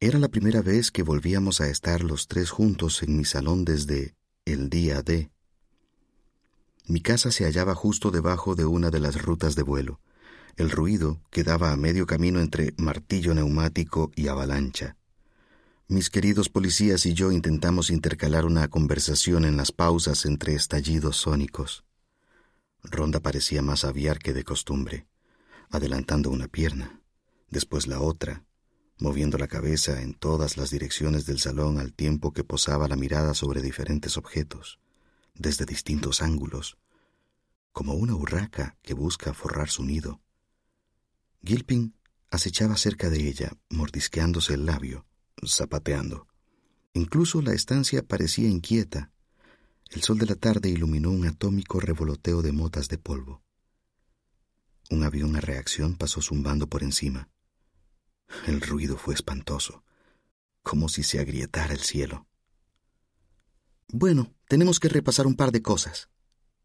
Era 0.00 0.18
la 0.18 0.28
primera 0.28 0.62
vez 0.62 0.90
que 0.90 1.02
volvíamos 1.02 1.60
a 1.60 1.68
estar 1.68 2.02
los 2.02 2.26
tres 2.26 2.50
juntos 2.50 3.02
en 3.02 3.16
mi 3.16 3.24
salón 3.24 3.64
desde 3.64 4.14
el 4.46 4.70
día 4.70 5.02
de. 5.02 5.30
Mi 6.86 7.00
casa 7.00 7.30
se 7.30 7.44
hallaba 7.44 7.74
justo 7.74 8.10
debajo 8.10 8.54
de 8.54 8.64
una 8.64 8.90
de 8.90 8.98
las 8.98 9.20
rutas 9.20 9.56
de 9.56 9.62
vuelo. 9.62 10.00
El 10.56 10.70
ruido 10.70 11.20
quedaba 11.30 11.72
a 11.72 11.76
medio 11.76 12.06
camino 12.06 12.40
entre 12.40 12.74
martillo 12.76 13.34
neumático 13.34 14.10
y 14.16 14.28
avalancha. 14.28 14.96
Mis 15.86 16.08
queridos 16.08 16.48
policías 16.48 17.04
y 17.04 17.14
yo 17.14 17.32
intentamos 17.32 17.90
intercalar 17.90 18.46
una 18.46 18.68
conversación 18.68 19.44
en 19.44 19.56
las 19.56 19.72
pausas 19.72 20.24
entre 20.24 20.54
estallidos 20.54 21.16
sónicos. 21.16 21.84
Ronda 22.82 23.20
parecía 23.20 23.62
más 23.62 23.84
aviar 23.84 24.18
que 24.18 24.32
de 24.32 24.44
costumbre, 24.44 25.06
adelantando 25.70 26.30
una 26.30 26.48
pierna, 26.48 27.00
después 27.48 27.86
la 27.86 28.00
otra, 28.00 28.44
moviendo 28.98 29.38
la 29.38 29.48
cabeza 29.48 30.02
en 30.02 30.14
todas 30.14 30.56
las 30.56 30.70
direcciones 30.70 31.26
del 31.26 31.38
salón 31.38 31.78
al 31.78 31.92
tiempo 31.92 32.32
que 32.32 32.44
posaba 32.44 32.88
la 32.88 32.96
mirada 32.96 33.34
sobre 33.34 33.62
diferentes 33.62 34.16
objetos 34.16 34.78
desde 35.34 35.64
distintos 35.64 36.20
ángulos, 36.20 36.76
como 37.72 37.94
una 37.94 38.14
urraca 38.14 38.76
que 38.82 38.94
busca 38.94 39.32
forrar 39.32 39.70
su 39.70 39.84
nido. 39.84 40.20
Gilpin 41.42 41.94
acechaba 42.30 42.76
cerca 42.76 43.08
de 43.08 43.26
ella, 43.26 43.52
mordisqueándose 43.70 44.54
el 44.54 44.66
labio, 44.66 45.06
zapateando. 45.46 46.26
Incluso 46.92 47.40
la 47.40 47.54
estancia 47.54 48.02
parecía 48.02 48.48
inquieta. 48.48 49.09
El 49.90 50.02
sol 50.02 50.18
de 50.18 50.26
la 50.26 50.36
tarde 50.36 50.68
iluminó 50.68 51.10
un 51.10 51.26
atómico 51.26 51.80
revoloteo 51.80 52.42
de 52.42 52.52
motas 52.52 52.88
de 52.88 52.96
polvo. 52.96 53.42
Un 54.88 55.02
avión 55.02 55.34
a 55.34 55.40
reacción 55.40 55.96
pasó 55.96 56.22
zumbando 56.22 56.68
por 56.68 56.84
encima. 56.84 57.28
El 58.46 58.60
ruido 58.60 58.96
fue 58.96 59.14
espantoso, 59.14 59.82
como 60.62 60.88
si 60.88 61.02
se 61.02 61.18
agrietara 61.18 61.74
el 61.74 61.80
cielo. 61.80 62.28
Bueno, 63.88 64.32
tenemos 64.46 64.78
que 64.78 64.88
repasar 64.88 65.26
un 65.26 65.34
par 65.34 65.50
de 65.50 65.62
cosas, 65.62 66.08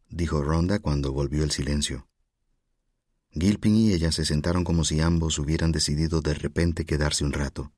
dijo 0.07 0.43
Ronda 0.43 0.77
cuando 0.77 1.11
volvió 1.11 1.43
el 1.43 1.49
silencio. 1.49 2.07
Gilpin 3.31 3.75
y 3.75 3.93
ella 3.93 4.11
se 4.11 4.23
sentaron 4.23 4.63
como 4.63 4.83
si 4.83 5.01
ambos 5.01 5.39
hubieran 5.39 5.71
decidido 5.71 6.21
de 6.21 6.35
repente 6.35 6.85
quedarse 6.85 7.23
un 7.23 7.33
rato. 7.33 7.73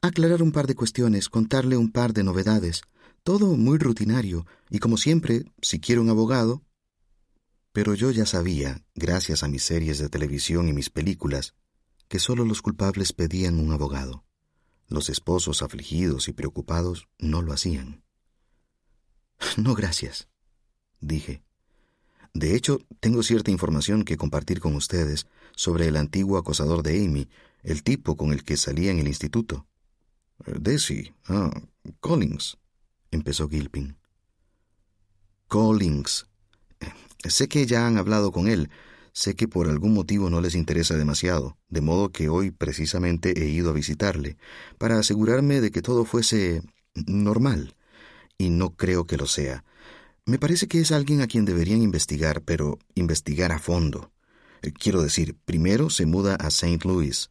Aclarar 0.00 0.40
un 0.40 0.52
par 0.52 0.68
de 0.68 0.76
cuestiones, 0.76 1.28
contarle 1.28 1.76
un 1.76 1.90
par 1.90 2.14
de 2.14 2.22
novedades, 2.22 2.82
todo 3.22 3.56
muy 3.56 3.78
rutinario, 3.78 4.46
y 4.70 4.78
como 4.78 4.96
siempre, 4.96 5.44
si 5.60 5.80
quiere 5.80 6.00
un 6.00 6.10
abogado. 6.10 6.62
Pero 7.72 7.94
yo 7.94 8.10
ya 8.10 8.26
sabía, 8.26 8.84
gracias 8.94 9.42
a 9.42 9.48
mis 9.48 9.62
series 9.62 9.98
de 9.98 10.08
televisión 10.08 10.68
y 10.68 10.72
mis 10.72 10.90
películas, 10.90 11.54
que 12.08 12.18
solo 12.18 12.44
los 12.44 12.62
culpables 12.62 13.12
pedían 13.12 13.60
un 13.60 13.72
abogado. 13.72 14.24
Los 14.88 15.08
esposos 15.08 15.62
afligidos 15.62 16.28
y 16.28 16.32
preocupados 16.32 17.08
no 17.18 17.42
lo 17.42 17.52
hacían. 17.52 18.02
No, 19.56 19.74
gracias, 19.74 20.28
dije. 21.00 21.42
De 22.34 22.54
hecho, 22.54 22.78
tengo 23.00 23.22
cierta 23.22 23.50
información 23.50 24.04
que 24.04 24.16
compartir 24.16 24.60
con 24.60 24.74
ustedes 24.76 25.26
sobre 25.56 25.88
el 25.88 25.96
antiguo 25.96 26.38
acosador 26.38 26.82
de 26.82 27.04
Amy, 27.04 27.28
el 27.62 27.82
tipo 27.82 28.16
con 28.16 28.32
el 28.32 28.44
que 28.44 28.56
salía 28.56 28.90
en 28.90 28.98
el 28.98 29.08
instituto. 29.08 29.66
Eh, 30.46 30.54
Desi, 30.60 31.12
ah, 31.26 31.50
Collins, 32.00 32.58
empezó 33.10 33.48
Gilpin. 33.48 33.96
Collins. 35.48 36.26
Eh, 36.80 36.92
sé 37.28 37.48
que 37.48 37.66
ya 37.66 37.86
han 37.86 37.98
hablado 37.98 38.32
con 38.32 38.48
él, 38.48 38.70
sé 39.12 39.34
que 39.34 39.48
por 39.48 39.68
algún 39.68 39.94
motivo 39.94 40.30
no 40.30 40.40
les 40.40 40.54
interesa 40.54 40.96
demasiado, 40.96 41.58
de 41.68 41.80
modo 41.80 42.12
que 42.12 42.28
hoy 42.28 42.50
precisamente 42.50 43.42
he 43.42 43.48
ido 43.48 43.70
a 43.70 43.74
visitarle, 43.74 44.36
para 44.78 44.98
asegurarme 44.98 45.60
de 45.60 45.70
que 45.70 45.82
todo 45.82 46.04
fuese 46.04 46.62
normal 47.06 47.74
y 48.38 48.50
no 48.50 48.76
creo 48.76 49.06
que 49.06 49.16
lo 49.16 49.26
sea. 49.26 49.64
Me 50.24 50.38
parece 50.38 50.68
que 50.68 50.80
es 50.80 50.92
alguien 50.92 51.20
a 51.20 51.26
quien 51.26 51.44
deberían 51.44 51.82
investigar, 51.82 52.42
pero 52.42 52.78
investigar 52.94 53.52
a 53.52 53.58
fondo. 53.58 54.12
Eh, 54.62 54.72
quiero 54.72 55.02
decir, 55.02 55.36
primero 55.44 55.90
se 55.90 56.06
muda 56.06 56.36
a 56.36 56.48
St. 56.48 56.86
Louis. 56.86 57.30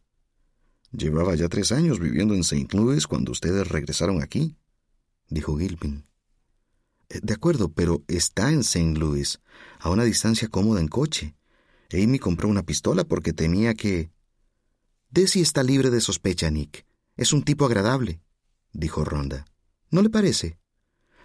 Llevaba 0.92 1.34
ya 1.36 1.48
tres 1.48 1.72
años 1.72 2.00
viviendo 2.00 2.34
en 2.34 2.40
St. 2.40 2.76
Louis 2.76 3.06
cuando 3.06 3.32
ustedes 3.32 3.68
regresaron 3.68 4.22
aquí, 4.22 4.56
dijo 5.30 5.56
Gilpin. 5.56 6.04
Eh, 7.08 7.20
de 7.22 7.34
acuerdo, 7.34 7.72
pero 7.72 8.04
está 8.08 8.50
en 8.50 8.60
St. 8.60 8.98
Louis, 8.98 9.40
a 9.78 9.90
una 9.90 10.04
distancia 10.04 10.48
cómoda 10.48 10.80
en 10.80 10.88
coche. 10.88 11.34
Amy 11.92 12.18
compró 12.18 12.48
una 12.48 12.64
pistola 12.64 13.04
porque 13.04 13.32
temía 13.32 13.74
que... 13.74 14.10
Desi 15.10 15.40
está 15.40 15.62
libre 15.62 15.90
de 15.90 16.00
sospecha, 16.00 16.50
Nick. 16.50 16.86
Es 17.16 17.32
un 17.32 17.42
tipo 17.42 17.64
agradable, 17.64 18.20
dijo 18.72 19.04
Ronda. 19.04 19.44
¿No 19.90 20.02
le 20.02 20.10
parece? 20.10 20.58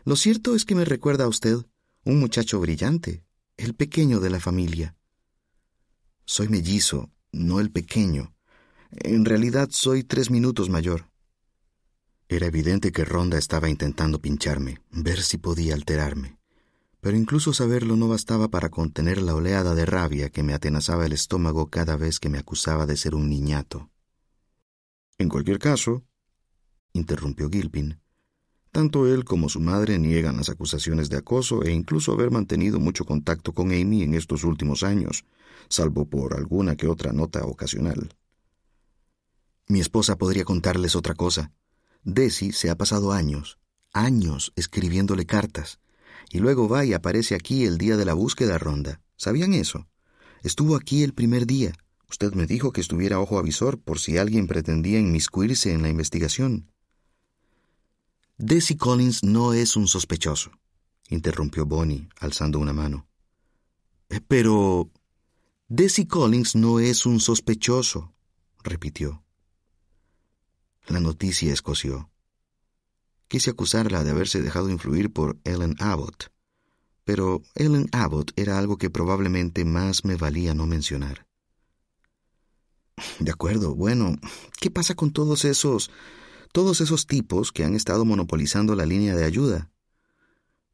Lo 0.06 0.16
cierto 0.16 0.56
es 0.56 0.66
que 0.66 0.76
me 0.76 0.86
recuerda 0.86 1.26
a 1.26 1.28
usted, 1.28 1.58
un 2.04 2.20
muchacho 2.20 2.60
brillante, 2.60 3.24
el 3.58 3.76
pequeño 3.76 4.20
de 4.20 4.30
la 4.30 4.40
familia. 4.40 4.96
Soy 6.26 6.48
mellizo, 6.50 7.12
no 7.32 7.60
el 7.60 7.72
pequeño. 7.72 8.36
En 8.92 9.26
realidad 9.26 9.70
soy 9.72 10.04
tres 10.04 10.32
minutos 10.32 10.70
mayor. 10.70 11.10
Era 12.28 12.48
evidente 12.48 12.92
que 12.92 13.06
Ronda 13.06 13.38
estaba 13.38 13.70
intentando 13.70 14.20
pincharme, 14.20 14.82
ver 14.92 15.22
si 15.22 15.38
podía 15.38 15.76
alterarme. 15.76 16.38
Pero 17.00 17.18
incluso 17.18 17.54
saberlo 17.54 17.96
no 17.96 18.08
bastaba 18.08 18.48
para 18.48 18.70
contener 18.70 19.22
la 19.22 19.36
oleada 19.36 19.76
de 19.76 19.86
rabia 19.86 20.32
que 20.32 20.42
me 20.42 20.56
atenazaba 20.56 21.06
el 21.06 21.14
estómago 21.14 21.70
cada 21.70 21.98
vez 21.98 22.20
que 22.20 22.30
me 22.30 22.40
acusaba 22.40 22.88
de 22.88 22.98
ser 22.98 23.14
un 23.14 23.30
niñato. 23.30 23.92
En 25.20 25.30
cualquier 25.30 25.60
caso, 25.60 26.04
interrumpió 26.94 27.50
Gilpin, 27.50 28.00
tanto 28.72 29.08
él 29.08 29.24
como 29.24 29.48
su 29.48 29.62
madre 29.62 30.00
niegan 30.00 30.36
las 30.36 30.50
acusaciones 30.50 31.10
de 31.10 31.16
acoso 31.16 31.64
e 31.64 31.72
incluso 31.72 32.12
haber 32.12 32.30
mantenido 32.30 32.78
mucho 32.78 33.06
contacto 33.06 33.54
con 33.54 33.72
Amy 33.72 34.04
en 34.04 34.16
estos 34.16 34.44
últimos 34.44 34.84
años, 34.84 35.24
salvo 35.70 36.10
por 36.10 36.36
alguna 36.36 36.76
que 36.76 36.88
otra 36.88 37.14
nota 37.14 37.46
ocasional. 37.46 38.10
Mi 39.68 39.80
esposa 39.80 40.18
podría 40.18 40.44
contarles 40.44 40.96
otra 40.98 41.14
cosa. 41.14 41.54
Desi 42.06 42.52
se 42.52 42.70
ha 42.70 42.78
pasado 42.78 43.12
años, 43.12 43.58
años 43.92 44.54
escribiéndole 44.56 45.26
cartas, 45.26 45.80
y 46.30 46.38
luego 46.38 46.70
va 46.70 46.86
y 46.86 46.94
aparece 46.94 47.34
aquí 47.34 47.66
el 47.66 47.80
día 47.80 47.98
de 47.98 48.06
la 48.06 48.14
búsqueda 48.14 48.60
ronda. 48.60 49.02
¿Sabían 49.18 49.56
eso? 49.56 49.88
Estuvo 50.44 50.76
aquí 50.76 51.02
el 51.02 51.16
primer 51.16 51.48
día. 51.48 51.74
Usted 52.08 52.34
me 52.34 52.46
dijo 52.46 52.72
que 52.72 52.82
estuviera 52.82 53.20
ojo 53.20 53.40
avisor 53.40 53.80
por 53.80 53.98
si 53.98 54.20
alguien 54.20 54.46
pretendía 54.46 55.00
inmiscuirse 55.00 55.72
en 55.72 55.82
la 55.82 55.90
investigación. 55.90 56.72
Desi 58.38 58.78
Collins 58.78 59.24
no 59.24 59.54
es 59.54 59.76
un 59.76 59.88
sospechoso, 59.88 60.52
interrumpió 61.10 61.66
Bonnie, 61.66 62.08
alzando 62.20 62.60
una 62.60 62.74
mano. 62.74 63.08
Eh, 64.10 64.22
pero... 64.28 64.92
Desi 65.68 66.06
Collins 66.06 66.56
no 66.56 66.80
es 66.80 67.08
un 67.08 67.20
sospechoso, 67.20 68.14
repitió. 68.62 69.25
La 70.88 71.00
noticia 71.00 71.52
escoció. 71.54 72.10
Quise 73.28 73.52
acusarla 73.52 74.04
de 74.04 74.12
haberse 74.12 74.42
dejado 74.42 74.70
influir 74.70 75.12
por 75.12 75.40
Ellen 75.44 75.76
Abbott, 75.80 76.32
pero 77.04 77.42
Ellen 77.56 77.90
Abbott 77.92 78.32
era 78.36 78.58
algo 78.58 78.78
que 78.78 78.90
probablemente 78.90 79.66
más 79.66 80.06
me 80.06 80.16
valía 80.16 80.54
no 80.54 80.68
mencionar. 80.68 81.26
De 83.20 83.32
acuerdo, 83.32 83.76
bueno, 83.76 84.16
¿qué 84.60 84.72
pasa 84.72 84.96
con 84.96 85.12
todos 85.12 85.44
esos 85.44 85.92
todos 86.56 86.80
esos 86.80 87.06
tipos 87.06 87.52
que 87.52 87.66
han 87.66 87.76
estado 87.76 88.06
monopolizando 88.06 88.76
la 88.76 88.86
línea 88.86 89.14
de 89.14 89.26
ayuda. 89.26 89.70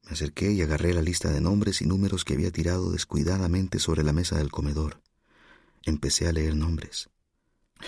Me 0.03 0.11
acerqué 0.11 0.51
y 0.51 0.61
agarré 0.61 0.93
la 0.93 1.01
lista 1.01 1.31
de 1.31 1.41
nombres 1.41 1.81
y 1.81 1.87
números 1.87 2.23
que 2.23 2.35
había 2.35 2.51
tirado 2.51 2.91
descuidadamente 2.91 3.79
sobre 3.79 4.03
la 4.03 4.13
mesa 4.13 4.37
del 4.37 4.51
comedor. 4.51 5.01
Empecé 5.81 6.27
a 6.27 6.33
leer 6.33 6.55
nombres. 6.55 7.09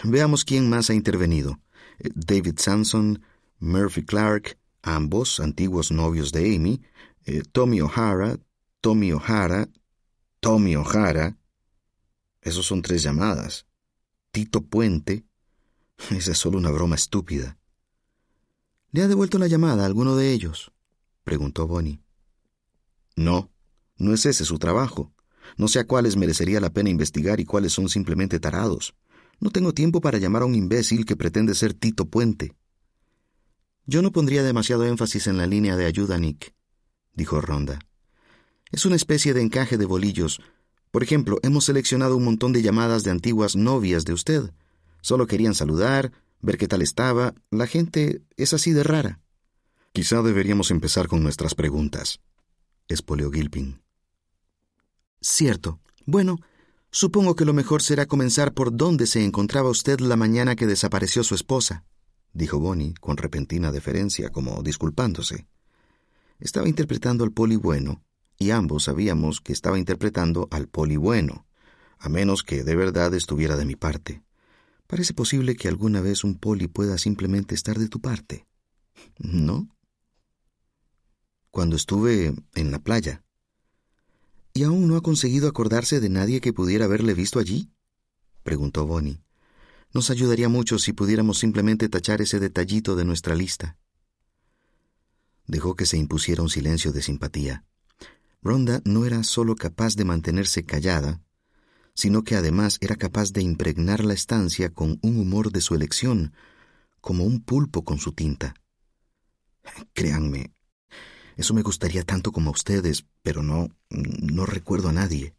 Veamos 0.03 0.43
quién 0.43 0.71
más 0.71 0.89
ha 0.89 0.95
intervenido. 0.95 1.59
David 1.99 2.59
Sanson, 2.59 3.23
Murphy 3.59 4.03
Clark, 4.03 4.57
ambos 4.81 5.39
antiguos 5.39 5.91
novios 5.91 6.31
de 6.31 6.55
Amy, 6.55 6.81
eh, 7.25 7.43
Tommy 7.51 7.81
O'Hara, 7.81 8.39
Tommy 8.81 9.13
O'Hara, 9.13 9.69
Tommy 10.39 10.75
O'Hara. 10.75 11.37
Esos 12.41 12.65
son 12.65 12.81
tres 12.81 13.03
llamadas. 13.03 13.65
Tito 14.31 14.61
Puente. 14.61 15.25
Esa 16.11 16.31
es 16.31 16.37
solo 16.37 16.57
una 16.57 16.71
broma 16.71 16.95
estúpida. 16.95 17.57
¿Le 18.91 19.01
ha 19.01 19.07
devuelto 19.07 19.39
la 19.39 19.47
llamada 19.47 19.83
a 19.83 19.85
alguno 19.85 20.15
de 20.15 20.33
ellos? 20.33 20.71
preguntó 21.23 21.65
Bonnie. 21.65 22.01
No, 23.15 23.51
no 23.97 24.13
es 24.13 24.25
ese 24.25 24.45
su 24.45 24.59
trabajo. 24.59 25.13
No 25.57 25.67
sé 25.67 25.79
a 25.79 25.87
cuáles 25.87 26.17
merecería 26.17 26.59
la 26.59 26.71
pena 26.71 26.89
investigar 26.89 27.39
y 27.39 27.45
cuáles 27.45 27.73
son 27.73 27.89
simplemente 27.89 28.39
tarados. 28.39 28.95
No 29.39 29.49
tengo 29.49 29.73
tiempo 29.73 30.01
para 30.01 30.17
llamar 30.17 30.43
a 30.43 30.45
un 30.45 30.55
imbécil 30.55 31.05
que 31.05 31.15
pretende 31.15 31.55
ser 31.55 31.73
Tito 31.73 32.05
Puente. 32.05 32.55
Yo 33.85 34.01
no 34.01 34.11
pondría 34.11 34.43
demasiado 34.43 34.85
énfasis 34.85 35.27
en 35.27 35.37
la 35.37 35.47
línea 35.47 35.75
de 35.75 35.85
ayuda, 35.85 36.17
Nick, 36.17 36.53
dijo 37.13 37.41
Ronda. 37.41 37.79
Es 38.71 38.85
una 38.85 38.95
especie 38.95 39.33
de 39.33 39.41
encaje 39.41 39.77
de 39.77 39.85
bolillos. 39.85 40.41
Por 40.89 41.03
ejemplo, 41.03 41.39
hemos 41.43 41.65
seleccionado 41.65 42.15
un 42.15 42.23
montón 42.23 42.53
de 42.53 42.61
llamadas 42.61 43.03
de 43.03 43.11
antiguas 43.11 43.55
novias 43.55 44.05
de 44.05 44.13
usted. 44.13 44.51
Solo 45.01 45.27
querían 45.27 45.53
saludar, 45.53 46.11
ver 46.41 46.57
qué 46.57 46.67
tal 46.67 46.81
estaba. 46.81 47.33
La 47.51 47.67
gente 47.67 48.21
es 48.37 48.53
así 48.53 48.71
de 48.71 48.83
rara. 48.83 49.19
Quizá 49.91 50.21
deberíamos 50.23 50.71
empezar 50.71 51.07
con 51.07 51.21
nuestras 51.21 51.53
preguntas, 51.53 52.19
espoleó 52.87 53.31
Gilpin. 53.31 53.81
Cierto. 55.21 55.79
Bueno, 56.05 56.39
supongo 56.93 57.35
que 57.35 57.43
lo 57.43 57.53
mejor 57.53 57.81
será 57.81 58.05
comenzar 58.05 58.53
por 58.53 58.77
dónde 58.77 59.07
se 59.07 59.25
encontraba 59.25 59.69
usted 59.69 59.99
la 59.99 60.15
mañana 60.15 60.55
que 60.55 60.67
desapareció 60.67 61.23
su 61.23 61.33
esposa, 61.33 61.83
dijo 62.33 62.59
Bonnie 62.59 62.93
con 63.01 63.17
repentina 63.17 63.71
deferencia, 63.71 64.29
como 64.29 64.61
disculpándose. 64.61 65.47
Estaba 66.39 66.69
interpretando 66.69 67.23
al 67.23 67.31
poli 67.31 67.55
bueno, 67.55 68.03
y 68.37 68.51
ambos 68.51 68.83
sabíamos 68.83 69.41
que 69.41 69.53
estaba 69.53 69.79
interpretando 69.79 70.47
al 70.51 70.67
poli 70.67 70.95
bueno, 70.95 71.47
a 71.97 72.09
menos 72.09 72.43
que 72.43 72.63
de 72.63 72.75
verdad 72.75 73.13
estuviera 73.15 73.57
de 73.57 73.65
mi 73.65 73.75
parte. 73.75 74.21
Parece 74.85 75.15
posible 75.15 75.55
que 75.55 75.67
alguna 75.67 75.99
vez 75.99 76.23
un 76.23 76.37
poli 76.37 76.67
pueda 76.67 76.99
simplemente 76.99 77.55
estar 77.55 77.79
de 77.79 77.87
tu 77.87 78.01
parte. 78.01 78.45
¿No? 79.17 79.67
Cuando 81.49 81.75
estuve 81.75 82.35
en 82.53 82.71
la 82.71 82.79
playa, 82.79 83.23
¿Y 84.55 84.63
aún 84.63 84.87
no 84.87 84.95
ha 84.97 85.01
conseguido 85.01 85.47
acordarse 85.47 85.99
de 85.99 86.09
nadie 86.09 86.39
que 86.39 86.53
pudiera 86.53 86.85
haberle 86.85 87.15
visto 87.15 87.39
allí? 87.39 87.71
preguntó 88.43 88.85
Bonnie. 88.85 89.23
Nos 89.93 90.11
ayudaría 90.11 90.47
mucho 90.47 90.77
si 90.77 90.93
pudiéramos 90.93 91.39
simplemente 91.39 91.89
tachar 91.89 92.21
ese 92.21 92.39
detallito 92.39 92.95
de 92.95 93.05
nuestra 93.05 93.33
lista. 93.33 93.77
Dejó 95.47 95.75
que 95.75 95.85
se 95.87 95.97
impusiera 95.97 96.43
un 96.43 96.49
silencio 96.49 96.91
de 96.91 97.01
simpatía. 97.01 97.65
Ronda 98.43 98.81
no 98.85 99.05
era 99.05 99.23
solo 99.23 99.55
capaz 99.55 99.95
de 99.95 100.05
mantenerse 100.05 100.65
callada, 100.65 101.21
sino 101.95 102.23
que 102.23 102.35
además 102.35 102.77
era 102.81 102.95
capaz 102.95 103.31
de 103.33 103.41
impregnar 103.41 104.03
la 104.03 104.13
estancia 104.13 104.69
con 104.69 104.99
un 105.01 105.19
humor 105.19 105.51
de 105.51 105.61
su 105.61 105.73
elección, 105.73 106.33
como 107.01 107.23
un 107.23 107.41
pulpo 107.41 107.83
con 107.83 107.97
su 107.97 108.13
tinta. 108.13 108.53
Créanme, 109.93 110.53
eso 111.35 111.53
me 111.53 111.61
gustaría 111.61 112.03
tanto 112.03 112.31
como 112.31 112.49
a 112.49 112.53
ustedes, 112.53 113.05
pero 113.21 113.43
no, 113.43 113.69
no 113.89 114.45
recuerdo 114.45 114.89
a 114.89 114.93
nadie. 114.93 115.35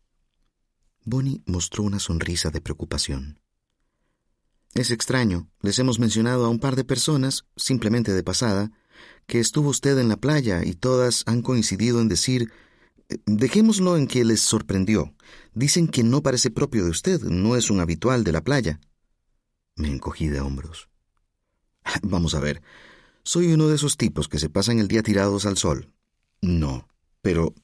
Bonnie 1.04 1.42
mostró 1.46 1.82
una 1.82 1.98
sonrisa 1.98 2.50
de 2.50 2.60
preocupación. 2.60 3.40
Es 4.74 4.90
extraño, 4.90 5.48
les 5.60 5.78
hemos 5.78 5.98
mencionado 5.98 6.46
a 6.46 6.48
un 6.48 6.58
par 6.58 6.74
de 6.74 6.84
personas, 6.84 7.44
simplemente 7.56 8.12
de 8.12 8.22
pasada, 8.22 8.72
que 9.26 9.38
estuvo 9.38 9.68
usted 9.68 9.98
en 9.98 10.08
la 10.08 10.16
playa 10.16 10.64
y 10.64 10.74
todas 10.74 11.22
han 11.26 11.42
coincidido 11.42 12.00
en 12.00 12.08
decir 12.08 12.50
eh, 13.08 13.18
Dejémoslo 13.26 13.96
en 13.96 14.06
que 14.06 14.24
les 14.24 14.40
sorprendió. 14.40 15.14
Dicen 15.54 15.88
que 15.88 16.02
no 16.02 16.22
parece 16.22 16.50
propio 16.50 16.84
de 16.84 16.90
usted, 16.90 17.20
no 17.22 17.56
es 17.56 17.70
un 17.70 17.80
habitual 17.80 18.24
de 18.24 18.32
la 18.32 18.42
playa. 18.42 18.80
Me 19.76 19.88
encogí 19.88 20.28
de 20.28 20.40
hombros. 20.40 20.88
Vamos 22.02 22.34
a 22.34 22.40
ver, 22.40 22.62
soy 23.24 23.52
uno 23.52 23.68
de 23.68 23.76
esos 23.76 23.96
tipos 23.96 24.28
que 24.28 24.38
se 24.38 24.50
pasan 24.50 24.78
el 24.78 24.88
día 24.88 25.02
tirados 25.02 25.46
al 25.46 25.56
sol. 25.56 25.92
No, 26.40 26.88
pero 27.22 27.54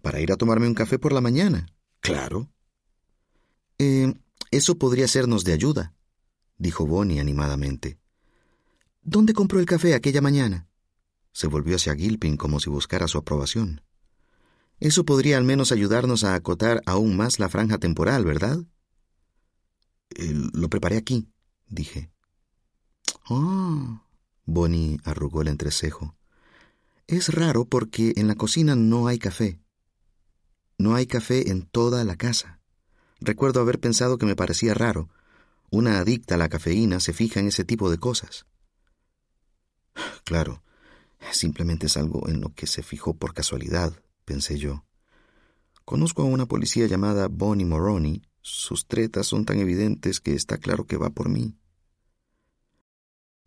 para 0.00 0.20
ir 0.20 0.32
a 0.32 0.36
tomarme 0.36 0.68
un 0.68 0.74
café 0.74 0.98
por 0.98 1.12
la 1.12 1.20
mañana. 1.20 1.66
Claro. 2.00 2.50
Eh, 3.78 4.14
eso 4.50 4.78
podría 4.78 5.08
sernos 5.08 5.44
de 5.44 5.52
ayuda, 5.52 5.94
dijo 6.56 6.86
Bonnie 6.86 7.20
animadamente. 7.20 7.98
¿Dónde 9.02 9.32
compró 9.32 9.58
el 9.60 9.66
café 9.66 9.94
aquella 9.94 10.20
mañana? 10.20 10.68
Se 11.32 11.46
volvió 11.46 11.76
hacia 11.76 11.94
Gilpin 11.94 12.36
como 12.36 12.60
si 12.60 12.70
buscara 12.70 13.08
su 13.08 13.18
aprobación. 13.18 13.82
Eso 14.80 15.04
podría 15.04 15.36
al 15.36 15.44
menos 15.44 15.72
ayudarnos 15.72 16.24
a 16.24 16.34
acotar 16.34 16.82
aún 16.86 17.16
más 17.16 17.38
la 17.38 17.48
franja 17.48 17.78
temporal, 17.78 18.24
¿verdad? 18.24 18.58
Eh, 20.10 20.32
lo 20.52 20.68
preparé 20.68 20.96
aquí, 20.96 21.28
dije. 21.68 22.10
Ah, 23.28 24.02
Bonnie 24.48 24.98
arrugó 25.04 25.42
el 25.42 25.48
entrecejo. 25.48 26.16
Es 27.06 27.34
raro 27.34 27.66
porque 27.66 28.14
en 28.16 28.28
la 28.28 28.34
cocina 28.34 28.76
no 28.76 29.06
hay 29.06 29.18
café. 29.18 29.60
No 30.78 30.94
hay 30.94 31.06
café 31.06 31.50
en 31.50 31.66
toda 31.66 32.02
la 32.04 32.16
casa. 32.16 32.58
Recuerdo 33.20 33.60
haber 33.60 33.78
pensado 33.78 34.16
que 34.16 34.24
me 34.24 34.36
parecía 34.36 34.72
raro. 34.72 35.10
Una 35.70 35.98
adicta 35.98 36.36
a 36.36 36.38
la 36.38 36.48
cafeína 36.48 36.98
se 36.98 37.12
fija 37.12 37.40
en 37.40 37.48
ese 37.48 37.66
tipo 37.66 37.90
de 37.90 37.98
cosas. 37.98 38.46
Claro, 40.24 40.62
simplemente 41.30 41.86
es 41.86 41.98
algo 41.98 42.26
en 42.26 42.40
lo 42.40 42.54
que 42.54 42.66
se 42.66 42.82
fijó 42.82 43.14
por 43.14 43.34
casualidad, 43.34 44.02
pensé 44.24 44.58
yo. 44.58 44.86
Conozco 45.84 46.22
a 46.22 46.26
una 46.26 46.46
policía 46.46 46.86
llamada 46.86 47.28
Bonnie 47.28 47.66
Moroney. 47.66 48.22
Sus 48.40 48.86
tretas 48.86 49.26
son 49.26 49.44
tan 49.44 49.58
evidentes 49.58 50.20
que 50.20 50.34
está 50.34 50.56
claro 50.56 50.86
que 50.86 50.96
va 50.96 51.10
por 51.10 51.28
mí. 51.28 51.57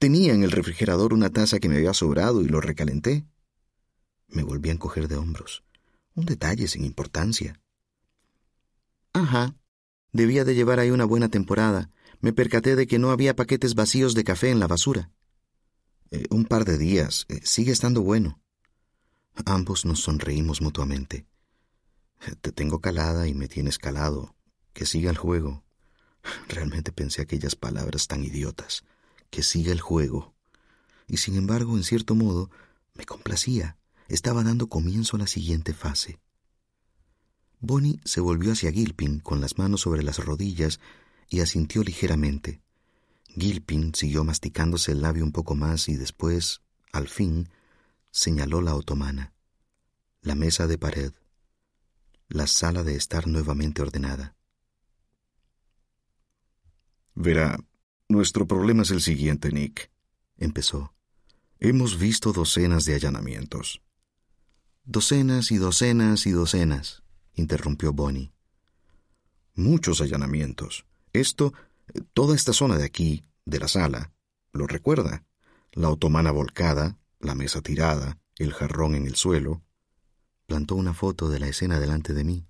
Tenía 0.02 0.34
en 0.34 0.42
el 0.42 0.50
refrigerador 0.50 1.14
una 1.14 1.30
taza 1.30 1.60
que 1.60 1.70
me 1.70 1.76
había 1.76 1.94
sobrado 1.94 2.42
y 2.42 2.48
lo 2.48 2.60
recalenté. 2.60 3.24
Me 4.30 4.42
volví 4.42 4.70
a 4.70 4.72
encoger 4.72 5.08
de 5.08 5.16
hombros. 5.16 5.64
Un 6.16 6.26
detalle 6.26 6.68
sin 6.68 6.86
importancia. 6.86 7.62
Ajá. 9.14 9.56
Debía 10.12 10.44
de 10.44 10.56
llevar 10.56 10.80
ahí 10.80 10.90
una 10.90 11.06
buena 11.06 11.30
temporada. 11.30 11.92
Me 12.20 12.34
percaté 12.34 12.76
de 12.76 12.88
que 12.88 12.98
no 12.98 13.12
había 13.12 13.36
paquetes 13.36 13.76
vacíos 13.76 14.16
de 14.16 14.24
café 14.24 14.50
en 14.50 14.60
la 14.60 14.66
basura. 14.66 15.12
Eh, 16.10 16.26
un 16.32 16.46
par 16.46 16.66
de 16.66 16.80
días. 16.80 17.28
Eh, 17.30 17.42
sigue 17.44 17.72
estando 17.72 18.02
bueno. 18.02 18.42
Ambos 19.46 19.86
nos 19.86 20.00
sonreímos 20.00 20.64
mutuamente. 20.64 21.28
Te 22.42 22.52
tengo 22.52 22.82
calada 22.82 23.28
y 23.28 23.36
me 23.36 23.48
tienes 23.48 23.78
calado. 23.78 24.36
Que 24.74 24.88
siga 24.88 25.12
el 25.12 25.18
juego. 25.18 25.64
Realmente 26.48 26.92
pensé 26.92 27.22
aquellas 27.22 27.56
palabras 27.56 28.08
tan 28.08 28.24
idiotas 28.24 28.84
que 29.32 29.42
siga 29.42 29.72
el 29.72 29.82
juego. 29.82 30.36
Y 31.08 31.18
sin 31.18 31.36
embargo, 31.36 31.76
en 31.76 31.84
cierto 31.84 32.14
modo, 32.14 32.52
me 32.94 33.06
complacía. 33.06 33.78
Estaba 34.08 34.44
dando 34.44 34.68
comienzo 34.68 35.16
a 35.16 35.20
la 35.20 35.28
siguiente 35.28 35.74
fase. 35.74 36.20
Bonnie 37.60 38.00
se 38.06 38.22
volvió 38.22 38.52
hacia 38.52 38.72
Gilpin 38.72 39.20
con 39.20 39.42
las 39.42 39.58
manos 39.58 39.82
sobre 39.82 40.04
las 40.04 40.20
rodillas 40.20 40.80
y 41.30 41.40
asintió 41.40 41.84
ligeramente. 41.84 42.62
Gilpin 43.28 43.96
siguió 43.96 44.24
masticándose 44.24 44.92
el 44.92 45.02
labio 45.02 45.24
un 45.24 45.32
poco 45.32 45.56
más 45.56 45.88
y 45.88 45.96
después, 45.96 46.62
al 46.92 47.08
fin, 47.08 47.50
señaló 48.12 48.62
la 48.62 48.76
otomana, 48.76 49.34
la 50.22 50.36
mesa 50.36 50.68
de 50.68 50.78
pared, 50.78 51.14
la 52.28 52.48
sala 52.48 52.84
de 52.84 52.96
estar 52.96 53.28
nuevamente 53.28 53.82
ordenada. 53.82 54.36
Verá, 57.16 57.58
nuestro 58.12 58.46
problema 58.48 58.84
es 58.84 58.92
el 58.92 59.02
siguiente, 59.02 59.52
Nick, 59.52 59.90
empezó. 60.38 60.94
Hemos 61.60 61.98
visto 61.98 62.34
docenas 62.34 62.86
de 62.86 62.96
allanamientos. 62.96 63.82
Docenas 64.84 65.52
y 65.52 65.58
docenas 65.58 66.26
y 66.26 66.32
docenas, 66.32 67.04
interrumpió 67.36 67.94
Bonnie. 67.94 68.32
Muchos 69.56 70.02
allanamientos. 70.02 70.86
Esto, 71.14 71.54
toda 72.14 72.36
esta 72.36 72.54
zona 72.54 72.78
de 72.78 72.86
aquí, 72.86 73.26
de 73.46 73.60
la 73.60 73.68
sala, 73.68 74.12
lo 74.54 74.68
recuerda. 74.68 75.24
La 75.72 75.90
otomana 75.90 76.32
volcada, 76.32 76.98
la 77.20 77.36
mesa 77.36 77.62
tirada, 77.62 78.18
el 78.38 78.54
jarrón 78.54 78.96
en 78.96 79.06
el 79.06 79.16
suelo. 79.16 79.62
Plantó 80.48 80.76
una 80.76 80.94
foto 80.94 81.30
de 81.30 81.40
la 81.40 81.48
escena 81.48 81.80
delante 81.80 82.14
de 82.14 82.24
mí. 82.24 82.46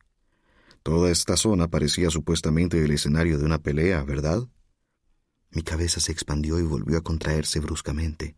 Toda 0.83 1.11
esta 1.11 1.37
zona 1.37 1.67
parecía 1.67 2.09
supuestamente 2.09 2.83
el 2.83 2.91
escenario 2.91 3.37
de 3.37 3.45
una 3.45 3.59
pelea, 3.59 4.03
¿verdad? 4.03 4.47
Mi 5.51 5.63
cabeza 5.63 5.99
se 5.99 6.11
expandió 6.11 6.59
y 6.59 6.63
volvió 6.63 6.97
a 6.97 7.03
contraerse 7.03 7.59
bruscamente. 7.59 8.35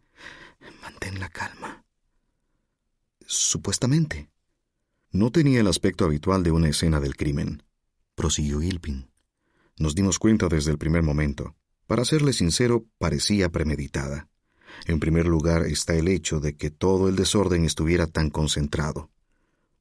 Mantén 0.81 1.19
la 1.19 1.29
calma. 1.29 1.83
supuestamente. 3.25 4.29
No 5.11 5.31
tenía 5.31 5.59
el 5.61 5.67
aspecto 5.67 6.05
habitual 6.05 6.43
de 6.43 6.51
una 6.51 6.69
escena 6.69 6.99
del 6.99 7.15
crimen, 7.15 7.63
prosiguió 8.15 8.59
Gilpin. 8.59 9.09
Nos 9.77 9.95
dimos 9.95 10.19
cuenta 10.19 10.47
desde 10.49 10.71
el 10.71 10.77
primer 10.77 11.03
momento. 11.03 11.55
Para 11.87 12.05
serle 12.05 12.33
sincero, 12.33 12.85
parecía 12.97 13.49
premeditada. 13.49 14.27
En 14.85 14.99
primer 14.99 15.27
lugar 15.27 15.65
está 15.65 15.95
el 15.95 16.07
hecho 16.07 16.39
de 16.39 16.55
que 16.55 16.71
todo 16.71 17.07
el 17.09 17.15
desorden 17.15 17.63
estuviera 17.63 18.07
tan 18.07 18.29
concentrado. 18.29 19.11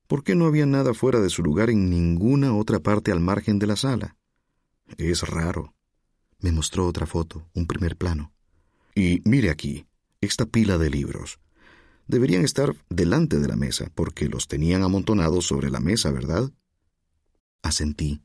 ¿Por 0.06 0.22
qué 0.22 0.34
no 0.34 0.46
había 0.46 0.66
nada 0.66 0.92
fuera 0.94 1.20
de 1.20 1.30
su 1.30 1.42
lugar 1.42 1.70
en 1.70 1.88
ninguna 1.88 2.54
otra 2.54 2.80
parte 2.80 3.12
al 3.12 3.20
margen 3.20 3.58
de 3.58 3.66
la 3.66 3.76
sala? 3.76 4.16
Es 4.98 5.22
raro. 5.22 5.74
Me 6.42 6.52
mostró 6.52 6.86
otra 6.86 7.06
foto, 7.06 7.48
un 7.54 7.66
primer 7.66 7.96
plano. 7.96 8.32
Y 8.94 9.22
mire 9.24 9.48
aquí, 9.48 9.86
esta 10.20 10.44
pila 10.44 10.76
de 10.76 10.90
libros. 10.90 11.38
Deberían 12.08 12.44
estar 12.44 12.74
delante 12.90 13.38
de 13.38 13.46
la 13.48 13.56
mesa, 13.56 13.90
porque 13.94 14.28
los 14.28 14.48
tenían 14.48 14.82
amontonados 14.82 15.46
sobre 15.46 15.70
la 15.70 15.80
mesa, 15.80 16.10
¿verdad? 16.10 16.50
Asentí. 17.62 18.22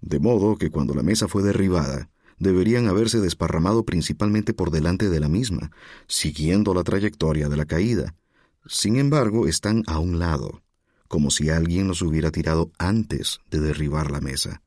De 0.00 0.20
modo 0.20 0.56
que 0.56 0.70
cuando 0.70 0.94
la 0.94 1.02
mesa 1.02 1.26
fue 1.26 1.42
derribada, 1.42 2.08
deberían 2.38 2.86
haberse 2.86 3.20
desparramado 3.20 3.84
principalmente 3.84 4.54
por 4.54 4.70
delante 4.70 5.10
de 5.10 5.18
la 5.18 5.28
misma, 5.28 5.72
siguiendo 6.06 6.72
la 6.72 6.84
trayectoria 6.84 7.48
de 7.48 7.56
la 7.56 7.66
caída. 7.66 8.14
Sin 8.66 8.96
embargo, 8.96 9.48
están 9.48 9.82
a 9.86 9.98
un 9.98 10.20
lado, 10.20 10.62
como 11.08 11.30
si 11.30 11.50
alguien 11.50 11.88
los 11.88 12.00
hubiera 12.00 12.30
tirado 12.30 12.70
antes 12.78 13.40
de 13.50 13.60
derribar 13.60 14.10
la 14.10 14.20
mesa. 14.20 14.63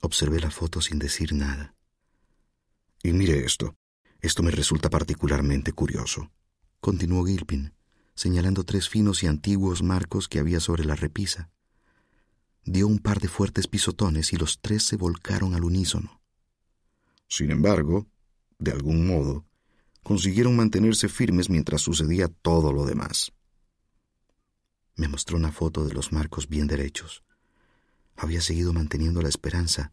Observé 0.00 0.40
la 0.40 0.50
foto 0.50 0.80
sin 0.80 0.98
decir 0.98 1.32
nada. 1.32 1.74
Y 3.02 3.12
mire 3.12 3.44
esto. 3.44 3.76
Esto 4.20 4.42
me 4.42 4.50
resulta 4.50 4.90
particularmente 4.90 5.72
curioso. 5.72 6.30
Continuó 6.80 7.24
Gilpin, 7.24 7.74
señalando 8.14 8.64
tres 8.64 8.88
finos 8.88 9.22
y 9.22 9.26
antiguos 9.26 9.82
marcos 9.82 10.28
que 10.28 10.38
había 10.38 10.60
sobre 10.60 10.84
la 10.84 10.96
repisa. 10.96 11.50
Dio 12.64 12.86
un 12.86 12.98
par 12.98 13.20
de 13.20 13.28
fuertes 13.28 13.66
pisotones 13.66 14.32
y 14.32 14.36
los 14.36 14.60
tres 14.60 14.82
se 14.82 14.96
volcaron 14.96 15.54
al 15.54 15.64
unísono. 15.64 16.20
Sin 17.28 17.50
embargo, 17.50 18.06
de 18.58 18.72
algún 18.72 19.06
modo, 19.06 19.46
consiguieron 20.02 20.56
mantenerse 20.56 21.08
firmes 21.08 21.50
mientras 21.50 21.82
sucedía 21.82 22.28
todo 22.28 22.72
lo 22.72 22.84
demás. 22.86 23.32
Me 24.96 25.06
mostró 25.06 25.36
una 25.36 25.52
foto 25.52 25.84
de 25.84 25.94
los 25.94 26.12
marcos 26.12 26.48
bien 26.48 26.66
derechos. 26.66 27.22
Había 28.18 28.40
seguido 28.40 28.72
manteniendo 28.72 29.22
la 29.22 29.28
esperanza, 29.28 29.92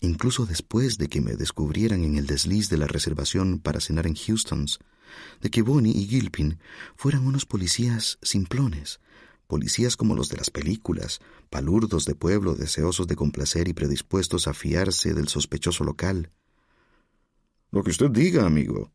incluso 0.00 0.46
después 0.46 0.98
de 0.98 1.08
que 1.08 1.20
me 1.20 1.34
descubrieran 1.34 2.04
en 2.04 2.16
el 2.16 2.26
desliz 2.26 2.68
de 2.68 2.78
la 2.78 2.86
reservación 2.86 3.58
para 3.58 3.80
cenar 3.80 4.06
en 4.06 4.14
Houston's, 4.14 4.78
de 5.40 5.50
que 5.50 5.62
Bonnie 5.62 5.92
y 5.92 6.06
Gilpin 6.06 6.58
fueran 6.94 7.26
unos 7.26 7.44
policías 7.44 8.18
simplones, 8.22 9.00
policías 9.48 9.96
como 9.96 10.14
los 10.14 10.28
de 10.28 10.36
las 10.36 10.50
películas, 10.50 11.20
palurdos 11.50 12.04
de 12.04 12.14
pueblo 12.14 12.54
deseosos 12.54 13.08
de 13.08 13.16
complacer 13.16 13.66
y 13.66 13.72
predispuestos 13.72 14.46
a 14.46 14.54
fiarse 14.54 15.12
del 15.12 15.26
sospechoso 15.26 15.82
local. 15.82 16.30
Lo 17.72 17.82
que 17.82 17.90
usted 17.90 18.10
diga, 18.10 18.46
amigo. 18.46 18.92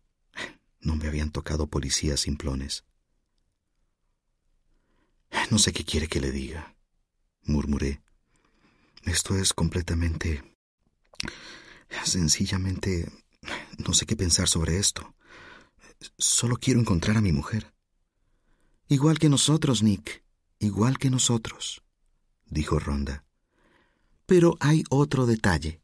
No 0.79 0.95
me 0.95 1.07
habían 1.07 1.31
tocado 1.31 1.67
policías 1.67 2.21
simplones. 2.21 2.85
No 5.49 5.59
sé 5.59 5.73
qué 5.73 5.83
quiere 5.83 6.07
que 6.07 6.21
le 6.21 6.31
diga, 6.31 6.75
murmuré. 7.43 8.01
Esto 9.03 9.35
es 9.35 9.53
completamente... 9.53 10.43
Sencillamente... 12.03 13.11
No 13.77 13.93
sé 13.93 14.05
qué 14.05 14.15
pensar 14.15 14.47
sobre 14.47 14.77
esto. 14.77 15.15
Solo 16.17 16.57
quiero 16.57 16.79
encontrar 16.79 17.17
a 17.17 17.21
mi 17.21 17.31
mujer. 17.31 17.73
Igual 18.87 19.19
que 19.19 19.29
nosotros, 19.29 19.81
Nick. 19.83 20.23
Igual 20.59 20.99
que 20.99 21.09
nosotros, 21.09 21.81
dijo 22.45 22.77
Ronda. 22.77 23.25
Pero 24.27 24.57
hay 24.59 24.83
otro 24.89 25.25
detalle. 25.25 25.81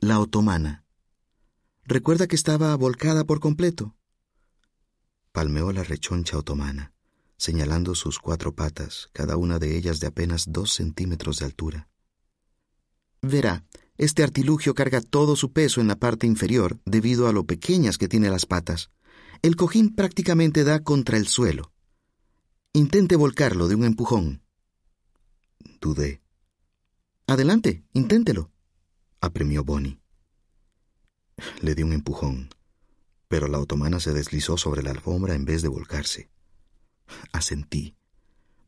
La 0.00 0.18
otomana. 0.18 0.84
¿Recuerda 1.84 2.26
que 2.26 2.36
estaba 2.36 2.74
volcada 2.76 3.24
por 3.24 3.38
completo? 3.40 3.96
Palmeó 5.32 5.72
la 5.72 5.84
rechoncha 5.84 6.38
otomana 6.38 6.92
señalando 7.40 7.94
sus 7.94 8.18
cuatro 8.18 8.54
patas, 8.54 9.08
cada 9.14 9.38
una 9.38 9.58
de 9.58 9.74
ellas 9.74 9.98
de 9.98 10.08
apenas 10.08 10.52
dos 10.52 10.72
centímetros 10.72 11.38
de 11.38 11.46
altura. 11.46 11.88
Verá, 13.22 13.64
este 13.98 14.22
artilugio 14.22 14.74
carga 14.74 15.00
todo 15.00 15.36
su 15.36 15.52
peso 15.52 15.80
en 15.80 15.88
la 15.88 15.96
parte 15.96 16.26
inferior 16.26 16.80
debido 16.86 17.28
a 17.28 17.32
lo 17.32 17.44
pequeñas 17.44 17.98
que 17.98 18.08
tiene 18.08 18.30
las 18.30 18.46
patas. 18.46 18.90
El 19.42 19.56
cojín 19.56 19.94
prácticamente 19.94 20.64
da 20.64 20.80
contra 20.80 21.18
el 21.18 21.26
suelo. 21.26 21.72
Intente 22.72 23.16
volcarlo 23.16 23.68
de 23.68 23.74
un 23.74 23.84
empujón. 23.84 24.42
Dudé. 25.80 26.22
Adelante, 27.26 27.84
inténtelo, 27.92 28.50
apremió 29.20 29.64
Bonnie. 29.64 30.00
Le 31.60 31.74
di 31.74 31.82
un 31.82 31.92
empujón, 31.92 32.50
pero 33.28 33.48
la 33.48 33.58
otomana 33.58 34.00
se 34.00 34.12
deslizó 34.12 34.56
sobre 34.56 34.82
la 34.82 34.90
alfombra 34.90 35.34
en 35.34 35.44
vez 35.44 35.62
de 35.62 35.68
volcarse. 35.68 36.30
Asentí. 37.32 37.96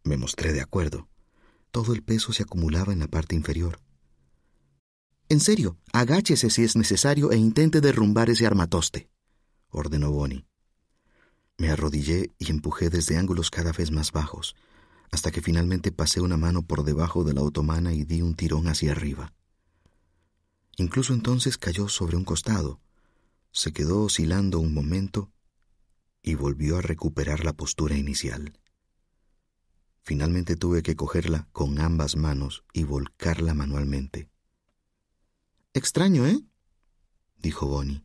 Me 0.04 0.16
mostré 0.16 0.52
de 0.52 0.60
acuerdo. 0.60 1.08
Todo 1.70 1.94
el 1.94 2.02
peso 2.02 2.32
se 2.32 2.42
acumulaba 2.42 2.92
en 2.92 2.98
la 2.98 3.08
parte 3.08 3.34
inferior. 3.34 3.80
En 5.32 5.40
serio, 5.40 5.78
agáchese 5.94 6.50
si 6.50 6.62
es 6.62 6.76
necesario 6.76 7.32
e 7.32 7.38
intente 7.38 7.80
derrumbar 7.80 8.28
ese 8.28 8.44
armatoste, 8.44 9.08
ordenó 9.70 10.10
Bonnie. 10.10 10.44
Me 11.56 11.70
arrodillé 11.70 12.32
y 12.38 12.50
empujé 12.50 12.90
desde 12.90 13.16
ángulos 13.16 13.50
cada 13.50 13.72
vez 13.72 13.90
más 13.92 14.12
bajos, 14.12 14.54
hasta 15.10 15.30
que 15.30 15.40
finalmente 15.40 15.90
pasé 15.90 16.20
una 16.20 16.36
mano 16.36 16.60
por 16.60 16.84
debajo 16.84 17.24
de 17.24 17.32
la 17.32 17.40
otomana 17.40 17.94
y 17.94 18.04
di 18.04 18.20
un 18.20 18.34
tirón 18.34 18.68
hacia 18.68 18.92
arriba. 18.92 19.32
Incluso 20.76 21.14
entonces 21.14 21.56
cayó 21.56 21.88
sobre 21.88 22.18
un 22.18 22.24
costado, 22.24 22.82
se 23.52 23.72
quedó 23.72 24.02
oscilando 24.02 24.58
un 24.58 24.74
momento 24.74 25.32
y 26.22 26.34
volvió 26.34 26.76
a 26.76 26.82
recuperar 26.82 27.42
la 27.42 27.54
postura 27.54 27.96
inicial. 27.96 28.52
Finalmente 30.02 30.56
tuve 30.56 30.82
que 30.82 30.94
cogerla 30.94 31.48
con 31.52 31.80
ambas 31.80 32.16
manos 32.16 32.64
y 32.74 32.84
volcarla 32.84 33.54
manualmente. 33.54 34.28
Extraño, 35.74 36.26
¿eh? 36.26 36.38
dijo 37.36 37.66
Bonnie. 37.66 38.04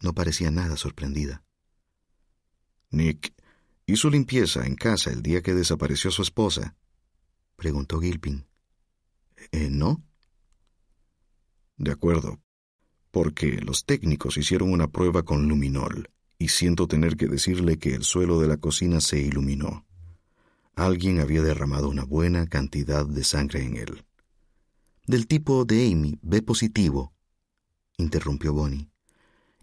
No 0.00 0.14
parecía 0.14 0.50
nada 0.50 0.76
sorprendida. 0.76 1.44
Nick, 2.90 3.34
¿hizo 3.86 4.08
limpieza 4.10 4.66
en 4.66 4.76
casa 4.76 5.10
el 5.10 5.22
día 5.22 5.42
que 5.42 5.54
desapareció 5.54 6.10
su 6.10 6.22
esposa? 6.22 6.74
preguntó 7.56 8.00
Gilpin. 8.00 8.46
¿Eh, 9.52 9.68
¿No? 9.70 10.02
De 11.76 11.92
acuerdo, 11.92 12.40
porque 13.10 13.60
los 13.60 13.84
técnicos 13.84 14.38
hicieron 14.38 14.72
una 14.72 14.88
prueba 14.88 15.22
con 15.22 15.48
luminol 15.48 16.10
y 16.38 16.48
siento 16.48 16.88
tener 16.88 17.16
que 17.16 17.28
decirle 17.28 17.78
que 17.78 17.94
el 17.94 18.04
suelo 18.04 18.40
de 18.40 18.48
la 18.48 18.56
cocina 18.56 19.00
se 19.00 19.20
iluminó. 19.20 19.86
Alguien 20.74 21.20
había 21.20 21.42
derramado 21.42 21.88
una 21.88 22.04
buena 22.04 22.46
cantidad 22.46 23.04
de 23.04 23.22
sangre 23.22 23.64
en 23.64 23.76
él. 23.76 24.04
Del 25.06 25.26
tipo 25.26 25.64
de 25.64 25.90
Amy, 25.90 26.16
B 26.22 26.42
positivo, 26.42 27.12
interrumpió 27.98 28.52
Bonnie. 28.52 28.88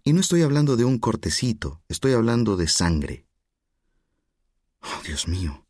Y 0.04 0.12
no 0.12 0.20
estoy 0.20 0.42
hablando 0.42 0.76
de 0.76 0.84
un 0.84 1.00
cortecito, 1.00 1.82
estoy 1.88 2.12
hablando 2.12 2.58
de 2.58 2.68
sangre. 2.68 3.26
Oh, 4.82 5.02
Dios 5.06 5.30
mío. 5.30 5.66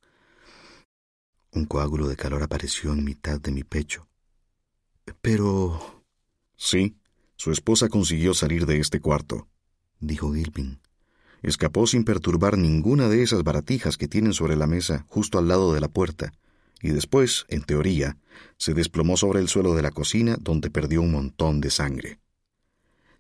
Un 1.52 1.66
coágulo 1.66 2.08
de 2.08 2.16
calor 2.16 2.42
apareció 2.42 2.94
en 2.94 3.04
mitad 3.04 3.40
de 3.40 3.52
mi 3.52 3.64
pecho. 3.64 4.08
Pero... 5.22 6.04
Sí, 6.56 6.96
su 7.36 7.52
esposa 7.52 7.90
consiguió 7.90 8.34
salir 8.34 8.66
de 8.66 8.80
este 8.80 9.00
cuarto, 9.00 9.48
dijo 10.00 10.34
Gilpin. 10.34 10.80
Escapó 11.44 11.86
sin 11.86 12.06
perturbar 12.06 12.58
ninguna 12.58 13.08
de 13.08 13.22
esas 13.22 13.44
baratijas 13.44 13.98
que 13.98 14.08
tienen 14.08 14.34
sobre 14.34 14.56
la 14.56 14.66
mesa 14.66 15.06
justo 15.08 15.38
al 15.38 15.48
lado 15.48 15.74
de 15.74 15.80
la 15.80 15.88
puerta, 15.90 16.34
y 16.82 16.90
después, 16.90 17.46
en 17.50 17.64
teoría, 17.64 18.18
se 18.58 18.74
desplomó 18.74 19.18
sobre 19.18 19.40
el 19.40 19.50
suelo 19.50 19.76
de 19.76 19.82
la 19.82 19.92
cocina 19.92 20.38
donde 20.40 20.70
perdió 20.70 21.02
un 21.02 21.12
montón 21.12 21.62
de 21.62 21.70
sangre. 21.72 22.20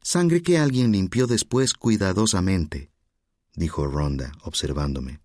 Sangre 0.01 0.41
que 0.41 0.57
alguien 0.57 0.91
limpió 0.91 1.27
después 1.27 1.73
cuidadosamente, 1.73 2.91
dijo 3.55 3.85
Ronda, 3.85 4.31
observándome. 4.43 5.19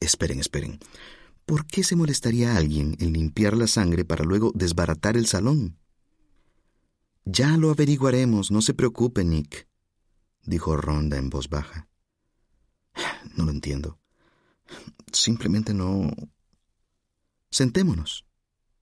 Esperen, 0.00 0.40
esperen. 0.40 0.78
¿Por 1.44 1.66
qué 1.66 1.84
se 1.84 1.96
molestaría 1.96 2.56
alguien 2.56 2.96
en 3.00 3.12
limpiar 3.12 3.56
la 3.56 3.66
sangre 3.66 4.04
para 4.04 4.24
luego 4.24 4.52
desbaratar 4.54 5.16
el 5.16 5.26
salón? 5.26 5.78
Ya 7.24 7.56
lo 7.56 7.70
averiguaremos, 7.70 8.50
no 8.50 8.62
se 8.62 8.74
preocupe, 8.74 9.24
Nick 9.24 9.68
dijo 10.44 10.76
Ronda 10.76 11.16
en 11.16 11.30
voz 11.30 11.48
baja. 11.48 11.88
No 13.36 13.44
lo 13.44 13.50
entiendo. 13.50 13.98
Simplemente 15.12 15.74
no... 15.74 16.10
Sentémonos, 17.50 18.26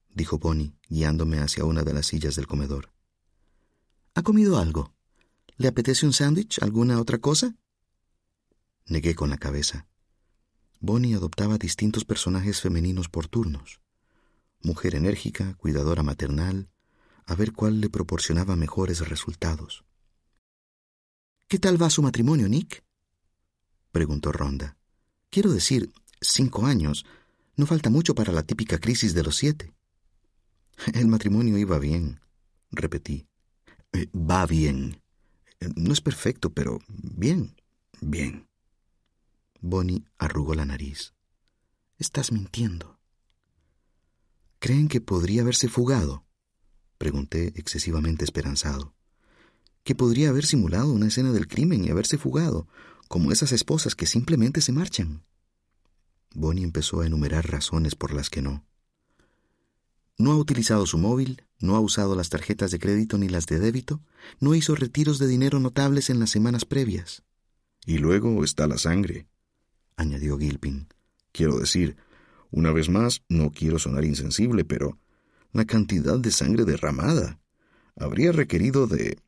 dijo 0.09 0.37
Bonnie, 0.37 0.75
guiándome 0.87 1.39
hacia 1.39 1.65
una 1.65 1.83
de 1.83 1.93
las 1.93 2.05
sillas 2.07 2.35
del 2.35 2.45
comedor. 2.45 2.93
¿Ha 4.13 4.21
comido 4.21 4.59
algo? 4.59 4.93
¿Le 5.57 5.67
apetece 5.67 6.05
un 6.05 6.13
sándwich? 6.13 6.61
¿Alguna 6.61 6.99
otra 7.01 7.17
cosa? 7.17 7.55
Negué 8.85 9.15
con 9.15 9.29
la 9.29 9.37
cabeza. 9.37 9.87
Bonnie 10.79 11.15
adoptaba 11.15 11.57
distintos 11.57 12.05
personajes 12.05 12.61
femeninos 12.61 13.09
por 13.09 13.27
turnos. 13.27 13.81
Mujer 14.61 14.95
enérgica, 14.95 15.55
cuidadora 15.55 16.03
maternal, 16.03 16.69
a 17.25 17.35
ver 17.35 17.53
cuál 17.53 17.81
le 17.81 17.89
proporcionaba 17.89 18.55
mejores 18.55 19.07
resultados. 19.07 19.83
¿Qué 21.47 21.59
tal 21.59 21.81
va 21.81 21.89
su 21.89 22.01
matrimonio, 22.01 22.47
Nick? 22.47 22.83
preguntó 23.91 24.31
Ronda. 24.31 24.77
Quiero 25.29 25.51
decir, 25.51 25.91
cinco 26.21 26.65
años. 26.65 27.05
No 27.59 27.65
falta 27.65 27.89
mucho 27.89 28.15
para 28.15 28.31
la 28.31 28.43
típica 28.43 28.77
crisis 28.77 29.13
de 29.13 29.21
los 29.21 29.35
siete. 29.35 29.73
El 30.93 31.09
matrimonio 31.09 31.57
iba 31.57 31.77
bien, 31.77 32.21
repetí. 32.71 33.27
Eh, 33.91 34.07
va 34.15 34.45
bien. 34.45 35.01
No 35.75 35.91
es 35.91 35.99
perfecto, 35.99 36.53
pero 36.53 36.79
bien, 36.87 37.57
bien. 37.99 38.47
Bonnie 39.59 40.05
arrugó 40.17 40.55
la 40.55 40.63
nariz. 40.63 41.13
Estás 41.97 42.31
mintiendo. 42.31 42.97
¿Creen 44.59 44.87
que 44.87 45.01
podría 45.01 45.41
haberse 45.41 45.67
fugado? 45.67 46.25
Pregunté 46.97 47.51
excesivamente 47.57 48.23
esperanzado. 48.23 48.95
Que 49.83 49.95
podría 49.95 50.29
haber 50.29 50.45
simulado 50.45 50.93
una 50.93 51.07
escena 51.07 51.33
del 51.33 51.49
crimen 51.49 51.83
y 51.83 51.89
haberse 51.89 52.17
fugado, 52.17 52.69
como 53.09 53.33
esas 53.33 53.51
esposas 53.51 53.95
que 53.95 54.05
simplemente 54.05 54.61
se 54.61 54.71
marchan. 54.71 55.25
Bonnie 56.33 56.63
empezó 56.63 57.01
a 57.01 57.07
enumerar 57.07 57.49
razones 57.49 57.95
por 57.95 58.13
las 58.13 58.29
que 58.29 58.41
no. 58.41 58.65
No 60.17 60.31
ha 60.31 60.37
utilizado 60.37 60.85
su 60.85 60.97
móvil, 60.97 61.43
no 61.59 61.75
ha 61.75 61.79
usado 61.79 62.15
las 62.15 62.29
tarjetas 62.29 62.71
de 62.71 62.79
crédito 62.79 63.17
ni 63.17 63.29
las 63.29 63.45
de 63.45 63.59
débito, 63.59 64.01
no 64.39 64.53
hizo 64.53 64.75
retiros 64.75 65.17
de 65.19 65.27
dinero 65.27 65.59
notables 65.59 66.09
en 66.09 66.19
las 66.19 66.29
semanas 66.29 66.65
previas. 66.65 67.23
Y 67.85 67.97
luego 67.97 68.43
está 68.43 68.67
la 68.67 68.77
sangre 68.77 69.27
añadió 69.99 70.37
Gilpin. 70.37 70.87
Quiero 71.31 71.59
decir, 71.59 71.97
una 72.51 72.71
vez 72.71 72.89
más, 72.89 73.21
no 73.29 73.51
quiero 73.51 73.77
sonar 73.77 74.05
insensible, 74.05 74.65
pero 74.65 74.97
la 75.51 75.65
cantidad 75.65 76.17
de 76.17 76.31
sangre 76.31 76.65
derramada 76.65 77.39
habría 77.95 78.31
requerido 78.31 78.87
de... 78.87 79.19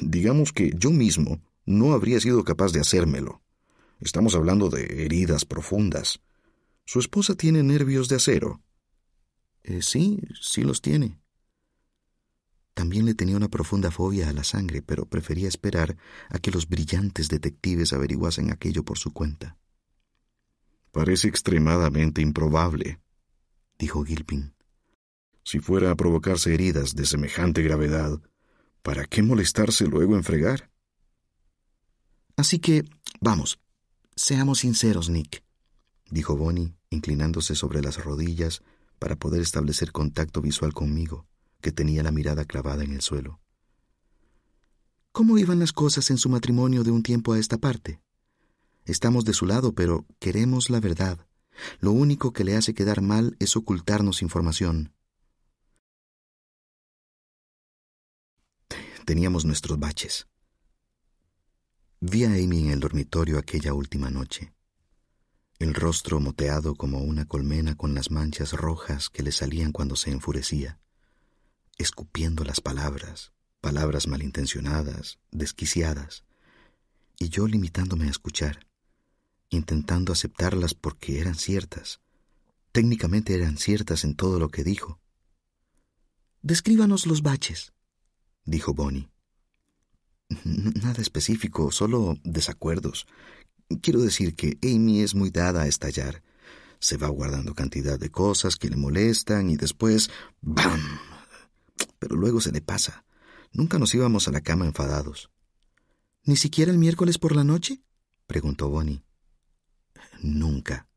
digamos 0.00 0.52
que 0.52 0.72
yo 0.78 0.90
mismo 0.90 1.42
no 1.66 1.92
habría 1.92 2.20
sido 2.20 2.44
capaz 2.44 2.72
de 2.72 2.80
hacérmelo. 2.80 3.42
Estamos 4.00 4.34
hablando 4.34 4.70
de 4.70 5.04
heridas 5.04 5.44
profundas. 5.44 6.20
Su 6.90 6.98
esposa 6.98 7.36
tiene 7.36 7.62
nervios 7.62 8.08
de 8.08 8.16
acero. 8.16 8.64
Eh, 9.62 9.80
sí, 9.80 10.20
sí 10.40 10.62
los 10.62 10.82
tiene. 10.82 11.20
También 12.74 13.06
le 13.06 13.14
tenía 13.14 13.36
una 13.36 13.46
profunda 13.46 13.92
fobia 13.92 14.28
a 14.28 14.32
la 14.32 14.42
sangre, 14.42 14.82
pero 14.82 15.06
prefería 15.06 15.46
esperar 15.46 15.96
a 16.30 16.40
que 16.40 16.50
los 16.50 16.68
brillantes 16.68 17.28
detectives 17.28 17.92
averiguasen 17.92 18.50
aquello 18.50 18.84
por 18.84 18.98
su 18.98 19.12
cuenta. 19.12 19.56
Parece 20.90 21.28
extremadamente 21.28 22.22
improbable, 22.22 22.98
dijo 23.78 24.04
Gilpin. 24.04 24.56
Si 25.44 25.60
fuera 25.60 25.92
a 25.92 25.94
provocarse 25.94 26.52
heridas 26.52 26.96
de 26.96 27.06
semejante 27.06 27.62
gravedad, 27.62 28.20
¿para 28.82 29.04
qué 29.04 29.22
molestarse 29.22 29.86
luego 29.86 30.16
en 30.16 30.24
fregar? 30.24 30.72
Así 32.34 32.58
que, 32.58 32.82
vamos, 33.20 33.60
seamos 34.16 34.58
sinceros, 34.58 35.08
Nick, 35.08 35.44
dijo 36.10 36.36
Bonnie, 36.36 36.74
inclinándose 36.90 37.54
sobre 37.54 37.80
las 37.82 38.02
rodillas 38.02 38.62
para 38.98 39.16
poder 39.16 39.40
establecer 39.40 39.92
contacto 39.92 40.40
visual 40.42 40.74
conmigo, 40.74 41.26
que 41.60 41.72
tenía 41.72 42.02
la 42.02 42.10
mirada 42.10 42.44
clavada 42.44 42.84
en 42.84 42.92
el 42.92 43.00
suelo. 43.00 43.40
¿Cómo 45.12 45.38
iban 45.38 45.58
las 45.58 45.72
cosas 45.72 46.10
en 46.10 46.18
su 46.18 46.28
matrimonio 46.28 46.84
de 46.84 46.90
un 46.90 47.02
tiempo 47.02 47.32
a 47.32 47.38
esta 47.38 47.58
parte? 47.58 48.00
Estamos 48.84 49.24
de 49.24 49.32
su 49.32 49.46
lado, 49.46 49.74
pero 49.74 50.06
queremos 50.18 50.70
la 50.70 50.80
verdad. 50.80 51.26
Lo 51.80 51.92
único 51.92 52.32
que 52.32 52.44
le 52.44 52.56
hace 52.56 52.74
quedar 52.74 53.02
mal 53.02 53.36
es 53.38 53.56
ocultarnos 53.56 54.22
información. 54.22 54.92
Teníamos 59.04 59.44
nuestros 59.44 59.78
baches. 59.78 60.28
Vi 62.00 62.24
a 62.24 62.28
Amy 62.28 62.60
en 62.60 62.70
el 62.70 62.80
dormitorio 62.80 63.38
aquella 63.38 63.74
última 63.74 64.10
noche. 64.10 64.54
El 65.60 65.74
rostro 65.74 66.18
moteado 66.18 66.74
como 66.74 66.98
una 66.98 67.26
colmena 67.26 67.76
con 67.76 67.94
las 67.94 68.10
manchas 68.10 68.52
rojas 68.54 69.08
que 69.10 69.22
le 69.22 69.30
salían 69.30 69.70
cuando 69.70 69.94
se 69.94 70.10
enfurecía, 70.10 70.80
escupiendo 71.78 72.42
las 72.42 72.60
palabras, 72.60 73.32
palabras 73.60 74.08
malintencionadas, 74.08 75.20
desquiciadas, 75.30 76.24
y 77.20 77.28
yo 77.28 77.46
limitándome 77.46 78.08
a 78.08 78.10
escuchar 78.10 78.66
intentando 79.50 80.12
aceptarlas 80.12 80.74
porque 80.74 81.20
eran 81.20 81.34
ciertas. 81.34 82.00
Técnicamente 82.72 83.34
eran 83.34 83.58
ciertas 83.58 84.04
en 84.04 84.14
todo 84.14 84.38
lo 84.38 84.48
que 84.48 84.64
dijo. 84.64 85.00
Descríbanos 86.40 87.06
los 87.06 87.22
baches, 87.22 87.72
dijo 88.44 88.72
Bonnie. 88.72 89.10
Nada 90.44 91.02
específico, 91.02 91.72
solo 91.72 92.16
desacuerdos. 92.22 93.06
Quiero 93.82 94.00
decir 94.00 94.34
que 94.34 94.58
Amy 94.62 95.00
es 95.00 95.14
muy 95.14 95.30
dada 95.30 95.62
a 95.62 95.68
estallar. 95.68 96.22
Se 96.80 96.96
va 96.96 97.08
guardando 97.08 97.54
cantidad 97.54 97.98
de 97.98 98.10
cosas 98.10 98.56
que 98.56 98.68
le 98.68 98.76
molestan 98.76 99.48
y 99.50 99.56
después 99.56 100.10
¡bam! 100.40 100.80
Pero 101.98 102.16
luego 102.16 102.40
se 102.40 102.52
le 102.52 102.60
pasa. 102.60 103.04
Nunca 103.52 103.78
nos 103.78 103.94
íbamos 103.94 104.26
a 104.26 104.32
la 104.32 104.40
cama 104.40 104.66
enfadados. 104.66 105.30
¿Ni 106.24 106.36
siquiera 106.36 106.72
el 106.72 106.78
miércoles 106.78 107.18
por 107.18 107.34
la 107.36 107.44
noche? 107.44 107.82
preguntó 108.26 108.68
Bonnie. 108.68 109.02
Nunca. 110.22 110.88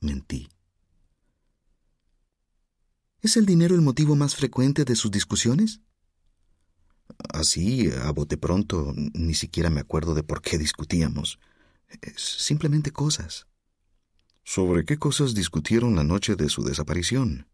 Mentí. 0.00 0.48
¿Es 3.20 3.36
el 3.36 3.46
dinero 3.46 3.74
el 3.74 3.80
motivo 3.82 4.16
más 4.16 4.36
frecuente 4.36 4.84
de 4.84 4.94
sus 4.94 5.10
discusiones? 5.10 5.80
Así, 7.32 7.90
a 7.90 8.10
bote 8.10 8.36
pronto, 8.36 8.92
ni 8.94 9.34
siquiera 9.34 9.70
me 9.70 9.80
acuerdo 9.80 10.14
de 10.14 10.22
por 10.22 10.40
qué 10.40 10.58
discutíamos. 10.58 11.40
Simplemente 12.16 12.90
cosas. 12.90 13.46
¿Sobre 14.44 14.84
qué 14.84 14.98
cosas 14.98 15.34
discutieron 15.34 15.94
la 15.94 16.04
noche 16.04 16.34
de 16.34 16.48
su 16.48 16.62
desaparición? 16.62 17.46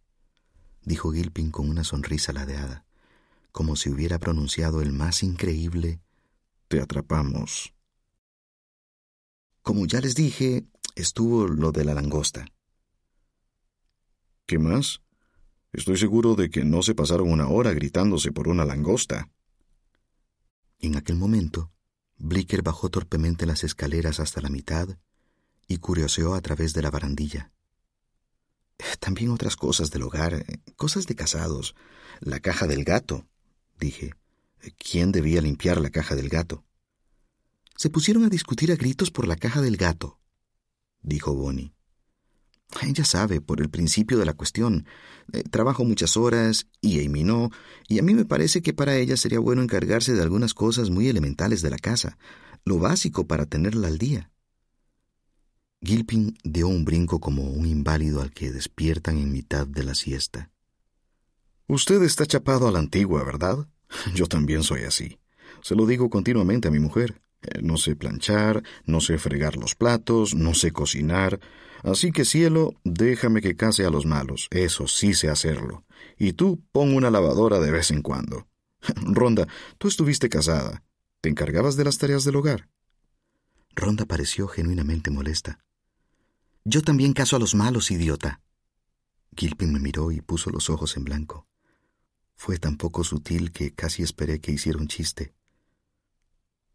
dijo 0.83 1.13
Gilpin 1.13 1.51
con 1.51 1.69
una 1.69 1.83
sonrisa 1.83 2.33
ladeada, 2.33 2.85
como 3.53 3.75
si 3.75 3.91
hubiera 3.91 4.19
pronunciado 4.19 4.83
el 4.83 4.93
más 4.93 5.23
increíble 5.23 6.01
Te 6.69 6.81
atrapamos. 6.81 7.75
Como 9.63 9.87
ya 9.87 10.01
les 10.01 10.15
dije, 10.15 10.67
estuvo 10.95 11.49
lo 11.49 11.73
de 11.73 11.85
la 11.85 11.95
langosta. 11.95 12.47
¿Qué 14.47 14.59
más? 14.59 15.01
Estoy 15.73 15.97
seguro 15.97 16.37
de 16.37 16.51
que 16.51 16.65
no 16.65 16.83
se 16.83 16.95
pasaron 16.95 17.33
una 17.33 17.49
hora 17.49 17.73
gritándose 17.73 18.31
por 18.31 18.47
una 18.47 18.65
langosta. 18.65 19.31
En 20.79 20.97
aquel 20.97 21.17
momento, 21.17 21.73
Blicker 22.19 22.63
bajó 22.63 22.91
torpemente 22.91 23.47
las 23.47 23.65
escaleras 23.65 24.21
hasta 24.21 24.41
la 24.41 24.49
mitad 24.49 24.89
y 25.67 25.79
curioseó 25.79 26.35
a 26.35 26.41
través 26.41 26.73
de 26.73 26.83
la 26.83 26.91
barandilla. 26.91 27.53
También 29.01 29.31
otras 29.31 29.57
cosas 29.57 29.91
del 29.91 30.03
hogar, 30.03 30.45
cosas 30.77 31.07
de 31.07 31.15
casados. 31.15 31.75
La 32.21 32.41
caja 32.41 32.67
del 32.67 32.85
gato, 32.85 33.27
dije. 33.79 34.15
¿Quién 34.79 35.13
debía 35.13 35.43
limpiar 35.43 35.81
la 35.81 35.91
caja 35.91 36.15
del 36.15 36.29
gato? 36.29 36.65
Se 37.77 37.91
pusieron 37.91 38.25
a 38.25 38.29
discutir 38.29 38.73
a 38.73 38.77
gritos 38.77 39.11
por 39.11 39.27
la 39.27 39.37
caja 39.37 39.61
del 39.61 39.77
gato, 39.77 40.19
dijo 41.03 41.35
Bonnie. 41.35 41.75
Ella 42.83 43.05
sabe, 43.05 43.41
por 43.41 43.61
el 43.61 43.71
principio 43.71 44.19
de 44.19 44.25
la 44.25 44.35
cuestión. 44.35 44.87
Eh, 45.33 45.43
trabajo 45.45 45.85
muchas 45.85 46.17
horas 46.17 46.67
y 46.81 47.05
Amy 47.05 47.25
no, 47.25 47.51
y 47.89 47.99
a 47.99 48.03
mí 48.03 48.15
me 48.15 48.25
parece 48.25 48.63
que 48.63 48.73
para 48.73 48.97
ella 48.97 49.17
sería 49.17 49.39
bueno 49.39 49.63
encargarse 49.63 50.13
de 50.13 50.23
algunas 50.23 50.55
cosas 50.55 50.91
muy 50.91 51.09
elementales 51.09 51.63
de 51.63 51.71
la 51.71 51.79
casa, 51.79 52.19
lo 52.65 52.79
básico 52.79 53.27
para 53.27 53.47
tenerla 53.47 53.89
al 53.89 53.99
día. 53.99 54.31
Gilpin 55.83 56.37
dio 56.43 56.69
un 56.69 56.85
brinco 56.85 57.21
como 57.21 57.51
un 57.51 57.67
inválido 57.67 58.23
al 58.23 58.33
que 58.33 58.51
despiertan 58.51 59.19
en 59.19 59.31
mitad 59.31 59.67
de 59.67 59.85
la 59.85 59.95
siesta. 59.95 60.51
Usted 61.67 62.03
está 62.03 62.27
chapado 62.27 62.69
a 62.69 62.73
la 62.73 62.79
antigua, 62.79 63.23
¿verdad? 63.25 63.69
Yo 64.15 64.27
también 64.27 64.63
soy 64.63 64.83
así. 64.85 65.19
Se 65.63 65.75
lo 65.75 65.87
digo 65.87 66.11
continuamente 66.11 66.69
a 66.69 66.71
mi 66.71 66.79
mujer. 66.79 67.23
Eh, 67.45 67.61
no 67.63 67.77
sé 67.77 67.97
planchar, 67.97 68.63
no 68.87 69.01
sé 69.01 69.19
fregar 69.19 69.57
los 69.57 69.75
platos, 69.75 70.35
no 70.35 70.55
sé 70.55 70.73
cocinar. 70.73 71.41
Así 71.83 72.13
que 72.13 72.25
cielo, 72.25 72.75
déjame 72.85 73.43
que 73.43 73.57
case 73.57 73.85
a 73.85 73.91
los 73.91 74.07
malos. 74.07 74.49
Eso 74.51 74.89
sí 74.89 75.15
sé 75.15 75.29
hacerlo. 75.29 75.85
Y 76.19 76.33
tú 76.33 76.63
pon 76.73 76.95
una 76.95 77.11
lavadora 77.11 77.61
de 77.61 77.71
vez 77.71 77.91
en 77.91 78.03
cuando. 78.03 78.49
Ronda, 78.97 79.47
tú 79.79 79.89
estuviste 79.89 80.29
casada. 80.29 80.83
¿Te 81.21 81.29
encargabas 81.29 81.77
de 81.77 81.85
las 81.85 81.99
tareas 81.99 82.25
del 82.25 82.37
hogar? 82.37 82.69
Ronda 83.75 84.05
pareció 84.07 84.47
genuinamente 84.47 85.11
molesta. 85.11 85.59
Yo 86.65 86.81
también 86.83 87.13
caso 87.13 87.37
a 87.37 87.39
los 87.39 87.55
malos, 87.55 87.91
idiota. 87.91 88.41
Gilpin 89.37 89.73
me 89.73 89.81
miró 89.81 90.13
y 90.13 90.21
puso 90.21 90.51
los 90.51 90.71
ojos 90.71 90.97
en 90.97 91.05
blanco. 91.05 91.47
Fue 92.35 92.59
tan 92.59 92.77
poco 92.77 93.05
sutil 93.05 93.53
que 93.53 93.75
casi 93.75 94.03
esperé 94.03 94.41
que 94.41 94.53
hiciera 94.53 94.79
un 94.79 94.89
chiste. 94.89 95.35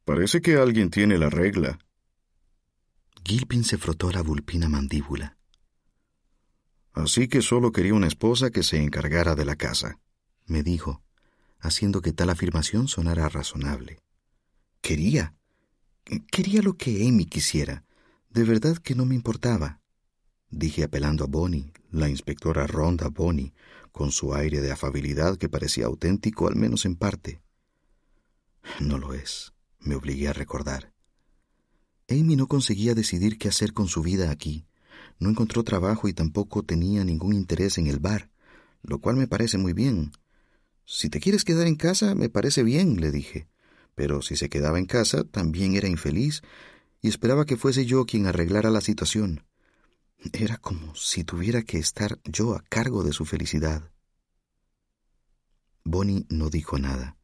Parece 0.10 0.42
que 0.42 0.56
alguien 0.56 0.90
tiene 0.90 1.20
la 1.20 1.30
regla. 1.30 1.78
Gilpin 3.24 3.64
se 3.64 3.78
frotó 3.78 4.10
la 4.12 4.24
vulpina 4.24 4.68
mandíbula. 4.68 5.38
Así 6.94 7.28
que 7.28 7.44
solo 7.44 7.72
quería 7.72 7.94
una 7.94 8.08
esposa 8.08 8.50
que 8.50 8.64
se 8.64 8.82
encargara 8.82 9.36
de 9.36 9.46
la 9.46 9.56
casa, 9.56 10.00
me 10.48 10.64
dijo, 10.64 11.04
haciendo 11.60 12.02
que 12.02 12.12
tal 12.12 12.32
afirmación 12.32 12.88
sonara 12.88 13.30
razonable. 13.30 14.00
Quería. 14.82 15.36
Quería 16.32 16.64
lo 16.64 16.74
que 16.74 17.08
Amy 17.08 17.26
quisiera. 17.26 17.84
De 18.32 18.44
verdad 18.44 18.78
que 18.78 18.96
no 18.96 19.06
me 19.06 19.14
importaba. 19.14 19.80
Dije 20.50 20.86
apelando 20.86 21.24
a 21.24 21.28
Bonnie, 21.28 21.72
la 21.92 22.10
inspectora 22.10 22.66
Ronda 22.66 23.10
Bonnie, 23.10 23.54
con 23.92 24.12
su 24.12 24.34
aire 24.34 24.60
de 24.60 24.72
afabilidad 24.72 25.38
que 25.38 25.50
parecía 25.50 25.86
auténtico 25.86 26.48
al 26.48 26.56
menos 26.56 26.86
en 26.86 26.96
parte. 26.96 27.44
No 28.80 28.98
lo 28.98 29.14
es, 29.14 29.54
me 29.80 29.96
obligué 29.96 30.28
a 30.28 30.34
recordar. 30.34 30.94
Amy 32.10 32.36
no 32.36 32.48
conseguía 32.48 32.96
decidir 32.96 33.38
qué 33.38 33.50
hacer 33.50 33.74
con 33.74 33.88
su 33.88 34.02
vida 34.02 34.32
aquí. 34.32 34.66
No 35.20 35.30
encontró 35.30 35.64
trabajo 35.64 36.08
y 36.08 36.14
tampoco 36.14 36.64
tenía 36.64 37.04
ningún 37.04 37.34
interés 37.34 37.78
en 37.78 37.88
el 37.88 38.00
bar, 38.00 38.30
lo 38.82 39.00
cual 39.00 39.16
me 39.16 39.28
parece 39.28 39.58
muy 39.58 39.74
bien. 39.74 40.12
Si 40.86 41.10
te 41.10 41.20
quieres 41.20 41.44
quedar 41.44 41.68
en 41.68 41.76
casa, 41.76 42.16
me 42.16 42.30
parece 42.30 42.64
bien, 42.64 43.00
le 43.00 43.12
dije. 43.12 43.48
Pero 43.94 44.22
si 44.22 44.36
se 44.36 44.50
quedaba 44.50 44.80
en 44.80 44.86
casa, 44.86 45.24
también 45.24 45.76
era 45.76 45.88
infeliz, 45.88 46.42
y 47.02 47.10
esperaba 47.10 47.46
que 47.46 47.58
fuese 47.58 47.86
yo 47.86 48.06
quien 48.06 48.26
arreglara 48.26 48.72
la 48.72 48.82
situación. 48.82 49.46
Era 50.34 50.58
como 50.58 50.96
si 50.96 51.24
tuviera 51.24 51.62
que 51.62 51.78
estar 51.78 52.20
yo 52.24 52.56
a 52.56 52.62
cargo 52.62 53.04
de 53.04 53.14
su 53.14 53.26
felicidad. 53.26 53.92
Bonnie 55.84 56.26
no 56.30 56.50
dijo 56.50 56.80
nada, 56.80 57.19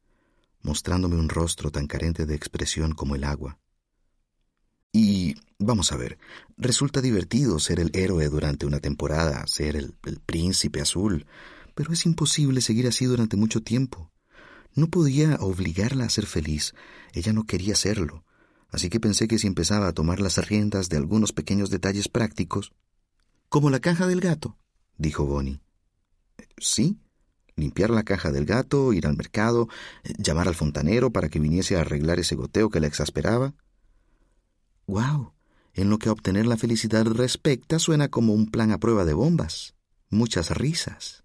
mostrándome 0.66 1.16
un 1.16 1.28
rostro 1.28 1.70
tan 1.70 1.86
carente 1.86 2.26
de 2.26 2.34
expresión 2.34 2.92
como 2.92 3.14
el 3.14 3.22
agua. 3.22 3.58
Y 4.92 5.36
vamos 5.58 5.92
a 5.92 5.96
ver, 5.96 6.18
resulta 6.56 7.00
divertido 7.00 7.60
ser 7.60 7.78
el 7.78 7.90
héroe 7.94 8.28
durante 8.28 8.66
una 8.66 8.80
temporada, 8.80 9.46
ser 9.46 9.76
el, 9.76 9.94
príncipe 10.26 10.80
azul, 10.80 11.26
pero 11.76 11.92
es 11.92 12.04
imposible 12.04 12.60
seguir 12.60 12.88
así 12.88 13.04
durante 13.04 13.36
mucho 13.36 13.62
tiempo. 13.62 14.10
No 14.74 14.88
podía 14.88 15.36
obligarla 15.36 16.04
a 16.04 16.10
ser 16.10 16.26
feliz, 16.26 16.74
ella 17.12 17.32
no 17.32 17.44
quería 17.44 17.76
serlo, 17.76 18.24
así 18.70 18.90
que 18.90 18.98
pensé 18.98 19.28
que 19.28 19.38
si 19.38 19.46
empezaba 19.46 19.86
a 19.86 19.92
tomar 19.92 20.20
las 20.20 20.36
riendas 20.48 20.88
de 20.88 20.96
algunos 20.96 21.32
pequeños 21.32 21.70
detalles 21.70 22.08
prácticos... 22.08 22.72
Como 23.48 23.70
la 23.70 23.78
caja 23.78 24.08
del 24.08 24.20
gato, 24.20 24.58
dijo 24.98 25.24
Bonnie. 25.24 25.60
Sí, 26.58 26.98
limpiar 27.56 27.90
la 27.90 28.04
caja 28.04 28.30
del 28.30 28.44
gato, 28.44 28.92
ir 28.92 29.06
al 29.06 29.16
mercado, 29.16 29.68
llamar 30.18 30.46
al 30.46 30.54
fontanero 30.54 31.10
para 31.10 31.28
que 31.28 31.40
viniese 31.40 31.76
a 31.76 31.80
arreglar 31.80 32.18
ese 32.18 32.36
goteo 32.36 32.68
que 32.70 32.80
la 32.80 32.86
exasperaba. 32.86 33.54
Wow. 34.86 35.32
En 35.74 35.90
lo 35.90 35.98
que 35.98 36.08
a 36.08 36.12
obtener 36.12 36.46
la 36.46 36.56
felicidad 36.56 37.04
respecta, 37.06 37.78
suena 37.78 38.08
como 38.08 38.34
un 38.34 38.50
plan 38.50 38.72
a 38.72 38.78
prueba 38.78 39.04
de 39.04 39.14
bombas. 39.14 39.74
Muchas 40.10 40.50
risas. 40.50 41.24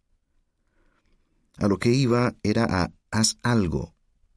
A 1.57 1.67
lo 1.67 1.77
que 1.77 1.89
iba 1.89 2.33
era 2.43 2.65
a 2.65 2.91
haz 3.11 3.37
algo, 3.43 3.93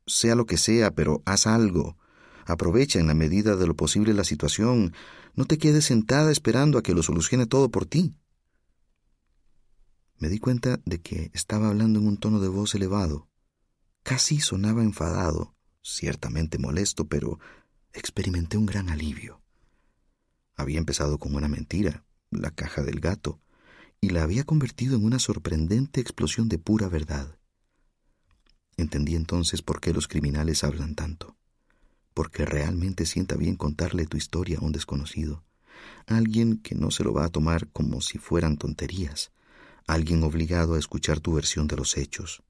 sea 0.06 0.34
lo 0.34 0.46
que 0.46 0.58
sea, 0.58 0.90
pero 0.90 1.22
haz 1.24 1.46
algo. 1.46 1.96
Aprovecha 2.44 2.98
en 2.98 3.06
la 3.06 3.14
medida 3.14 3.56
de 3.56 3.66
lo 3.66 3.74
posible 3.74 4.12
la 4.12 4.24
situación. 4.24 4.92
No 5.34 5.46
te 5.46 5.58
quedes 5.58 5.86
sentada 5.86 6.30
esperando 6.30 6.76
a 6.76 6.82
que 6.82 6.92
lo 6.92 7.02
solucione 7.02 7.46
todo 7.46 7.70
por 7.70 7.86
ti. 7.86 8.14
Me 10.24 10.30
di 10.30 10.38
cuenta 10.38 10.80
de 10.86 11.02
que 11.02 11.30
estaba 11.34 11.68
hablando 11.68 11.98
en 11.98 12.06
un 12.06 12.16
tono 12.16 12.40
de 12.40 12.48
voz 12.48 12.74
elevado. 12.74 13.28
Casi 14.02 14.40
sonaba 14.40 14.82
enfadado, 14.82 15.54
ciertamente 15.82 16.56
molesto, 16.56 17.06
pero 17.08 17.38
experimenté 17.92 18.56
un 18.56 18.64
gran 18.64 18.88
alivio. 18.88 19.42
Había 20.56 20.78
empezado 20.78 21.18
con 21.18 21.34
una 21.34 21.46
mentira, 21.46 22.06
la 22.30 22.50
caja 22.50 22.82
del 22.82 23.00
gato, 23.00 23.42
y 24.00 24.08
la 24.08 24.22
había 24.22 24.44
convertido 24.44 24.96
en 24.96 25.04
una 25.04 25.18
sorprendente 25.18 26.00
explosión 26.00 26.48
de 26.48 26.56
pura 26.56 26.88
verdad. 26.88 27.38
Entendí 28.78 29.16
entonces 29.16 29.60
por 29.60 29.78
qué 29.78 29.92
los 29.92 30.08
criminales 30.08 30.64
hablan 30.64 30.94
tanto, 30.94 31.36
porque 32.14 32.46
realmente 32.46 33.04
sienta 33.04 33.36
bien 33.36 33.56
contarle 33.56 34.06
tu 34.06 34.16
historia 34.16 34.56
a 34.56 34.64
un 34.64 34.72
desconocido, 34.72 35.44
alguien 36.06 36.56
que 36.56 36.74
no 36.74 36.90
se 36.90 37.04
lo 37.04 37.12
va 37.12 37.26
a 37.26 37.28
tomar 37.30 37.68
como 37.72 38.00
si 38.00 38.16
fueran 38.16 38.56
tonterías, 38.56 39.33
alguien 39.86 40.22
obligado 40.22 40.74
a 40.74 40.78
escuchar 40.78 41.20
tu 41.20 41.34
versión 41.34 41.66
de 41.66 41.76
los 41.76 41.96
hechos, 41.96 42.42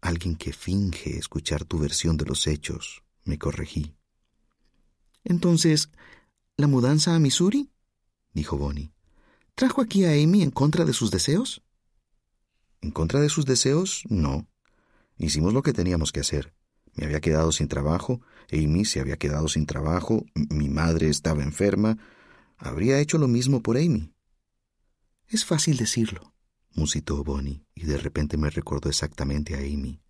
alguien 0.00 0.36
que 0.36 0.52
finge 0.52 1.18
escuchar 1.18 1.64
tu 1.64 1.78
versión 1.78 2.16
de 2.16 2.24
los 2.24 2.46
hechos, 2.46 3.02
me 3.24 3.38
corregí. 3.38 3.96
Entonces, 5.24 5.90
¿la 6.56 6.68
mudanza 6.68 7.14
a 7.14 7.18
Missouri? 7.18 7.70
dijo 8.32 8.56
Bonnie. 8.56 8.92
¿Trajo 9.54 9.80
aquí 9.80 10.04
a 10.04 10.10
Amy 10.10 10.42
en 10.42 10.50
contra 10.50 10.84
de 10.84 10.92
sus 10.92 11.10
deseos? 11.10 11.62
¿En 12.82 12.90
contra 12.90 13.20
de 13.20 13.28
sus 13.28 13.46
deseos? 13.46 14.02
No. 14.08 14.46
Hicimos 15.18 15.54
lo 15.54 15.62
que 15.62 15.72
teníamos 15.72 16.12
que 16.12 16.20
hacer. 16.20 16.54
Me 16.94 17.06
había 17.06 17.20
quedado 17.20 17.52
sin 17.52 17.66
trabajo, 17.66 18.20
Amy 18.52 18.84
se 18.84 19.00
había 19.00 19.16
quedado 19.16 19.48
sin 19.48 19.66
trabajo, 19.66 20.24
mi 20.34 20.68
madre 20.68 21.08
estaba 21.08 21.42
enferma. 21.42 21.98
Habría 22.56 23.00
hecho 23.00 23.18
lo 23.18 23.28
mismo 23.28 23.62
por 23.62 23.76
Amy. 23.76 24.12
Es 25.28 25.44
fácil 25.44 25.76
decirlo, 25.76 26.32
musitó 26.76 27.24
Bonnie, 27.24 27.64
y 27.74 27.84
de 27.86 27.96
repente 27.96 28.36
me 28.36 28.50
recordó 28.50 28.88
exactamente 28.88 29.54
a 29.54 29.58
Amy. 29.58 30.00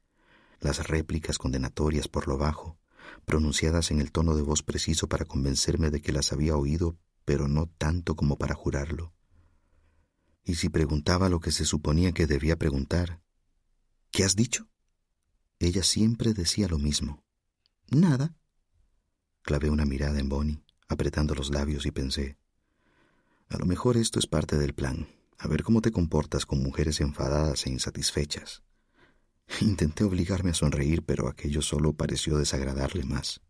Las 0.60 0.86
réplicas 0.86 1.38
condenatorias 1.38 2.08
por 2.08 2.28
lo 2.28 2.36
bajo, 2.36 2.78
pronunciadas 3.24 3.90
en 3.90 4.00
el 4.00 4.12
tono 4.12 4.36
de 4.36 4.42
voz 4.42 4.62
preciso 4.62 5.08
para 5.08 5.24
convencerme 5.24 5.90
de 5.90 6.02
que 6.02 6.12
las 6.12 6.32
había 6.32 6.56
oído, 6.56 6.98
pero 7.24 7.48
no 7.48 7.66
tanto 7.66 8.16
como 8.16 8.36
para 8.36 8.54
jurarlo. 8.54 9.14
Y 10.44 10.56
si 10.56 10.68
preguntaba 10.68 11.28
lo 11.28 11.40
que 11.40 11.52
se 11.52 11.64
suponía 11.64 12.12
que 12.12 12.26
debía 12.26 12.56
preguntar, 12.56 13.20
¿qué 14.10 14.24
has 14.24 14.36
dicho? 14.36 14.68
Ella 15.58 15.82
siempre 15.82 16.34
decía 16.34 16.68
lo 16.68 16.78
mismo. 16.78 17.24
Nada. 17.90 18.36
Clavé 19.42 19.70
una 19.70 19.84
mirada 19.84 20.18
en 20.18 20.28
Bonnie, 20.28 20.62
apretando 20.88 21.34
los 21.34 21.50
labios 21.50 21.86
y 21.86 21.90
pensé, 21.90 22.38
a 23.48 23.58
lo 23.58 23.66
mejor 23.66 23.96
esto 23.96 24.18
es 24.18 24.26
parte 24.26 24.58
del 24.58 24.74
plan, 24.74 25.08
a 25.38 25.48
ver 25.48 25.62
cómo 25.62 25.82
te 25.82 25.92
comportas 25.92 26.46
con 26.46 26.62
mujeres 26.62 27.00
enfadadas 27.00 27.66
e 27.66 27.70
insatisfechas. 27.70 28.62
Intenté 29.60 30.04
obligarme 30.04 30.50
a 30.50 30.54
sonreír, 30.54 31.04
pero 31.04 31.28
aquello 31.28 31.62
solo 31.62 31.92
pareció 31.92 32.38
desagradarle 32.38 33.04
más. 33.04 33.40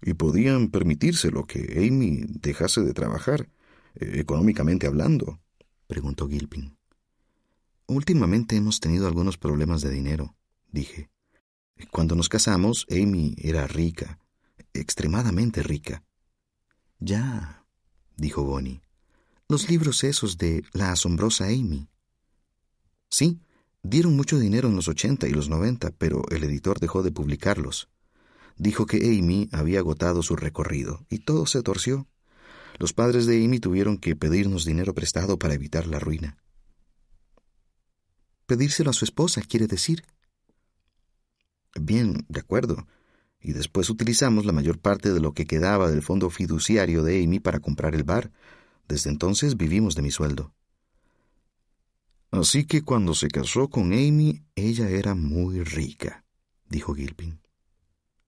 ¿Y 0.00 0.14
podían 0.14 0.68
permitírselo 0.70 1.46
que 1.46 1.86
Amy 1.88 2.24
dejase 2.28 2.82
de 2.82 2.94
trabajar, 2.94 3.48
eh, 3.94 4.20
económicamente 4.20 4.86
hablando? 4.86 5.40
preguntó 5.86 6.28
Gilpin. 6.28 6.76
Últimamente 7.86 8.54
hemos 8.56 8.80
tenido 8.80 9.06
algunos 9.06 9.38
problemas 9.38 9.80
de 9.80 9.90
dinero, 9.90 10.36
dije. 10.70 11.10
Cuando 11.90 12.14
nos 12.14 12.28
casamos, 12.28 12.86
Amy 12.90 13.34
era 13.38 13.66
rica, 13.66 14.18
extremadamente 14.72 15.62
rica. 15.62 16.04
Ya, 16.98 17.64
dijo 18.16 18.44
Bonnie. 18.44 18.82
Los 19.48 19.68
libros 19.68 20.04
esos 20.04 20.38
de 20.38 20.62
la 20.72 20.92
asombrosa 20.92 21.46
Amy. 21.46 21.88
Sí, 23.10 23.40
Dieron 23.82 24.16
mucho 24.16 24.38
dinero 24.38 24.68
en 24.68 24.76
los 24.76 24.88
80 24.88 25.28
y 25.28 25.30
los 25.30 25.48
90, 25.48 25.92
pero 25.92 26.22
el 26.30 26.44
editor 26.44 26.80
dejó 26.80 27.02
de 27.02 27.12
publicarlos. 27.12 27.88
Dijo 28.56 28.86
que 28.86 28.96
Amy 28.96 29.48
había 29.52 29.78
agotado 29.78 30.22
su 30.22 30.34
recorrido, 30.34 31.06
y 31.08 31.20
todo 31.20 31.46
se 31.46 31.62
torció. 31.62 32.08
Los 32.78 32.92
padres 32.92 33.26
de 33.26 33.42
Amy 33.44 33.60
tuvieron 33.60 33.96
que 33.96 34.16
pedirnos 34.16 34.64
dinero 34.64 34.94
prestado 34.94 35.38
para 35.38 35.54
evitar 35.54 35.86
la 35.86 36.00
ruina. 36.00 36.36
Pedírselo 38.46 38.90
a 38.90 38.94
su 38.94 39.04
esposa, 39.04 39.42
quiere 39.42 39.66
decir. 39.66 40.04
Bien, 41.80 42.26
de 42.28 42.40
acuerdo. 42.40 42.86
Y 43.40 43.52
después 43.52 43.88
utilizamos 43.90 44.44
la 44.44 44.52
mayor 44.52 44.78
parte 44.80 45.12
de 45.12 45.20
lo 45.20 45.32
que 45.32 45.46
quedaba 45.46 45.90
del 45.90 46.02
fondo 46.02 46.28
fiduciario 46.30 47.04
de 47.04 47.22
Amy 47.22 47.38
para 47.38 47.60
comprar 47.60 47.94
el 47.94 48.02
bar. 48.02 48.32
Desde 48.88 49.10
entonces 49.10 49.56
vivimos 49.56 49.94
de 49.94 50.02
mi 50.02 50.10
sueldo. 50.10 50.54
Así 52.30 52.64
que 52.64 52.82
cuando 52.82 53.14
se 53.14 53.28
casó 53.28 53.68
con 53.68 53.92
Amy, 53.92 54.44
ella 54.54 54.88
era 54.88 55.14
muy 55.14 55.62
rica, 55.62 56.24
dijo 56.68 56.94
Gilpin. 56.94 57.40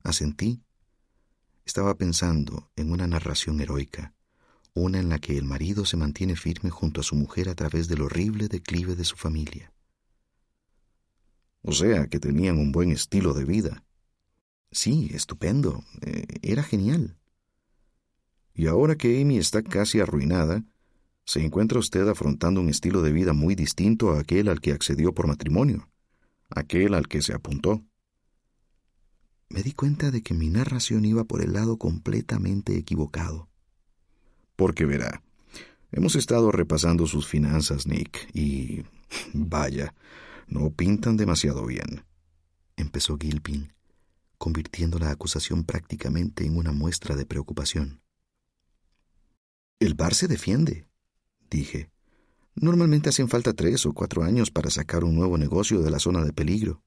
Asentí. 0.03 0.63
Estaba 1.65 1.95
pensando 1.97 2.71
en 2.77 2.91
una 2.91 3.07
narración 3.07 3.61
heroica, 3.61 4.15
una 4.75 4.99
en 4.99 5.09
la 5.09 5.19
que 5.19 5.37
el 5.37 5.45
marido 5.45 5.85
se 5.85 5.97
mantiene 5.97 6.35
firme 6.35 6.71
junto 6.71 7.01
a 7.01 7.05
su 7.05 7.15
mujer 7.15 7.49
a 7.49 7.55
través 7.55 7.87
del 7.87 8.03
horrible 8.03 8.49
declive 8.49 8.97
de 8.97 9.05
su 9.05 9.17
familia. 9.17 9.73
O 11.63 11.73
sea, 11.73 12.07
que 12.09 12.19
tenían 12.19 12.59
un 12.59 12.73
buen 12.73 12.91
estilo 12.91 13.35
de 13.35 13.45
vida. 13.45 13.85
Sí, 14.73 15.11
estupendo. 15.13 15.85
Eh, 16.01 16.27
era 16.43 16.63
genial. 16.63 17.20
Y 18.61 18.67
ahora 18.67 18.95
que 18.95 19.23
Amy 19.23 19.39
está 19.39 19.63
casi 19.63 20.01
arruinada, 20.01 20.63
se 21.25 21.43
encuentra 21.43 21.79
usted 21.79 22.07
afrontando 22.07 22.61
un 22.61 22.69
estilo 22.69 23.01
de 23.01 23.11
vida 23.11 23.33
muy 23.33 23.55
distinto 23.55 24.11
a 24.11 24.21
aquel 24.21 24.51
al 24.51 24.61
que 24.61 24.73
accedió 24.73 25.15
por 25.15 25.27
matrimonio, 25.27 25.89
aquel 26.51 26.93
al 26.93 27.09
que 27.09 27.23
se 27.23 27.33
apuntó. 27.33 27.83
Me 29.49 29.63
di 29.63 29.73
cuenta 29.73 30.11
de 30.11 30.23
que 30.23 30.35
mi 30.35 30.51
narración 30.51 31.07
iba 31.07 31.25
por 31.25 31.41
el 31.41 31.55
lado 31.55 31.79
completamente 31.79 32.77
equivocado. 32.77 33.49
Porque 34.57 34.85
verá, 34.85 35.23
hemos 35.91 36.15
estado 36.15 36.53
repasando 36.53 37.07
sus 37.07 37.27
finanzas, 37.27 37.87
Nick, 37.87 38.29
y... 38.35 38.85
vaya, 39.33 39.95
no 40.49 40.69
pintan 40.69 41.17
demasiado 41.17 41.65
bien. 41.65 42.05
Empezó 42.77 43.17
Gilpin, 43.17 43.73
convirtiendo 44.37 44.99
la 44.99 45.13
acusación 45.13 45.65
prácticamente 45.65 46.45
en 46.45 46.59
una 46.59 46.73
muestra 46.73 47.17
de 47.17 47.25
preocupación. 47.25 48.03
El 49.81 49.95
bar 49.95 50.15
se 50.15 50.29
defiende, 50.29 50.87
dije. 51.49 51.91
Normalmente 52.55 53.09
hacen 53.09 53.31
falta 53.31 53.55
tres 53.55 53.87
o 53.87 53.95
cuatro 53.95 54.23
años 54.23 54.51
para 54.51 54.69
sacar 54.69 55.05
un 55.05 55.15
nuevo 55.15 55.39
negocio 55.39 55.81
de 55.81 55.91
la 55.91 55.99
zona 55.99 56.23
de 56.23 56.35
peligro. 56.35 56.83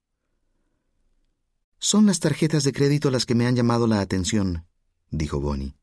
Son 1.80 2.06
las 2.06 2.20
tarjetas 2.20 2.64
de 2.64 2.72
crédito 2.72 3.10
las 3.10 3.26
que 3.26 3.34
me 3.34 3.48
han 3.48 3.56
llamado 3.56 3.88
la 3.88 4.00
atención, 4.00 4.68
dijo 5.10 5.40
Bonnie. 5.40 5.76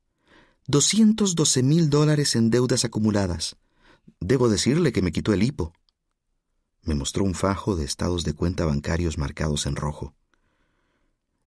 Doscientos 0.68 1.34
doce 1.34 1.64
mil 1.64 1.90
dólares 1.90 2.36
en 2.36 2.48
deudas 2.48 2.84
acumuladas. 2.84 3.56
Debo 4.20 4.48
decirle 4.48 4.92
que 4.92 5.02
me 5.02 5.10
quitó 5.10 5.32
el 5.32 5.42
hipo. 5.42 5.72
Me 6.82 6.94
mostró 6.94 7.24
un 7.24 7.34
fajo 7.34 7.74
de 7.74 7.84
estados 7.84 8.22
de 8.22 8.34
cuenta 8.34 8.66
bancarios 8.66 9.18
marcados 9.18 9.66
en 9.66 9.74
rojo. 9.74 10.14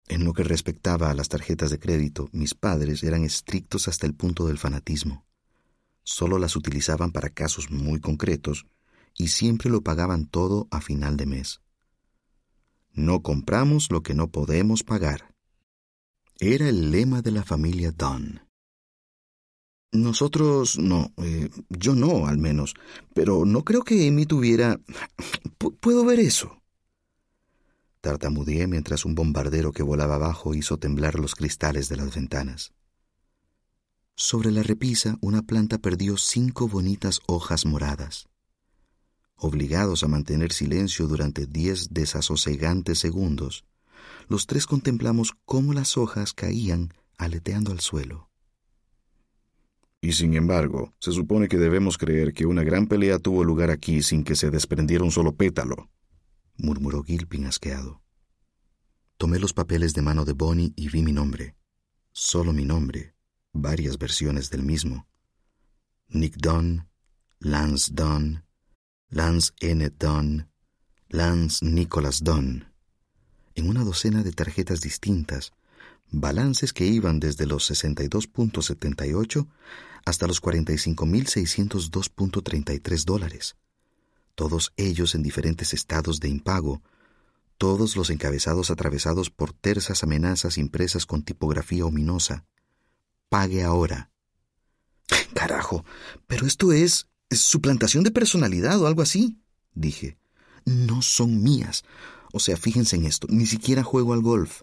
En 0.08 0.24
lo 0.24 0.32
que 0.32 0.42
respectaba 0.42 1.10
a 1.10 1.14
las 1.14 1.28
tarjetas 1.28 1.70
de 1.70 1.78
crédito, 1.78 2.28
mis 2.32 2.54
padres 2.54 3.04
eran 3.04 3.22
estrictos 3.22 3.86
hasta 3.86 4.04
el 4.04 4.14
punto 4.14 4.48
del 4.48 4.58
fanatismo. 4.58 5.24
Solo 6.04 6.38
las 6.38 6.54
utilizaban 6.54 7.10
para 7.10 7.30
casos 7.30 7.70
muy 7.70 7.98
concretos 7.98 8.66
y 9.16 9.28
siempre 9.28 9.70
lo 9.70 9.82
pagaban 9.82 10.26
todo 10.26 10.68
a 10.70 10.80
final 10.80 11.16
de 11.16 11.26
mes. 11.26 11.60
No 12.92 13.22
compramos 13.22 13.90
lo 13.90 14.02
que 14.02 14.14
no 14.14 14.30
podemos 14.30 14.84
pagar. 14.84 15.34
Era 16.38 16.68
el 16.68 16.90
lema 16.90 17.22
de 17.22 17.30
la 17.32 17.42
familia 17.42 17.90
Dunn. 17.90 18.40
Nosotros 19.92 20.78
no, 20.78 21.12
eh, 21.18 21.48
yo 21.68 21.94
no, 21.94 22.26
al 22.26 22.36
menos, 22.38 22.74
pero 23.14 23.44
no 23.44 23.64
creo 23.64 23.82
que 23.82 24.08
Amy 24.08 24.26
tuviera... 24.26 24.80
¿Puedo 25.80 26.04
ver 26.04 26.18
eso? 26.20 26.60
Tartamudeé 28.00 28.66
mientras 28.66 29.04
un 29.04 29.14
bombardero 29.14 29.72
que 29.72 29.82
volaba 29.82 30.16
abajo 30.16 30.54
hizo 30.54 30.78
temblar 30.78 31.18
los 31.18 31.34
cristales 31.34 31.88
de 31.88 31.96
las 31.96 32.14
ventanas. 32.14 32.74
Sobre 34.16 34.52
la 34.52 34.62
repisa 34.62 35.18
una 35.20 35.42
planta 35.42 35.78
perdió 35.78 36.16
cinco 36.16 36.68
bonitas 36.68 37.20
hojas 37.26 37.66
moradas. 37.66 38.28
Obligados 39.36 40.04
a 40.04 40.08
mantener 40.08 40.52
silencio 40.52 41.08
durante 41.08 41.46
diez 41.46 41.88
desasosegantes 41.90 43.00
segundos, 43.00 43.64
los 44.28 44.46
tres 44.46 44.66
contemplamos 44.66 45.32
cómo 45.44 45.72
las 45.72 45.96
hojas 45.96 46.32
caían 46.32 46.94
aleteando 47.18 47.72
al 47.72 47.80
suelo. 47.80 48.30
Y 50.00 50.12
sin 50.12 50.34
embargo, 50.34 50.92
se 51.00 51.10
supone 51.10 51.48
que 51.48 51.58
debemos 51.58 51.98
creer 51.98 52.32
que 52.34 52.46
una 52.46 52.62
gran 52.62 52.86
pelea 52.86 53.18
tuvo 53.18 53.42
lugar 53.42 53.70
aquí 53.70 54.02
sin 54.02 54.22
que 54.22 54.36
se 54.36 54.50
desprendiera 54.50 55.02
un 55.02 55.10
solo 55.10 55.34
pétalo, 55.34 55.90
murmuró 56.56 57.02
Gilpin 57.02 57.46
asqueado. 57.46 58.00
Tomé 59.16 59.40
los 59.40 59.52
papeles 59.52 59.92
de 59.92 60.02
mano 60.02 60.24
de 60.24 60.34
Bonnie 60.34 60.72
y 60.76 60.88
vi 60.88 61.02
mi 61.02 61.12
nombre. 61.12 61.56
Solo 62.12 62.52
mi 62.52 62.64
nombre, 62.64 63.13
varias 63.54 63.96
versiones 63.96 64.50
del 64.50 64.62
mismo. 64.62 65.06
Nick 66.08 66.36
Dunn, 66.36 66.86
Lance 67.38 67.90
Dunn, 67.94 68.44
Lance 69.08 69.52
N. 69.60 69.88
Dunn, 69.98 70.50
Lance 71.08 71.64
Nicholas 71.64 72.22
Dunn, 72.22 72.70
en 73.54 73.68
una 73.68 73.84
docena 73.84 74.22
de 74.22 74.32
tarjetas 74.32 74.82
distintas, 74.82 75.52
balances 76.10 76.72
que 76.72 76.84
iban 76.84 77.20
desde 77.20 77.46
los 77.46 77.70
62.78 77.70 79.46
hasta 80.04 80.26
los 80.26 80.42
45.602.33 80.42 83.04
dólares, 83.04 83.54
todos 84.34 84.72
ellos 84.76 85.14
en 85.14 85.22
diferentes 85.22 85.72
estados 85.72 86.18
de 86.20 86.28
impago, 86.28 86.82
todos 87.56 87.96
los 87.96 88.10
encabezados 88.10 88.70
atravesados 88.70 89.30
por 89.30 89.52
tersas 89.52 90.02
amenazas 90.02 90.58
impresas 90.58 91.06
con 91.06 91.22
tipografía 91.22 91.86
ominosa. 91.86 92.44
Pague 93.34 93.64
ahora. 93.64 94.12
Carajo, 95.34 95.84
pero 96.28 96.46
esto 96.46 96.72
es 96.72 97.08
suplantación 97.32 98.04
de 98.04 98.12
personalidad 98.12 98.80
o 98.80 98.86
algo 98.86 99.02
así, 99.02 99.40
dije. 99.74 100.18
No 100.64 101.02
son 101.02 101.42
mías. 101.42 101.82
O 102.32 102.38
sea, 102.38 102.56
fíjense 102.56 102.94
en 102.94 103.06
esto, 103.06 103.26
ni 103.28 103.46
siquiera 103.46 103.82
juego 103.82 104.12
al 104.12 104.20
golf. 104.20 104.62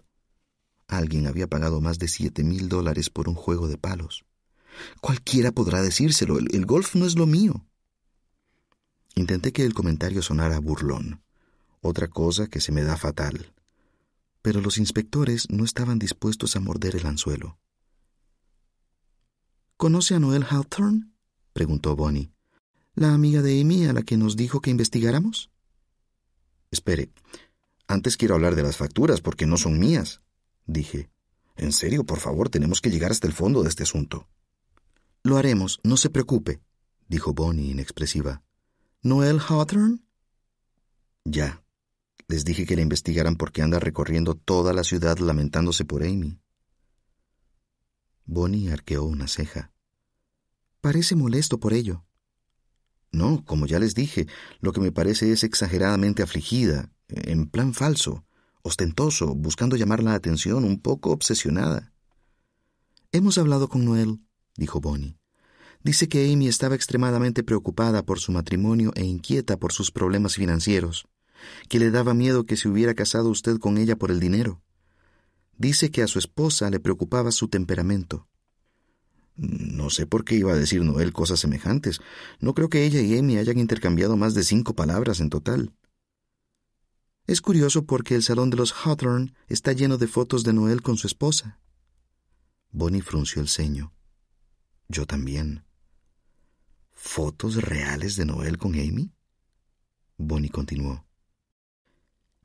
Alguien 0.88 1.26
había 1.26 1.48
pagado 1.48 1.82
más 1.82 1.98
de 1.98 2.08
siete 2.08 2.44
mil 2.44 2.70
dólares 2.70 3.10
por 3.10 3.28
un 3.28 3.34
juego 3.34 3.68
de 3.68 3.76
palos. 3.76 4.24
Cualquiera 5.02 5.52
podrá 5.52 5.82
decírselo, 5.82 6.38
el, 6.38 6.48
el 6.54 6.64
golf 6.64 6.94
no 6.94 7.04
es 7.04 7.14
lo 7.14 7.26
mío. 7.26 7.66
Intenté 9.14 9.52
que 9.52 9.66
el 9.66 9.74
comentario 9.74 10.22
sonara 10.22 10.60
burlón, 10.60 11.22
otra 11.82 12.08
cosa 12.08 12.46
que 12.46 12.62
se 12.62 12.72
me 12.72 12.84
da 12.84 12.96
fatal. 12.96 13.52
Pero 14.40 14.62
los 14.62 14.78
inspectores 14.78 15.50
no 15.50 15.62
estaban 15.66 15.98
dispuestos 15.98 16.56
a 16.56 16.60
morder 16.60 16.96
el 16.96 17.04
anzuelo. 17.04 17.58
¿Conoce 19.82 20.14
a 20.14 20.20
Noel 20.20 20.46
Hawthorne? 20.48 21.10
preguntó 21.52 21.96
Bonnie 21.96 22.30
la 22.94 23.14
amiga 23.14 23.42
de 23.42 23.60
Amy 23.60 23.86
a 23.86 23.92
la 23.92 24.04
que 24.04 24.16
nos 24.16 24.36
dijo 24.36 24.60
que 24.60 24.70
investigáramos? 24.70 25.50
Espere, 26.70 27.10
antes 27.88 28.16
quiero 28.16 28.36
hablar 28.36 28.54
de 28.54 28.62
las 28.62 28.76
facturas 28.76 29.20
porque 29.20 29.44
no 29.44 29.56
son 29.56 29.80
mías, 29.80 30.20
dije. 30.66 31.10
En 31.56 31.72
serio, 31.72 32.06
por 32.06 32.20
favor, 32.20 32.48
tenemos 32.48 32.80
que 32.80 32.92
llegar 32.92 33.10
hasta 33.10 33.26
el 33.26 33.32
fondo 33.32 33.64
de 33.64 33.70
este 33.70 33.82
asunto. 33.82 34.28
Lo 35.24 35.36
haremos, 35.36 35.80
no 35.82 35.96
se 35.96 36.10
preocupe, 36.10 36.60
dijo 37.08 37.34
Bonnie 37.34 37.72
inexpresiva. 37.72 38.44
¿Noel 39.02 39.40
Hawthorne? 39.40 39.98
Ya. 41.24 41.64
Les 42.28 42.44
dije 42.44 42.66
que 42.66 42.76
la 42.76 42.82
investigaran 42.82 43.34
porque 43.34 43.62
anda 43.62 43.80
recorriendo 43.80 44.36
toda 44.36 44.72
la 44.74 44.84
ciudad 44.84 45.18
lamentándose 45.18 45.84
por 45.84 46.04
Amy. 46.04 46.38
Bonnie 48.24 48.70
arqueó 48.70 49.02
una 49.02 49.26
ceja. 49.26 49.71
Parece 50.82 51.14
molesto 51.14 51.60
por 51.60 51.74
ello. 51.74 52.04
No, 53.12 53.44
como 53.44 53.66
ya 53.66 53.78
les 53.78 53.94
dije, 53.94 54.26
lo 54.60 54.72
que 54.72 54.80
me 54.80 54.90
parece 54.90 55.30
es 55.30 55.44
exageradamente 55.44 56.24
afligida, 56.24 56.90
en 57.06 57.46
plan 57.46 57.72
falso, 57.72 58.24
ostentoso, 58.62 59.32
buscando 59.36 59.76
llamar 59.76 60.02
la 60.02 60.14
atención, 60.14 60.64
un 60.64 60.80
poco 60.80 61.12
obsesionada. 61.12 61.92
Hemos 63.12 63.38
hablado 63.38 63.68
con 63.68 63.84
Noel, 63.84 64.22
dijo 64.56 64.80
Bonnie. 64.80 65.16
Dice 65.84 66.08
que 66.08 66.32
Amy 66.32 66.48
estaba 66.48 66.74
extremadamente 66.74 67.44
preocupada 67.44 68.04
por 68.04 68.18
su 68.18 68.32
matrimonio 68.32 68.90
e 68.96 69.04
inquieta 69.04 69.58
por 69.58 69.72
sus 69.72 69.92
problemas 69.92 70.34
financieros, 70.34 71.06
que 71.68 71.78
le 71.78 71.92
daba 71.92 72.12
miedo 72.12 72.44
que 72.44 72.56
se 72.56 72.68
hubiera 72.68 72.94
casado 72.94 73.28
usted 73.28 73.58
con 73.58 73.78
ella 73.78 73.94
por 73.94 74.10
el 74.10 74.18
dinero. 74.18 74.62
Dice 75.56 75.92
que 75.92 76.02
a 76.02 76.08
su 76.08 76.18
esposa 76.18 76.70
le 76.70 76.80
preocupaba 76.80 77.30
su 77.30 77.46
temperamento. 77.46 78.26
No 79.36 79.90
sé 79.90 80.06
por 80.06 80.24
qué 80.24 80.36
iba 80.36 80.52
a 80.52 80.56
decir 80.56 80.82
Noel 80.82 81.12
cosas 81.12 81.40
semejantes. 81.40 82.00
No 82.40 82.54
creo 82.54 82.68
que 82.68 82.84
ella 82.84 83.00
y 83.00 83.18
Amy 83.18 83.38
hayan 83.38 83.58
intercambiado 83.58 84.16
más 84.16 84.34
de 84.34 84.44
cinco 84.44 84.74
palabras 84.74 85.20
en 85.20 85.30
total. 85.30 85.72
Es 87.26 87.40
curioso 87.40 87.86
porque 87.86 88.14
el 88.14 88.22
salón 88.22 88.50
de 88.50 88.56
los 88.56 88.72
Hawthorne 88.72 89.32
está 89.48 89.72
lleno 89.72 89.96
de 89.96 90.08
fotos 90.08 90.44
de 90.44 90.52
Noel 90.52 90.82
con 90.82 90.96
su 90.96 91.06
esposa. 91.06 91.60
Bonnie 92.70 93.00
frunció 93.00 93.40
el 93.40 93.48
ceño. 93.48 93.92
Yo 94.88 95.06
también. 95.06 95.64
¿Fotos 96.90 97.56
reales 97.56 98.16
de 98.16 98.26
Noel 98.26 98.58
con 98.58 98.74
Amy? 98.74 99.12
Bonnie 100.18 100.50
continuó. 100.50 101.06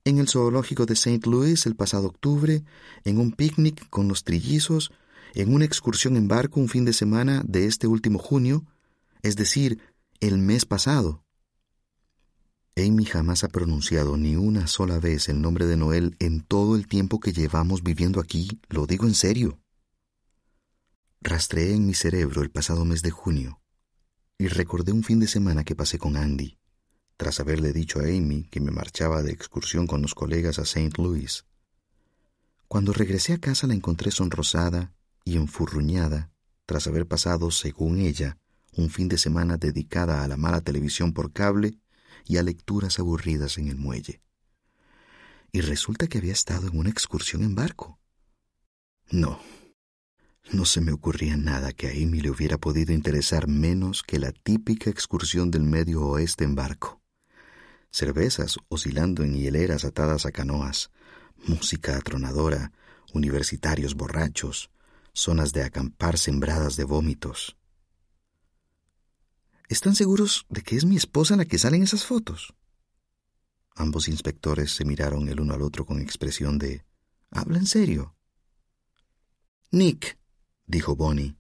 En 0.04 0.20
el 0.20 0.30
zoológico 0.30 0.86
de 0.86 0.94
St. 0.94 1.30
Louis 1.30 1.66
el 1.66 1.76
pasado 1.76 2.08
octubre, 2.08 2.64
en 3.04 3.20
un 3.20 3.34
picnic 3.34 3.90
con 3.90 4.08
los 4.08 4.24
trillizos, 4.24 4.92
en 5.38 5.54
una 5.54 5.66
excursión 5.66 6.18
en 6.18 6.28
barco 6.28 6.60
un 6.60 6.68
fin 6.68 6.84
de 6.84 6.94
semana 6.94 7.44
de 7.46 7.68
este 7.68 7.86
último 7.86 8.18
junio, 8.18 8.66
es 9.22 9.36
decir, 9.36 9.80
el 10.20 10.40
mes 10.40 10.66
pasado. 10.66 11.24
Amy 12.76 13.06
jamás 13.06 13.44
ha 13.44 13.48
pronunciado 13.48 14.18
ni 14.18 14.36
una 14.36 14.66
sola 14.66 15.00
vez 15.00 15.30
el 15.30 15.40
nombre 15.40 15.68
de 15.68 15.78
Noel 15.78 16.16
en 16.18 16.42
todo 16.42 16.76
el 16.76 16.88
tiempo 16.88 17.20
que 17.20 17.34
llevamos 17.34 17.84
viviendo 17.84 18.20
aquí, 18.20 18.60
lo 18.68 18.88
digo 18.88 19.06
en 19.06 19.14
serio. 19.14 19.60
Rastreé 21.22 21.76
en 21.76 21.86
mi 21.86 21.94
cerebro 21.94 22.42
el 22.42 22.50
pasado 22.50 22.84
mes 22.84 23.04
de 23.04 23.12
junio 23.12 23.62
y 24.40 24.48
recordé 24.48 24.92
un 24.92 25.04
fin 25.04 25.20
de 25.20 25.28
semana 25.28 25.64
que 25.64 25.76
pasé 25.76 26.00
con 26.00 26.18
Andy, 26.18 26.58
tras 27.16 27.40
haberle 27.40 27.74
dicho 27.74 28.00
a 28.00 28.06
Amy 28.06 28.46
que 28.50 28.60
me 28.60 28.72
marchaba 28.72 29.22
de 29.22 29.34
excursión 29.34 29.86
con 29.86 30.02
los 30.02 30.16
colegas 30.16 30.58
a 30.58 30.64
St. 30.64 31.00
Louis. 31.00 31.46
Cuando 32.68 32.92
regresé 32.92 33.34
a 33.34 33.38
casa 33.38 33.68
la 33.68 33.76
encontré 33.76 34.10
sonrosada 34.10 34.97
y 35.28 35.36
enfurruñada 35.36 36.32
tras 36.66 36.88
haber 36.88 37.06
pasado, 37.06 37.52
según 37.52 38.00
ella, 38.00 38.38
un 38.72 38.90
fin 38.90 39.10
de 39.10 39.18
semana 39.18 39.58
dedicada 39.58 40.24
a 40.24 40.28
la 40.30 40.38
mala 40.38 40.62
televisión 40.62 41.12
por 41.12 41.34
cable 41.34 41.80
y 42.24 42.38
a 42.38 42.44
lecturas 42.44 42.98
aburridas 42.98 43.58
en 43.58 43.68
el 43.68 43.76
muelle. 43.76 44.22
Y 45.52 45.60
resulta 45.60 46.08
que 46.08 46.20
había 46.20 46.32
estado 46.32 46.68
en 46.68 46.78
una 46.78 46.90
excursión 46.90 47.44
en 47.44 47.56
barco. 47.56 48.00
No, 49.10 49.40
No 50.50 50.64
se 50.64 50.80
me 50.80 50.94
ocurría 50.94 51.36
nada 51.36 51.74
que 51.74 51.88
a 51.88 51.92
Amy 51.92 52.22
le 52.22 52.30
hubiera 52.30 52.58
podido 52.58 52.94
interesar 52.94 53.50
menos 53.50 54.04
que 54.04 54.20
la 54.20 54.32
típica 54.32 54.90
excursión 54.90 55.52
del 55.52 55.64
medio 55.64 56.06
oeste 56.06 56.46
en 56.46 56.56
barco. 56.56 57.02
Cervezas 57.92 58.58
oscilando 58.70 59.24
en 59.24 59.36
hieleras 59.36 59.84
atadas 59.84 60.26
a 60.26 60.32
canoas, 60.32 60.90
música 61.46 61.98
atronadora, 61.98 62.72
universitarios 63.14 63.96
borrachos, 63.96 64.70
zonas 65.18 65.52
de 65.52 65.64
acampar 65.64 66.18
sembradas 66.18 66.76
de 66.76 66.84
vómitos. 66.84 67.58
¿Están 69.68 69.96
seguros 69.96 70.46
de 70.50 70.62
que 70.62 70.78
es 70.78 70.86
mi 70.86 70.96
esposa 70.96 71.36
la 71.36 71.46
que 71.46 71.58
sale 71.58 71.78
en 71.78 71.84
esas 71.84 72.06
fotos? 72.06 72.54
Ambos 73.76 74.08
inspectores 74.08 74.72
se 74.72 74.86
miraron 74.86 75.28
el 75.28 75.40
uno 75.40 75.54
al 75.54 75.62
otro 75.62 75.86
con 75.86 76.00
expresión 76.02 76.58
de 76.58 76.86
¿Habla 77.30 77.58
en 77.58 77.66
serio? 77.66 78.16
Nick, 79.72 80.18
dijo 80.66 80.96
Bonnie, 80.96 81.36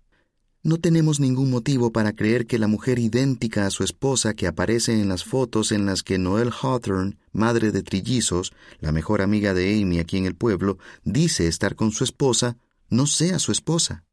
no 0.63 0.77
tenemos 0.79 1.21
ningún 1.21 1.49
motivo 1.49 1.93
para 1.93 2.13
creer 2.13 2.45
que 2.45 2.59
la 2.59 2.67
mujer 2.67 2.99
idéntica 2.99 3.65
a 3.65 3.69
su 3.69 3.85
esposa 3.85 4.33
que 4.33 4.47
aparece 4.47 4.99
en 4.99 5.07
las 5.07 5.23
fotos 5.23 5.71
en 5.71 5.85
las 5.85 6.03
que 6.03 6.17
Noel 6.17 6.51
Hawthorne, 6.51 7.17
madre 7.31 7.71
de 7.71 7.83
trillizos, 7.83 8.51
la 8.81 8.91
mejor 8.91 9.21
amiga 9.21 9.53
de 9.53 9.81
Amy 9.81 9.99
aquí 9.99 10.17
en 10.17 10.25
el 10.25 10.35
pueblo, 10.35 10.77
dice 11.05 11.47
estar 11.47 11.75
con 11.75 11.91
su 11.91 12.03
esposa, 12.03 12.57
no 12.89 13.07
sea 13.07 13.39
su 13.39 13.51
esposa. 13.51 14.05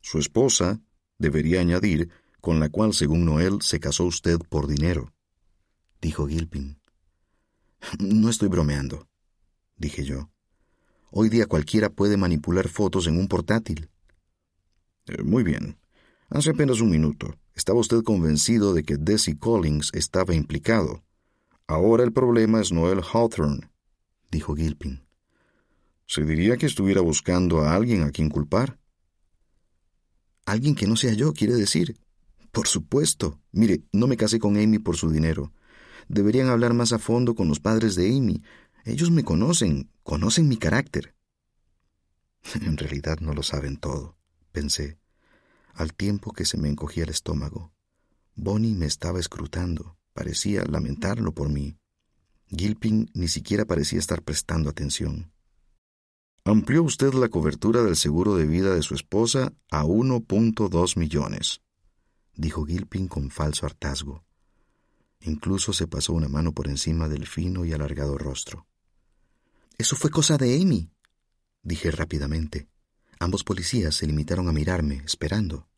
Su 0.00 0.18
esposa, 0.18 0.80
debería 1.18 1.60
añadir, 1.60 2.10
con 2.40 2.60
la 2.60 2.68
cual, 2.68 2.92
según 2.92 3.24
Noel, 3.24 3.62
se 3.62 3.80
casó 3.80 4.04
usted 4.04 4.38
por 4.48 4.66
dinero, 4.66 5.12
dijo 6.00 6.26
Gilpin. 6.26 6.78
No 7.98 8.28
estoy 8.28 8.48
bromeando, 8.48 9.08
dije 9.76 10.04
yo. 10.04 10.30
Hoy 11.10 11.28
día 11.28 11.46
cualquiera 11.46 11.90
puede 11.90 12.16
manipular 12.16 12.68
fotos 12.68 13.06
en 13.06 13.18
un 13.18 13.28
portátil. 13.28 13.88
Eh, 15.06 15.22
muy 15.22 15.42
bien. 15.42 15.78
Hace 16.28 16.50
apenas 16.50 16.80
un 16.80 16.90
minuto 16.90 17.38
estaba 17.54 17.78
usted 17.78 18.02
convencido 18.02 18.74
de 18.74 18.82
que 18.82 18.96
Desi 18.96 19.36
Collins 19.36 19.90
estaba 19.94 20.34
implicado. 20.34 21.04
Ahora 21.66 22.04
el 22.04 22.12
problema 22.12 22.60
es 22.60 22.72
Noel 22.72 23.00
Hawthorne, 23.00 23.70
dijo 24.30 24.54
Gilpin. 24.56 25.03
Se 26.06 26.24
diría 26.24 26.56
que 26.56 26.66
estuviera 26.66 27.00
buscando 27.00 27.62
a 27.62 27.74
alguien 27.74 28.02
a 28.02 28.10
quien 28.10 28.28
culpar. 28.28 28.78
Alguien 30.44 30.74
que 30.74 30.86
no 30.86 30.96
sea 30.96 31.12
yo, 31.12 31.32
quiere 31.32 31.54
decir. 31.54 31.98
Por 32.52 32.68
supuesto. 32.68 33.40
Mire, 33.52 33.82
no 33.92 34.06
me 34.06 34.16
casé 34.16 34.38
con 34.38 34.56
Amy 34.56 34.78
por 34.78 34.96
su 34.96 35.10
dinero. 35.10 35.52
Deberían 36.08 36.48
hablar 36.48 36.74
más 36.74 36.92
a 36.92 36.98
fondo 36.98 37.34
con 37.34 37.48
los 37.48 37.60
padres 37.60 37.94
de 37.94 38.08
Amy. 38.08 38.42
Ellos 38.84 39.10
me 39.10 39.24
conocen, 39.24 39.90
conocen 40.02 40.48
mi 40.48 40.56
carácter. 40.58 41.14
en 42.60 42.76
realidad 42.76 43.18
no 43.20 43.32
lo 43.32 43.42
saben 43.42 43.76
todo, 43.76 44.16
pensé, 44.52 44.98
al 45.72 45.94
tiempo 45.94 46.32
que 46.32 46.44
se 46.44 46.58
me 46.58 46.68
encogía 46.68 47.04
el 47.04 47.10
estómago. 47.10 47.72
Bonnie 48.34 48.74
me 48.74 48.86
estaba 48.86 49.20
escrutando, 49.20 49.96
parecía 50.12 50.64
lamentarlo 50.64 51.32
por 51.32 51.48
mí. 51.48 51.78
Gilpin 52.48 53.10
ni 53.14 53.28
siquiera 53.28 53.64
parecía 53.64 53.98
estar 53.98 54.22
prestando 54.22 54.70
atención. 54.70 55.32
Amplió 56.44 56.82
usted 56.82 57.14
la 57.14 57.28
cobertura 57.28 57.82
del 57.82 57.96
seguro 57.96 58.36
de 58.36 58.46
vida 58.46 58.74
de 58.74 58.82
su 58.82 58.94
esposa 58.94 59.52
a 59.70 59.84
1.2 59.84 60.98
millones 60.98 61.64
dijo 62.36 62.64
Gilpin 62.64 63.08
con 63.08 63.30
falso 63.30 63.66
hartazgo. 63.66 64.24
Incluso 65.20 65.72
se 65.72 65.86
pasó 65.86 66.12
una 66.12 66.28
mano 66.28 66.52
por 66.52 66.68
encima 66.68 67.08
del 67.08 67.26
fino 67.26 67.64
y 67.64 67.72
alargado 67.72 68.18
rostro. 68.18 68.66
Eso 69.78 69.96
fue 69.96 70.10
cosa 70.10 70.36
de 70.36 70.60
Amy, 70.60 70.90
dije 71.62 71.90
rápidamente. 71.90 72.68
Ambos 73.18 73.44
policías 73.44 73.94
se 73.94 74.06
limitaron 74.06 74.48
a 74.48 74.52
mirarme, 74.52 75.02
esperando. 75.04 75.68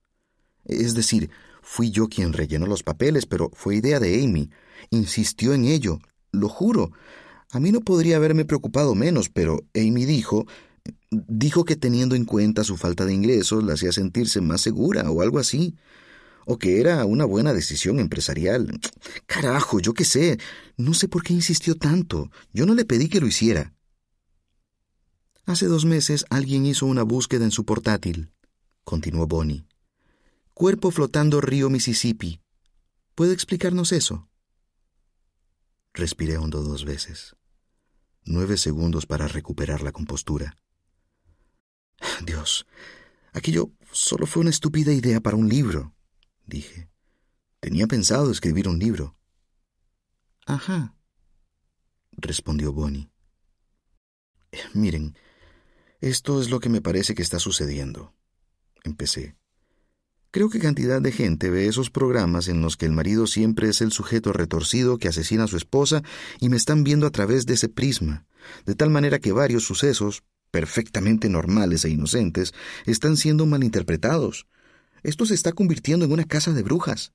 Es 0.64 0.94
decir, 0.94 1.30
fui 1.62 1.90
yo 1.90 2.08
quien 2.08 2.32
rellenó 2.32 2.66
los 2.66 2.82
papeles, 2.82 3.26
pero 3.26 3.50
fue 3.54 3.76
idea 3.76 4.00
de 4.00 4.24
Amy. 4.24 4.50
Insistió 4.90 5.54
en 5.54 5.64
ello, 5.64 6.00
lo 6.32 6.48
juro. 6.48 6.90
A 7.50 7.60
mí 7.60 7.72
no 7.72 7.80
podría 7.80 8.16
haberme 8.16 8.44
preocupado 8.44 8.94
menos, 8.94 9.28
pero 9.28 9.64
Amy 9.74 10.04
dijo 10.04 10.46
dijo 11.10 11.64
que 11.64 11.76
teniendo 11.76 12.14
en 12.14 12.24
cuenta 12.24 12.62
su 12.62 12.76
falta 12.76 13.04
de 13.04 13.14
ingresos 13.14 13.64
la 13.64 13.74
hacía 13.74 13.90
sentirse 13.90 14.40
más 14.40 14.60
segura 14.60 15.10
o 15.10 15.20
algo 15.20 15.38
así 15.38 15.74
o 16.46 16.58
que 16.58 16.80
era 16.80 17.04
una 17.04 17.24
buena 17.24 17.52
decisión 17.52 17.98
empresarial. 17.98 18.80
Carajo, 19.26 19.80
yo 19.80 19.92
qué 19.92 20.04
sé. 20.04 20.38
No 20.76 20.94
sé 20.94 21.08
por 21.08 21.22
qué 21.22 21.34
insistió 21.34 21.74
tanto. 21.74 22.30
Yo 22.52 22.64
no 22.66 22.74
le 22.74 22.84
pedí 22.84 23.08
que 23.08 23.20
lo 23.20 23.26
hiciera. 23.26 23.74
Hace 25.44 25.66
dos 25.66 25.84
meses 25.84 26.24
alguien 26.30 26.64
hizo 26.64 26.86
una 26.86 27.02
búsqueda 27.02 27.44
en 27.44 27.50
su 27.50 27.64
portátil, 27.64 28.32
continuó 28.84 29.26
Bonnie. 29.26 29.66
Cuerpo 30.54 30.90
flotando 30.90 31.40
río 31.40 31.68
Mississippi. 31.68 32.40
¿Puede 33.14 33.32
explicarnos 33.32 33.92
eso? 33.92 34.28
Respiré 35.96 36.38
hondo 36.38 36.62
dos 36.62 36.84
veces. 36.84 37.34
Nueve 38.24 38.56
segundos 38.56 39.06
para 39.06 39.26
recuperar 39.26 39.82
la 39.82 39.90
compostura. 39.90 40.56
Dios, 42.24 42.66
aquello 43.32 43.72
solo 43.90 44.26
fue 44.26 44.42
una 44.42 44.50
estúpida 44.50 44.92
idea 44.92 45.20
para 45.20 45.36
un 45.36 45.48
libro 45.48 45.96
dije. 46.46 46.88
Tenía 47.60 47.86
pensado 47.86 48.30
escribir 48.30 48.68
un 48.68 48.78
libro. 48.78 49.16
Ajá, 50.46 50.94
respondió 52.12 52.72
Bonnie. 52.72 53.10
Miren, 54.74 55.18
esto 56.00 56.40
es 56.40 56.50
lo 56.50 56.60
que 56.60 56.68
me 56.68 56.80
parece 56.80 57.14
que 57.14 57.22
está 57.22 57.40
sucediendo. 57.40 58.14
Empecé. 58.84 59.36
Creo 60.36 60.50
que 60.50 60.58
cantidad 60.58 61.00
de 61.00 61.12
gente 61.12 61.48
ve 61.48 61.66
esos 61.66 61.88
programas 61.88 62.48
en 62.48 62.60
los 62.60 62.76
que 62.76 62.84
el 62.84 62.92
marido 62.92 63.26
siempre 63.26 63.70
es 63.70 63.80
el 63.80 63.90
sujeto 63.90 64.34
retorcido 64.34 64.98
que 64.98 65.08
asesina 65.08 65.44
a 65.44 65.46
su 65.46 65.56
esposa 65.56 66.02
y 66.40 66.50
me 66.50 66.58
están 66.58 66.84
viendo 66.84 67.06
a 67.06 67.10
través 67.10 67.46
de 67.46 67.54
ese 67.54 67.70
prisma, 67.70 68.26
de 68.66 68.74
tal 68.74 68.90
manera 68.90 69.18
que 69.18 69.32
varios 69.32 69.64
sucesos, 69.64 70.24
perfectamente 70.50 71.30
normales 71.30 71.86
e 71.86 71.88
inocentes, 71.88 72.52
están 72.84 73.16
siendo 73.16 73.46
malinterpretados, 73.46 74.46
esto 75.02 75.24
se 75.24 75.32
está 75.32 75.52
convirtiendo 75.52 76.04
en 76.04 76.12
una 76.12 76.24
casa 76.24 76.52
de 76.52 76.62
brujas. 76.62 77.14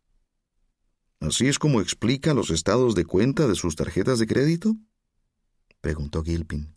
¿Así 1.20 1.46
es 1.46 1.60
como 1.60 1.80
explica 1.80 2.34
los 2.34 2.50
estados 2.50 2.96
de 2.96 3.06
cuenta 3.06 3.48
de 3.48 3.54
sus 3.54 3.76
tarjetas 3.76 4.18
de 4.18 4.26
crédito? 4.26 4.76
preguntó 5.80 6.24
Gilpin. 6.24 6.76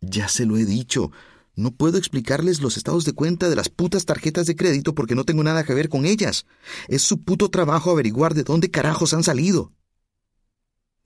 Ya 0.00 0.28
se 0.28 0.46
lo 0.46 0.58
he 0.58 0.64
dicho. 0.64 1.10
No 1.56 1.70
puedo 1.70 1.96
explicarles 1.96 2.60
los 2.60 2.76
estados 2.76 3.06
de 3.06 3.14
cuenta 3.14 3.48
de 3.48 3.56
las 3.56 3.70
putas 3.70 4.04
tarjetas 4.04 4.46
de 4.46 4.54
crédito 4.54 4.94
porque 4.94 5.14
no 5.14 5.24
tengo 5.24 5.42
nada 5.42 5.64
que 5.64 5.72
ver 5.72 5.88
con 5.88 6.04
ellas. 6.04 6.44
Es 6.86 7.00
su 7.00 7.22
puto 7.22 7.48
trabajo 7.50 7.90
averiguar 7.90 8.34
de 8.34 8.44
dónde 8.44 8.70
carajos 8.70 9.14
han 9.14 9.24
salido. 9.24 9.72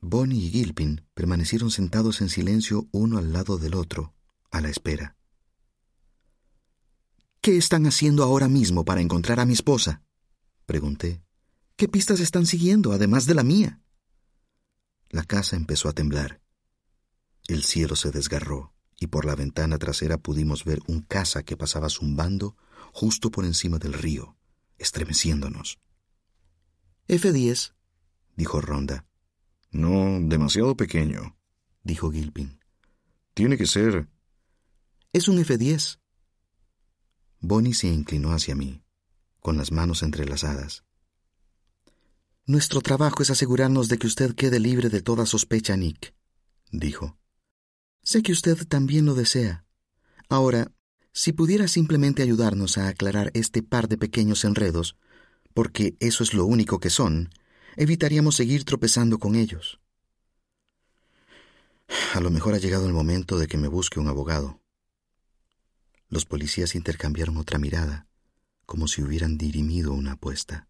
Bonnie 0.00 0.46
y 0.46 0.50
Gilpin 0.50 1.02
permanecieron 1.14 1.70
sentados 1.70 2.20
en 2.20 2.28
silencio 2.28 2.88
uno 2.90 3.18
al 3.18 3.32
lado 3.32 3.58
del 3.58 3.74
otro, 3.74 4.12
a 4.50 4.60
la 4.60 4.70
espera. 4.70 5.16
¿Qué 7.40 7.56
están 7.56 7.86
haciendo 7.86 8.24
ahora 8.24 8.48
mismo 8.48 8.84
para 8.84 9.00
encontrar 9.00 9.38
a 9.38 9.46
mi 9.46 9.52
esposa? 9.52 10.02
Pregunté. 10.66 11.22
¿Qué 11.76 11.86
pistas 11.86 12.18
están 12.18 12.46
siguiendo, 12.46 12.92
además 12.92 13.24
de 13.26 13.34
la 13.34 13.44
mía? 13.44 13.80
La 15.10 15.22
casa 15.22 15.54
empezó 15.54 15.88
a 15.88 15.92
temblar. 15.92 16.40
El 17.46 17.62
cielo 17.62 17.94
se 17.94 18.10
desgarró 18.10 18.74
y 19.00 19.08
por 19.08 19.24
la 19.24 19.34
ventana 19.34 19.78
trasera 19.78 20.18
pudimos 20.18 20.64
ver 20.64 20.78
un 20.86 21.00
caza 21.00 21.42
que 21.42 21.56
pasaba 21.56 21.88
zumbando 21.88 22.56
justo 22.92 23.32
por 23.32 23.44
encima 23.44 23.78
del 23.78 23.94
río, 23.94 24.36
estremeciéndonos. 24.78 25.80
F-10, 27.08 27.74
dijo 28.36 28.60
Ronda. 28.60 29.06
No, 29.72 30.18
demasiado 30.20 30.76
pequeño, 30.76 31.36
dijo 31.82 32.12
Gilpin. 32.12 32.60
Tiene 33.34 33.56
que 33.56 33.66
ser. 33.66 34.08
Es 35.12 35.26
un 35.26 35.38
F-10, 35.38 35.98
Bonnie 37.40 37.72
se 37.72 37.88
inclinó 37.88 38.32
hacia 38.32 38.54
mí, 38.54 38.82
con 39.40 39.56
las 39.56 39.72
manos 39.72 40.02
entrelazadas. 40.02 40.84
Nuestro 42.44 42.82
trabajo 42.82 43.22
es 43.22 43.30
asegurarnos 43.30 43.88
de 43.88 43.96
que 43.96 44.06
usted 44.06 44.34
quede 44.34 44.60
libre 44.60 44.90
de 44.90 45.00
toda 45.00 45.24
sospecha, 45.24 45.76
Nick, 45.76 46.14
dijo. 46.70 47.19
Sé 48.02 48.22
que 48.22 48.32
usted 48.32 48.66
también 48.66 49.06
lo 49.06 49.14
desea. 49.14 49.64
Ahora, 50.28 50.72
si 51.12 51.32
pudiera 51.32 51.68
simplemente 51.68 52.22
ayudarnos 52.22 52.78
a 52.78 52.88
aclarar 52.88 53.30
este 53.34 53.62
par 53.62 53.88
de 53.88 53.98
pequeños 53.98 54.44
enredos, 54.44 54.96
porque 55.54 55.96
eso 56.00 56.22
es 56.22 56.32
lo 56.32 56.46
único 56.46 56.78
que 56.80 56.90
son, 56.90 57.30
evitaríamos 57.76 58.36
seguir 58.36 58.64
tropezando 58.64 59.18
con 59.18 59.34
ellos. 59.34 59.80
A 62.14 62.20
lo 62.20 62.30
mejor 62.30 62.54
ha 62.54 62.58
llegado 62.58 62.86
el 62.86 62.92
momento 62.92 63.38
de 63.38 63.48
que 63.48 63.58
me 63.58 63.68
busque 63.68 63.98
un 63.98 64.08
abogado. 64.08 64.60
Los 66.08 66.24
policías 66.24 66.74
intercambiaron 66.74 67.36
otra 67.36 67.58
mirada, 67.58 68.06
como 68.64 68.88
si 68.88 69.02
hubieran 69.02 69.36
dirimido 69.36 69.92
una 69.92 70.12
apuesta. 70.12 70.69